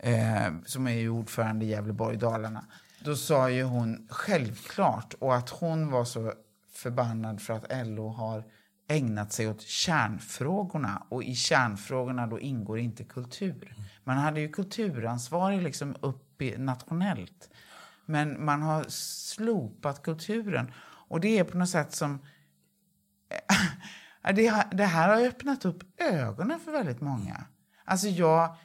eh, 0.00 0.52
som 0.66 0.86
är 0.86 0.92
ju 0.92 1.10
ordförande 1.10 1.64
i 1.64 1.68
Gävleborg 1.68 2.16
Dalarna, 2.16 2.64
då 3.04 3.16
sa 3.16 3.50
ju 3.50 3.62
hon 3.62 4.08
självklart 4.10 5.14
och 5.18 5.34
att 5.34 5.50
hon 5.50 5.90
var 5.90 6.04
så 6.04 6.32
förbannad 6.74 7.42
för 7.42 7.54
att 7.54 7.86
LO 7.86 8.08
har 8.08 8.44
ägnat 8.88 9.32
sig 9.32 9.48
åt 9.48 9.62
kärnfrågorna 9.62 11.06
och 11.08 11.24
i 11.24 11.34
kärnfrågorna 11.34 12.26
då 12.26 12.40
ingår 12.40 12.78
inte 12.78 13.04
kultur. 13.04 13.74
Man 14.04 14.16
hade 14.16 14.40
ju 14.40 14.48
kulturansvarig 14.48 15.62
liksom 15.62 15.96
upp 16.00 16.42
i, 16.42 16.58
nationellt. 16.58 17.50
Men 18.06 18.44
man 18.44 18.62
har 18.62 18.84
slopat 18.88 20.02
kulturen. 20.02 20.72
Och 21.08 21.20
det 21.20 21.38
är 21.38 21.44
på 21.44 21.58
något 21.58 21.68
sätt 21.68 21.92
som... 21.92 22.18
det, 24.34 24.66
det 24.72 24.84
här 24.84 25.08
har 25.08 25.26
öppnat 25.26 25.64
upp 25.64 26.00
ögonen 26.00 26.60
för 26.60 26.72
väldigt 26.72 27.00
många. 27.00 27.44
Alltså 27.84 28.08
jag... 28.08 28.56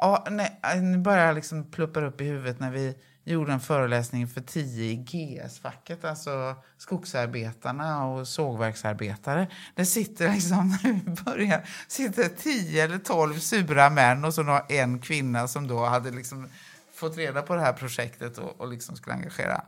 Ja, 0.00 0.26
nej, 0.30 0.60
nu 0.80 0.98
börjar 0.98 1.26
jag 1.26 1.34
liksom 1.34 1.70
pluppa 1.70 2.00
upp 2.00 2.20
i 2.20 2.24
huvudet 2.24 2.60
när 2.60 2.70
vi 2.70 2.96
gjorde 3.24 3.52
en 3.52 3.60
föreläsning 3.60 4.28
för 4.28 4.40
tio 4.40 4.84
i 4.84 4.96
GS-facket, 4.96 6.04
alltså 6.04 6.56
skogsarbetarna 6.78 8.06
och 8.06 8.28
sågverksarbetare. 8.28 9.48
Det 9.74 9.86
sitter 9.86 10.32
liksom, 10.32 10.68
när 10.82 11.24
börjar, 11.24 11.68
sitter 11.88 12.28
tio 12.28 12.84
eller 12.84 12.98
tolv 12.98 13.38
sura 13.38 13.90
män 13.90 14.24
och 14.24 14.34
så 14.34 14.60
en 14.68 14.98
kvinna 14.98 15.48
som 15.48 15.68
då 15.68 15.84
hade 15.84 16.10
liksom 16.10 16.48
fått 16.94 17.16
reda 17.16 17.42
på 17.42 17.54
det 17.54 17.60
här 17.60 17.72
projektet 17.72 18.38
och, 18.38 18.60
och 18.60 18.68
liksom 18.68 18.96
skulle 18.96 19.14
engagera. 19.14 19.64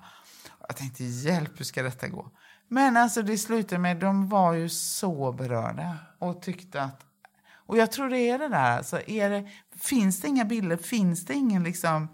Jag 0.68 0.76
tänkte, 0.76 1.04
hjälp, 1.04 1.60
hur 1.60 1.64
ska 1.64 1.82
detta 1.82 2.08
gå? 2.08 2.30
Men 2.68 2.96
alltså 2.96 3.22
det 3.22 3.38
slutade 3.38 3.78
med, 3.78 3.96
de 3.96 4.28
var 4.28 4.52
ju 4.52 4.68
så 4.68 5.32
berörda 5.32 5.98
och 6.18 6.42
tyckte 6.42 6.82
att 6.82 7.02
och 7.68 7.78
jag 7.78 7.92
tror 7.92 8.08
det 8.08 8.18
är 8.18 8.38
det 8.38 8.48
där, 8.48 8.76
alltså, 8.76 9.00
är 9.06 9.30
det, 9.30 9.48
finns 9.80 10.20
det 10.20 10.28
inga 10.28 10.44
bilder, 10.44 10.76
finns 10.76 11.24
det 11.24 11.34
ingen 11.34 11.64
liksom, 11.64 12.08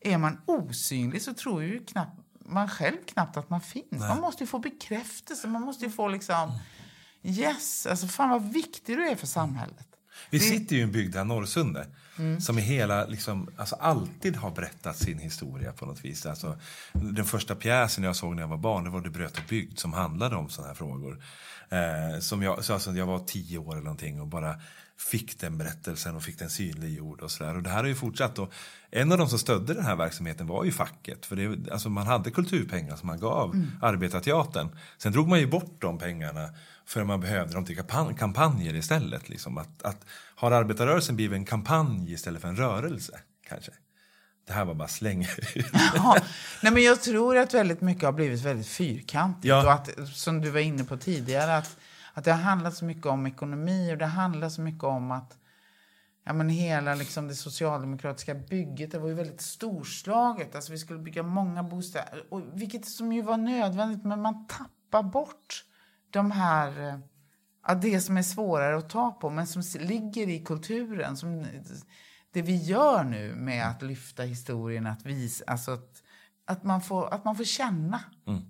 är 0.00 0.18
man 0.18 0.40
osynlig 0.46 1.22
så 1.22 1.34
tror 1.34 1.62
ju 1.62 1.84
knappt, 1.84 2.20
man 2.46 2.68
själv 2.68 2.96
knappt 3.06 3.36
att 3.36 3.50
man 3.50 3.60
finns. 3.60 3.86
Nej. 3.90 4.08
Man 4.08 4.20
måste 4.20 4.42
ju 4.42 4.46
få 4.46 4.58
bekräftelse, 4.58 5.48
man 5.48 5.62
måste 5.62 5.84
ju 5.84 5.90
få 5.90 6.08
liksom, 6.08 6.58
yes, 7.22 7.86
alltså 7.86 8.06
fan 8.06 8.30
vad 8.30 8.52
viktig 8.52 8.96
du 8.96 9.08
är 9.08 9.16
för 9.16 9.26
samhället. 9.26 9.86
Vi 10.30 10.40
sitter 10.40 10.76
ju 10.76 10.80
i 10.80 10.84
en 10.84 10.92
bygd 10.92 11.16
här, 11.16 11.24
Norrsunde, 11.24 11.86
mm. 12.18 12.40
som 12.40 12.58
i 12.58 12.60
hela, 12.60 13.06
liksom, 13.06 13.50
alltså 13.56 13.74
alltid 13.74 14.36
har 14.36 14.50
berättat 14.50 14.96
sin 14.96 15.18
historia 15.18 15.72
på 15.72 15.86
något 15.86 16.04
vis. 16.04 16.26
Alltså, 16.26 16.58
den 16.92 17.24
första 17.24 17.54
pjäsen 17.54 18.04
jag 18.04 18.16
såg 18.16 18.34
när 18.34 18.42
jag 18.42 18.48
var 18.48 18.56
barn, 18.56 18.84
det 18.84 18.90
var 18.90 19.00
Det 19.00 19.10
bröt 19.10 19.38
och 19.38 19.44
bygd, 19.48 19.78
som 19.78 19.92
handlade 19.92 20.36
om 20.36 20.48
sådana 20.48 20.68
här 20.68 20.74
frågor. 20.74 21.22
Eh, 21.68 22.20
som 22.20 22.42
jag, 22.42 22.64
så 22.64 22.74
alltså, 22.74 22.92
jag 22.92 23.06
var 23.06 23.18
tio 23.18 23.58
år 23.58 23.72
eller 23.72 23.84
någonting 23.84 24.20
och 24.20 24.26
bara 24.26 24.60
fick 24.98 25.40
den 25.40 25.58
berättelsen 25.58 26.16
och 26.16 26.22
fick 26.22 26.38
den 26.38 26.50
synliggjord 26.50 27.20
och 27.20 27.30
sådär. 27.30 27.56
Och 27.56 27.62
det 27.62 27.70
här 27.70 27.78
har 27.78 27.86
ju 27.86 27.94
fortsatt. 27.94 28.38
Och 28.38 28.52
en 28.90 29.12
av 29.12 29.18
de 29.18 29.28
som 29.28 29.38
stödde 29.38 29.74
den 29.74 29.84
här 29.84 29.96
verksamheten 29.96 30.46
var 30.46 30.64
ju 30.64 30.72
facket. 30.72 31.26
För 31.26 31.36
det, 31.36 31.72
alltså 31.72 31.88
man 31.88 32.06
hade 32.06 32.30
kulturpengar 32.30 32.96
som 32.96 33.06
man 33.06 33.20
gav 33.20 33.54
mm. 33.54 33.70
Arbetarteatern. 33.82 34.68
Sen 34.98 35.12
drog 35.12 35.28
man 35.28 35.40
ju 35.40 35.46
bort 35.46 35.76
de 35.80 35.98
pengarna 35.98 36.48
för 36.86 37.04
man 37.04 37.20
behövde 37.20 37.54
dem 37.54 37.64
till 37.64 37.82
kampanjer 38.18 38.74
istället. 38.74 39.28
Liksom. 39.28 39.58
Att, 39.58 39.82
att, 39.82 40.06
har 40.34 40.50
arbetarrörelsen 40.50 41.16
blivit 41.16 41.36
en 41.36 41.44
kampanj 41.44 42.12
istället 42.12 42.42
för 42.42 42.48
en 42.48 42.56
rörelse? 42.56 43.20
Kanske. 43.48 43.72
Det 44.46 44.52
här 44.52 44.64
var 44.64 44.74
bara 44.74 44.88
släng. 44.88 45.26
ja, 45.94 46.16
nej 46.62 46.72
men 46.72 46.82
jag 46.82 47.02
tror 47.02 47.36
att 47.36 47.54
väldigt 47.54 47.80
mycket 47.80 48.04
har 48.04 48.12
blivit 48.12 48.40
väldigt 48.40 48.68
fyrkantigt. 48.68 49.44
Ja. 49.44 49.64
Och 49.64 49.72
att, 49.72 50.08
som 50.08 50.40
du 50.40 50.50
var 50.50 50.60
inne 50.60 50.84
på 50.84 50.96
tidigare, 50.96 51.56
att, 51.56 51.76
att 52.18 52.24
det 52.24 52.32
har 52.32 52.42
handlat 52.42 52.74
så 52.74 52.84
mycket 52.84 53.06
om 53.06 53.26
ekonomi 53.26 53.92
och 53.92 53.98
det 53.98 54.06
handlar 54.06 54.48
så 54.48 54.60
mycket 54.60 54.84
om 54.84 55.10
att 55.10 55.38
ja, 56.24 56.32
men 56.32 56.48
hela 56.48 56.94
liksom, 56.94 57.28
det 57.28 57.34
socialdemokratiska 57.34 58.34
bygget 58.34 58.90
det 58.90 58.98
var 58.98 59.08
ju 59.08 59.14
väldigt 59.14 59.40
storslaget. 59.40 60.54
Alltså, 60.54 60.72
vi 60.72 60.78
skulle 60.78 60.98
bygga 60.98 61.22
många 61.22 61.62
bostäder, 61.62 62.24
och, 62.30 62.42
vilket 62.52 62.86
som 62.86 63.12
ju 63.12 63.22
var 63.22 63.36
nödvändigt, 63.36 64.04
men 64.04 64.22
man 64.22 64.46
tappar 64.46 65.02
bort 65.02 65.64
de 66.10 66.30
här... 66.30 66.88
Eh, 66.88 66.98
ja, 67.66 67.74
det 67.74 68.00
som 68.00 68.16
är 68.16 68.22
svårare 68.22 68.76
att 68.76 68.90
ta 68.90 69.10
på, 69.10 69.30
men 69.30 69.46
som 69.46 69.62
ligger 69.80 70.28
i 70.28 70.44
kulturen. 70.44 71.16
Som, 71.16 71.46
det 72.32 72.42
vi 72.42 72.56
gör 72.56 73.04
nu 73.04 73.34
med 73.34 73.68
att 73.68 73.82
lyfta 73.82 74.22
historien, 74.22 74.86
att 74.86 75.06
visa... 75.06 75.44
Alltså 75.46 75.70
att, 75.70 76.02
att, 76.44 76.64
man, 76.64 76.80
får, 76.80 77.14
att 77.14 77.24
man 77.24 77.36
får 77.36 77.44
känna. 77.44 78.00
Mm. 78.26 78.42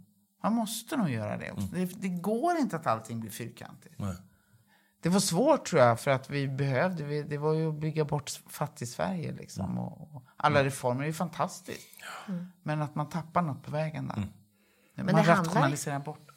Man 0.42 0.52
måste 0.52 0.96
nog 0.96 1.10
göra 1.10 1.36
det. 1.36 1.46
Mm. 1.46 1.68
det. 1.72 1.84
det. 1.84 2.08
går 2.08 2.56
inte 2.56 2.76
att 2.76 2.86
allting 2.86 3.20
blir 3.20 3.30
fyrkantigt. 3.30 3.94
Nej. 3.98 4.16
Det 5.00 5.08
var 5.08 5.20
svårt 5.20 5.66
tror 5.66 5.82
jag, 5.82 6.00
för 6.00 6.10
att 6.10 6.30
vi 6.30 6.48
behövde, 6.48 7.22
det 7.22 7.38
var 7.38 7.54
ju 7.54 7.68
att 7.68 7.74
bygga 7.74 8.04
bort 8.04 8.30
fattig-Sverige. 8.46 9.32
Liksom, 9.32 9.64
mm. 9.64 9.78
och, 9.78 10.14
och, 10.14 10.22
alla 10.36 10.64
reformer 10.64 11.04
är 11.04 11.12
fantastiskt. 11.12 11.88
Mm. 12.28 12.46
Men 12.62 12.82
att 12.82 12.94
man 12.94 13.08
tappar 13.08 13.42
något 13.42 13.62
på 13.62 13.70
vägen 13.70 14.08
där. 14.08 14.16
Mm. 14.16 14.28
Man 14.94 15.06
Men 15.06 15.24
rationaliserar 15.24 15.92
handlar... 15.92 16.12
bort. 16.12 16.27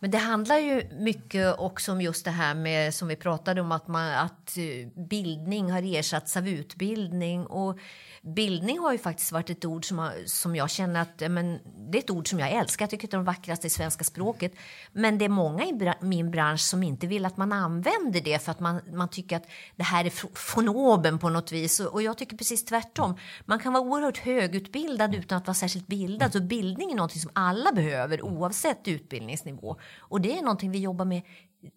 Men 0.00 0.10
det 0.10 0.18
handlar 0.18 0.58
ju 0.58 0.82
mycket 0.98 1.58
också 1.58 1.92
om 1.92 2.00
just 2.00 2.24
det 2.24 2.30
här 2.30 2.54
med 2.54 2.94
som 2.94 3.08
vi 3.08 3.16
pratade 3.16 3.60
om 3.60 3.72
att, 3.72 3.88
man, 3.88 4.12
att 4.14 4.56
eh, 4.56 5.04
bildning 5.08 5.70
har 5.70 5.96
ersatts 5.96 6.36
av 6.36 6.48
utbildning. 6.48 7.46
Och 7.46 7.78
bildning 8.22 8.78
har 8.78 8.92
ju 8.92 8.98
faktiskt 8.98 9.32
varit 9.32 9.50
ett 9.50 9.64
ord 9.64 9.88
som, 9.88 9.98
har, 9.98 10.12
som 10.26 10.56
jag 10.56 10.70
känner 10.70 11.02
att 11.02 11.30
men, 11.30 11.58
det 11.90 11.98
är 11.98 12.02
ett 12.02 12.10
ord 12.10 12.28
som 12.28 12.38
jag 12.38 12.50
älskar. 12.50 12.82
Jag 12.82 12.90
tycker 12.90 13.08
det 13.08 13.14
är 13.14 13.18
de 13.18 13.24
vackraste 13.24 13.66
i 13.66 13.70
svenska 13.70 14.04
språket. 14.04 14.52
Men 14.92 15.18
det 15.18 15.24
är 15.24 15.28
många 15.28 15.64
i 15.64 15.92
min 16.00 16.30
bransch 16.30 16.60
som 16.60 16.82
inte 16.82 17.06
vill 17.06 17.24
att 17.24 17.36
man 17.36 17.52
använder 17.52 18.20
det 18.20 18.42
för 18.42 18.52
att 18.52 18.60
man, 18.60 18.80
man 18.92 19.08
tycker 19.08 19.36
att 19.36 19.46
det 19.76 19.84
här 19.84 20.04
är 20.04 20.36
fonoben 20.36 21.18
på 21.18 21.28
något 21.28 21.52
vis. 21.52 21.80
Och, 21.80 21.86
och 21.86 22.02
jag 22.02 22.18
tycker 22.18 22.36
precis 22.36 22.64
tvärtom. 22.64 23.16
Man 23.44 23.58
kan 23.58 23.72
vara 23.72 23.82
oerhört 23.82 24.18
högutbildad 24.18 25.14
utan 25.14 25.38
att 25.38 25.46
vara 25.46 25.54
särskilt 25.54 25.86
bildad. 25.86 26.32
Så 26.32 26.40
bildning 26.40 26.92
är 26.92 26.96
något 26.96 27.20
som 27.20 27.30
alla 27.32 27.72
behöver 27.72 28.22
oavsett 28.22 28.88
utbildningsnivå. 28.88 29.76
Och 29.96 30.20
det 30.20 30.38
är 30.38 30.42
någonting 30.42 30.70
vi 30.70 30.78
jobbar 30.78 31.04
med. 31.04 31.22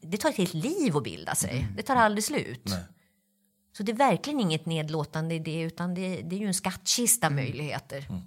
Det 0.02 0.18
tar 0.18 0.30
ett 0.30 0.38
helt 0.38 0.54
liv 0.54 0.98
att 0.98 1.04
bilda 1.04 1.36
sig. 1.36 1.68
Det 1.76 1.84
tar 1.84 1.96
aldrig 1.96 2.24
slut. 2.24 2.62
Nej. 2.64 2.84
Så 3.78 3.84
det 3.84 3.92
är 3.92 3.96
verkligen 3.96 4.40
inget 4.40 4.66
nedlåtande 4.66 5.36
i 5.36 5.40
det, 5.40 5.62
utan 5.62 5.94
det, 5.94 6.22
det 6.22 6.36
är 6.36 6.40
ju 6.40 6.48
en 6.48 6.54
skattkista 6.54 7.28
mm. 7.28 7.44
möjligheter. 7.44 8.06
Mm. 8.10 8.22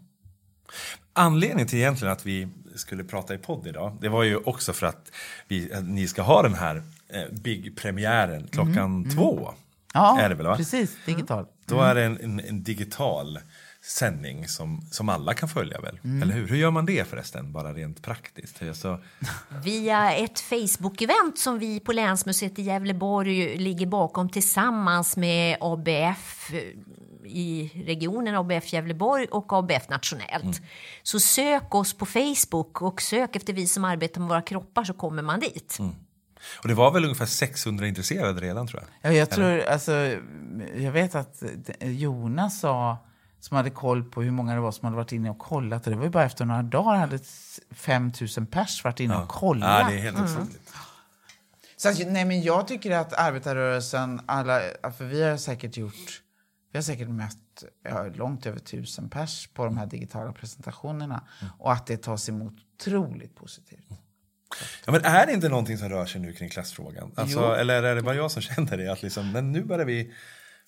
Anledningen 1.12 1.66
till 1.66 1.78
egentligen 1.78 2.12
att 2.12 2.26
vi 2.26 2.48
skulle 2.74 3.04
prata 3.04 3.34
i 3.34 3.38
podd 3.38 3.66
idag, 3.66 3.98
det 4.00 4.08
var 4.08 4.22
ju 4.22 4.36
också 4.36 4.72
för 4.72 4.86
att 4.86 5.12
vi, 5.48 5.72
ni 5.82 6.08
ska 6.08 6.22
ha 6.22 6.42
den 6.42 6.54
här 6.54 6.82
eh, 7.08 7.22
Big-premiären 7.32 8.46
klockan 8.46 8.76
mm. 8.78 9.10
två. 9.10 9.54
Ja, 9.94 10.20
är 10.20 10.28
det 10.28 10.34
väl, 10.34 10.46
va? 10.46 10.56
precis. 10.56 10.96
Digital. 11.06 11.46
Då 11.66 11.80
är 11.80 11.94
det 11.94 12.04
en, 12.04 12.20
en, 12.20 12.40
en 12.40 12.62
digital 12.62 13.38
sändning 13.86 14.48
som, 14.48 14.86
som 14.90 15.08
alla 15.08 15.34
kan 15.34 15.48
följa 15.48 15.80
väl? 15.80 16.00
Mm. 16.04 16.22
Eller 16.22 16.34
hur? 16.34 16.48
Hur 16.48 16.56
gör 16.56 16.70
man 16.70 16.86
det 16.86 17.08
förresten, 17.08 17.52
bara 17.52 17.72
rent 17.72 18.02
praktiskt? 18.02 18.62
Så... 18.72 18.98
Via 19.64 20.12
ett 20.12 20.40
Facebook-event 20.40 21.36
som 21.36 21.58
vi 21.58 21.80
på 21.80 21.92
Länsmuseet 21.92 22.58
i 22.58 22.62
Gävleborg 22.62 23.58
ligger 23.58 23.86
bakom 23.86 24.28
tillsammans 24.28 25.16
med 25.16 25.56
ABF 25.60 26.52
eh, 26.52 26.58
i 27.26 27.70
regionen, 27.86 28.34
ABF 28.34 28.72
Gävleborg 28.72 29.26
och 29.26 29.52
ABF 29.52 29.88
nationellt. 29.88 30.44
Mm. 30.44 30.68
Så 31.02 31.20
sök 31.20 31.74
oss 31.74 31.94
på 31.94 32.06
Facebook 32.06 32.82
och 32.82 33.02
sök 33.02 33.36
efter 33.36 33.52
vi 33.52 33.66
som 33.66 33.84
arbetar 33.84 34.20
med 34.20 34.28
våra 34.28 34.42
kroppar 34.42 34.84
så 34.84 34.94
kommer 34.94 35.22
man 35.22 35.40
dit. 35.40 35.76
Mm. 35.78 35.92
Och 36.62 36.68
det 36.68 36.74
var 36.74 36.90
väl 36.90 37.04
ungefär 37.04 37.26
600 37.26 37.86
intresserade 37.86 38.40
redan 38.40 38.66
tror 38.66 38.82
jag? 38.82 39.12
Ja, 39.12 39.16
jag 39.16 39.30
tror, 39.30 39.60
alltså, 39.60 39.92
jag 40.76 40.92
vet 40.92 41.14
att 41.14 41.42
Jonas 41.80 42.60
sa 42.60 42.98
som 43.44 43.56
hade 43.56 43.70
koll 43.70 44.04
på 44.04 44.22
hur 44.22 44.30
många 44.30 44.54
det 44.54 44.60
var 44.60 44.72
som 44.72 44.84
hade 44.84 44.96
varit 44.96 45.12
inne 45.12 45.30
och 45.30 45.38
kollat. 45.38 45.86
Och 45.86 45.90
det 45.90 45.96
var 45.96 46.04
ju 46.04 46.10
bara 46.10 46.24
efter 46.24 46.44
några 46.44 46.62
dagar 46.62 46.96
hade 46.96 47.18
5 47.70 48.12
000 48.36 48.46
pers 48.46 48.84
varit 48.84 49.00
inne 49.00 49.16
och 49.16 49.28
kollat. 49.28 49.80
Ja, 49.80 49.88
det 49.90 49.98
är 49.98 50.02
helt 50.02 50.18
mm. 50.18 50.46
Så 51.76 51.92
nej, 52.06 52.24
men 52.24 52.42
jag 52.42 52.68
tycker 52.68 52.90
att 52.90 53.12
arbetarrörelsen, 53.12 54.20
alla, 54.26 54.60
för 54.98 55.04
vi 55.04 55.22
har 55.22 55.36
säkert 55.36 55.76
gjort, 55.76 56.22
vi 56.72 56.78
har 56.78 56.82
säkert 56.82 57.08
mött 57.08 57.64
ja, 57.82 58.06
långt 58.14 58.46
över 58.46 58.58
tusen 58.58 59.10
pers 59.10 59.48
på 59.54 59.64
de 59.64 59.76
här 59.76 59.86
digitala 59.86 60.32
presentationerna. 60.32 61.24
Mm. 61.40 61.52
Och 61.58 61.72
att 61.72 61.86
det 61.86 61.96
tas 61.96 62.28
emot 62.28 62.54
otroligt 62.74 63.36
positivt. 63.36 63.88
Ja, 64.86 64.92
men 64.92 65.04
är 65.04 65.26
det 65.26 65.32
inte 65.32 65.48
någonting 65.48 65.78
som 65.78 65.88
rör 65.88 66.06
sig 66.06 66.20
nu 66.20 66.32
kring 66.32 66.48
klassfrågan? 66.48 67.12
Alltså, 67.16 67.54
eller 67.54 67.82
är 67.82 67.94
det 67.94 68.02
bara 68.02 68.14
jag 68.14 68.30
som 68.30 68.42
känner 68.42 68.76
det? 68.76 68.92
Att 68.92 69.02
liksom, 69.02 69.32
men 69.32 69.52
nu 69.52 69.64
börjar 69.64 69.86
vi 69.86 70.12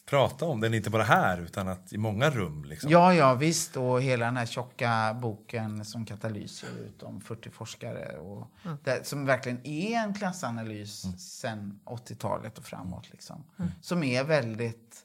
prata 0.06 0.44
om 0.44 0.60
den, 0.60 0.74
inte 0.74 0.90
bara 0.90 1.02
här 1.02 1.40
utan 1.40 1.68
att 1.68 1.92
i 1.92 1.98
många 1.98 2.30
rum. 2.30 2.64
Liksom. 2.64 2.90
Ja, 2.90 3.14
ja 3.14 3.34
visst. 3.34 3.76
Och 3.76 4.02
hela 4.02 4.24
den 4.24 4.36
här 4.36 4.46
tjocka 4.46 5.16
boken 5.22 5.84
som 5.84 6.06
Katalys 6.06 6.62
ger 6.62 6.86
ut 6.86 7.02
om 7.02 7.20
40 7.20 7.50
forskare. 7.50 8.18
Och 8.18 8.50
mm. 8.64 8.76
det, 8.84 9.06
som 9.06 9.26
verkligen 9.26 9.66
är 9.66 9.96
en 9.96 10.14
klassanalys 10.14 11.04
mm. 11.04 11.18
sen 11.18 11.80
80-talet 11.84 12.58
och 12.58 12.64
framåt. 12.64 13.10
Liksom. 13.10 13.44
Mm. 13.58 13.70
Som 13.82 14.02
är 14.02 14.24
väldigt... 14.24 15.02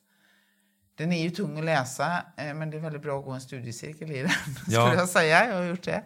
Den 0.96 1.12
är 1.12 1.24
ju 1.24 1.30
tung 1.30 1.60
att 1.60 1.66
läsa, 1.66 2.24
eh, 2.38 2.54
men 2.54 2.70
det 2.70 2.78
är 2.78 2.82
väldigt 2.82 3.02
bra 3.02 3.20
att 3.20 3.26
gå 3.26 3.32
en 3.32 3.42
studiecirkel 3.42 4.12
i 4.12 4.22
den. 4.22 4.32
Ja. 4.68 4.88
skulle 4.88 5.02
jag 5.02 5.10
säga. 5.10 5.48
Jag 5.48 5.56
har 5.56 5.64
gjort 5.64 5.84
det. 5.84 6.04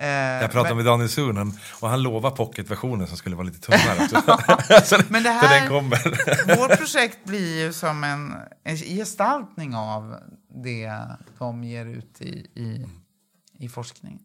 Eh, 0.00 0.08
Jag 0.08 0.50
pratade 0.50 0.68
men- 0.68 0.76
med 0.76 0.86
Daniel 0.86 1.08
Suhonen 1.08 1.52
och 1.80 1.88
han 1.88 2.02
lovade 2.02 2.36
pocketversionen 2.36 3.06
som 3.06 3.16
skulle 3.16 3.36
vara 3.36 3.46
lite 3.46 3.60
tunnare. 3.60 4.08
så, 4.84 4.98
Men 5.08 5.22
det 5.22 5.30
här- 5.30 5.60
den 5.60 5.68
kommer. 5.68 6.56
Vårt 6.56 6.78
projekt 6.78 7.24
blir 7.24 7.64
ju 7.64 7.72
som 7.72 8.04
en, 8.04 8.34
en 8.64 8.76
gestaltning 8.76 9.74
av 9.74 10.16
det 10.64 10.92
de 11.38 11.64
ger 11.64 11.86
ut 11.86 12.20
i, 12.20 12.28
i, 12.54 12.86
i 13.58 13.68
forskning. 13.68 14.20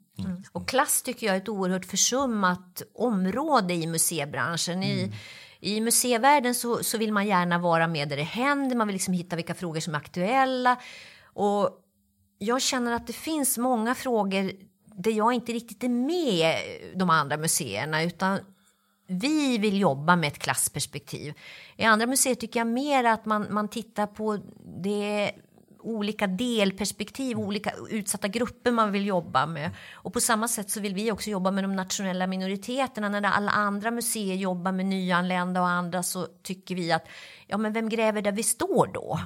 Och 0.52 0.68
klass 0.68 1.02
tycker 1.02 1.28
jag 1.28 1.36
är 1.36 1.42
ett 1.42 1.50
oerhört 1.50 1.86
försummat 1.86 2.82
område 2.96 3.74
i 3.74 3.88
museibranschen. 3.88 4.84
I, 4.84 5.14
I 5.60 5.82
museivärlden 5.82 6.56
så, 6.56 6.84
så 6.84 6.98
vill 6.98 7.14
man 7.14 7.28
gärna 7.28 7.58
vara 7.58 7.88
med 7.88 8.10
där 8.10 8.18
det 8.18 8.24
händer, 8.24 8.76
man 8.76 8.88
vill 8.88 8.94
liksom 8.96 9.14
hitta 9.14 9.36
vilka 9.36 9.54
frågor 9.54 9.80
som 9.80 9.94
är 9.96 9.98
aktuella. 10.00 10.76
Och 11.34 11.70
jag 12.38 12.62
känner 12.62 12.92
att 12.92 13.08
det 13.08 13.14
finns 13.14 13.58
många 13.58 13.96
frågor 13.96 14.52
där 14.96 15.12
jag 15.12 15.34
inte 15.34 15.52
riktigt 15.52 15.84
är 15.84 15.90
med 15.90 16.56
de 16.96 17.10
andra 17.10 17.38
museerna 17.38 18.04
utan 18.04 18.40
vi 19.08 19.58
vill 19.58 19.80
jobba 19.80 20.16
med 20.16 20.28
ett 20.28 20.40
klassperspektiv. 20.40 21.34
I 21.78 21.84
andra 21.84 22.08
museer 22.08 22.36
tycker 22.36 22.60
jag 22.60 22.68
mer 22.68 23.04
att 23.04 23.26
man, 23.26 23.48
man 23.50 23.68
tittar 23.68 24.08
på 24.08 24.40
det 24.84 25.32
olika 25.84 26.28
delperspektiv, 26.28 27.40
olika 27.40 27.72
utsatta 27.90 28.28
grupper 28.28 28.72
man 28.72 28.92
vill 28.92 29.06
jobba 29.06 29.46
med. 29.46 29.72
Och 29.94 30.14
på 30.14 30.22
samma 30.22 30.48
sätt 30.48 30.70
så 30.70 30.80
vill 30.80 30.94
vi 30.94 31.12
också 31.12 31.30
jobba 31.30 31.52
med 31.52 31.64
de 31.64 31.76
nationella 31.76 32.28
minoriteterna. 32.28 33.10
När 33.10 33.24
alla 33.24 33.52
andra 33.52 33.92
museer 33.92 34.36
jobbar 34.36 34.72
med 34.72 34.86
nyanlända 34.86 35.62
och 35.62 35.70
andra 35.70 36.04
så 36.04 36.28
tycker 36.44 36.76
vi 36.76 36.92
att 36.92 37.08
ja, 37.48 37.58
men 37.58 37.74
vem 37.74 37.90
gräver 37.90 38.22
där 38.22 38.32
vi 38.32 38.44
står 38.44 38.94
då? 38.94 39.20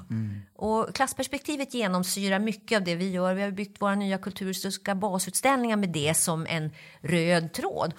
Och 0.55 0.95
klassperspektivet 0.95 1.73
genomsyrar 1.73 2.39
mycket 2.39 2.77
av 2.77 2.83
det 2.83 2.95
vi 2.95 3.11
gör. 3.11 3.33
Vi 3.33 3.41
har 3.41 3.51
byggt 3.51 3.81
våra 3.81 3.95
nya 3.95 4.17
kulturhistoriska 4.17 4.95
basutställningar 4.95 5.77
med 5.77 5.89
det 5.89 6.13
som 6.17 6.45
en 6.49 6.71
röd 7.01 7.53
tråd. 7.53 7.93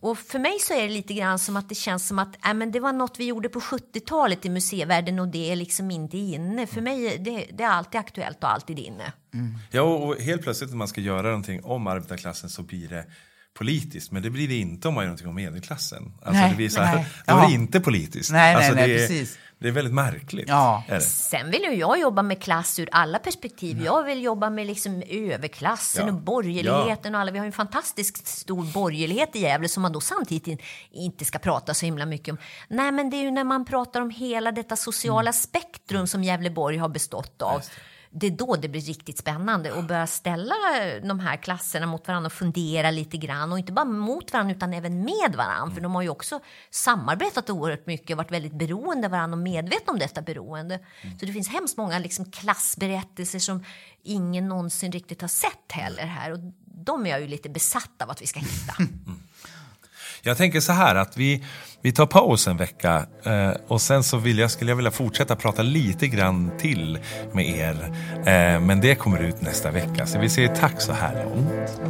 Och 0.00 0.18
för 0.18 0.38
mig 0.38 0.58
så 0.60 0.74
är 0.74 0.82
det 0.82 0.88
lite 0.88 1.14
grann 1.14 1.38
som 1.38 1.56
att 1.56 1.68
det 1.68 1.74
känns 1.74 2.08
som 2.08 2.18
att 2.18 2.46
äh, 2.46 2.54
men 2.54 2.72
det 2.72 2.80
var 2.80 2.92
något 2.92 3.20
vi 3.20 3.24
gjorde 3.24 3.48
på 3.48 3.60
70-talet 3.60 4.44
i 4.44 4.48
museivärlden 4.48 5.18
och 5.18 5.28
det 5.28 5.52
är 5.52 5.56
liksom 5.56 5.90
inte 5.90 6.18
inne. 6.18 6.66
För 6.66 6.80
mig 6.80 7.18
det, 7.18 7.46
det 7.52 7.62
är 7.62 7.68
alltid 7.68 8.00
aktuellt 8.00 8.44
och 8.44 8.52
alltid 8.52 8.78
inne. 8.78 9.12
Ja, 9.70 9.82
och 9.82 10.16
helt 10.16 10.42
plötsligt 10.42 10.70
när 10.70 10.76
man 10.76 10.88
ska 10.88 11.00
göra 11.00 11.22
någonting 11.22 11.64
om 11.64 11.86
arbetarklassen 11.86 12.50
så 12.50 12.62
blir 12.62 12.88
det 12.88 13.04
politiskt. 13.54 14.12
Men 14.12 14.22
det 14.22 14.30
blir 14.30 14.48
det 14.48 14.56
inte 14.56 14.88
om 14.88 14.94
man 14.94 15.04
gör 15.04 15.08
någonting 15.08 15.28
om 15.28 15.34
medelklassen. 15.34 16.12
Alltså 16.22 16.40
Nej, 16.40 16.50
det 16.50 16.56
blir 16.56 16.68
så 16.68 16.80
här, 16.80 16.96
nej. 16.96 17.06
då 17.26 17.36
är 17.36 17.48
det 17.48 17.54
inte 17.54 17.80
politiskt. 17.80 18.32
Nej, 18.32 18.54
nej, 18.54 18.56
alltså 18.56 18.74
nej, 18.74 18.88
det, 18.88 18.94
är, 18.94 19.08
precis. 19.08 19.38
Det 19.60 19.68
är 19.68 19.72
väldigt 19.72 19.94
märkligt. 19.94 20.48
Ja. 20.48 20.82
Är 20.88 20.94
det? 20.94 21.00
Sen 21.00 21.50
vill 21.50 21.62
ju 21.62 21.74
jag 21.74 22.00
jobba 22.00 22.22
med 22.22 22.42
klass 22.42 22.78
ur 22.78 22.88
alla 22.92 23.18
perspektiv. 23.18 23.82
Jag 23.84 24.02
vill 24.02 24.22
jobba 24.22 24.50
med 24.50 24.66
liksom 24.66 25.02
överklassen 25.08 26.06
Ja. 26.06 26.12
och 26.12 26.20
borgerligheten 26.20 27.14
och 27.14 27.20
alla. 27.20 27.32
Vi 27.32 27.38
har 27.38 27.44
ju 27.44 27.48
en 27.48 27.52
fantastiskt 27.52 28.26
stor 28.26 28.72
borgerlighet 28.72 29.36
i 29.36 29.40
Gävle 29.40 29.68
som 29.68 29.82
man 29.82 29.92
då 29.92 30.00
samtidigt 30.00 30.46
in, 30.46 30.58
inte 30.90 31.24
ska 31.24 31.38
prata 31.38 31.74
så 31.74 31.86
himla 31.86 32.06
mycket 32.06 32.32
om. 32.32 32.38
Nej, 32.68 32.92
men 32.92 33.10
det 33.10 33.16
är 33.16 33.22
ju 33.22 33.30
när 33.30 33.44
man 33.44 33.64
pratar 33.64 34.00
om 34.00 34.10
hela 34.10 34.52
detta 34.52 34.76
sociala 34.76 35.32
spektrum 35.32 36.06
som 36.06 36.24
Gävleborg 36.24 36.76
har 36.76 36.88
bestått 36.88 37.42
av. 37.42 37.62
Det 38.12 38.26
är 38.26 38.30
då 38.30 38.56
det 38.56 38.68
blir 38.68 38.80
riktigt 38.80 39.18
spännande 39.18 39.78
att 39.78 39.88
börja 39.88 40.06
ställa 40.06 40.54
de 41.02 41.20
här 41.20 41.36
klasserna 41.36 41.86
mot 41.86 42.08
varandra 42.08 42.26
och 42.26 42.32
fundera 42.32 42.90
lite 42.90 43.16
grann. 43.16 43.52
Och 43.52 43.58
inte 43.58 43.72
bara 43.72 43.84
mot 43.84 44.32
varandra 44.32 44.54
utan 44.54 44.72
även 44.72 45.04
med 45.04 45.34
varandra. 45.36 45.74
För 45.74 45.80
de 45.80 45.94
har 45.94 46.02
ju 46.02 46.08
också 46.08 46.40
samarbetat 46.70 47.50
oerhört 47.50 47.86
mycket 47.86 48.10
och 48.10 48.16
varit 48.16 48.32
väldigt 48.32 48.54
beroende 48.54 49.06
av 49.06 49.10
varandra 49.10 49.36
och 49.36 49.42
medvetna 49.42 49.92
om 49.92 49.98
detta 49.98 50.22
beroende. 50.22 50.78
Så 51.20 51.26
det 51.26 51.32
finns 51.32 51.48
hemskt 51.48 51.76
många 51.76 51.98
liksom 51.98 52.30
klassberättelser 52.30 53.38
som 53.38 53.64
ingen 54.02 54.48
någonsin 54.48 54.92
riktigt 54.92 55.20
har 55.20 55.28
sett 55.28 55.72
heller 55.72 56.06
här. 56.06 56.32
Och 56.32 56.38
de 56.64 57.06
är 57.06 57.10
jag 57.10 57.20
ju 57.20 57.26
lite 57.26 57.48
besatt 57.48 58.02
av 58.02 58.10
att 58.10 58.22
vi 58.22 58.26
ska 58.26 58.40
hitta. 58.40 58.74
Jag 60.22 60.36
tänker 60.36 60.60
så 60.60 60.72
här 60.72 60.94
att 60.94 61.16
vi, 61.16 61.44
vi 61.82 61.92
tar 61.92 62.06
paus 62.06 62.48
en 62.48 62.56
vecka 62.56 63.06
eh, 63.24 63.50
och 63.68 63.80
sen 63.80 64.02
så 64.02 64.16
vill 64.16 64.38
jag, 64.38 64.50
skulle 64.50 64.70
jag 64.70 64.76
vilja 64.76 64.90
fortsätta 64.90 65.36
prata 65.36 65.62
lite 65.62 66.08
grann 66.08 66.50
till 66.58 66.98
med 67.32 67.48
er. 67.48 67.92
Eh, 68.16 68.60
men 68.60 68.80
det 68.80 68.94
kommer 68.94 69.18
ut 69.18 69.40
nästa 69.40 69.70
vecka. 69.70 70.06
Så 70.06 70.18
vi 70.18 70.28
säger 70.28 70.54
tack 70.54 70.80
så 70.80 70.92
här 70.92 71.24
långt. 71.24 71.80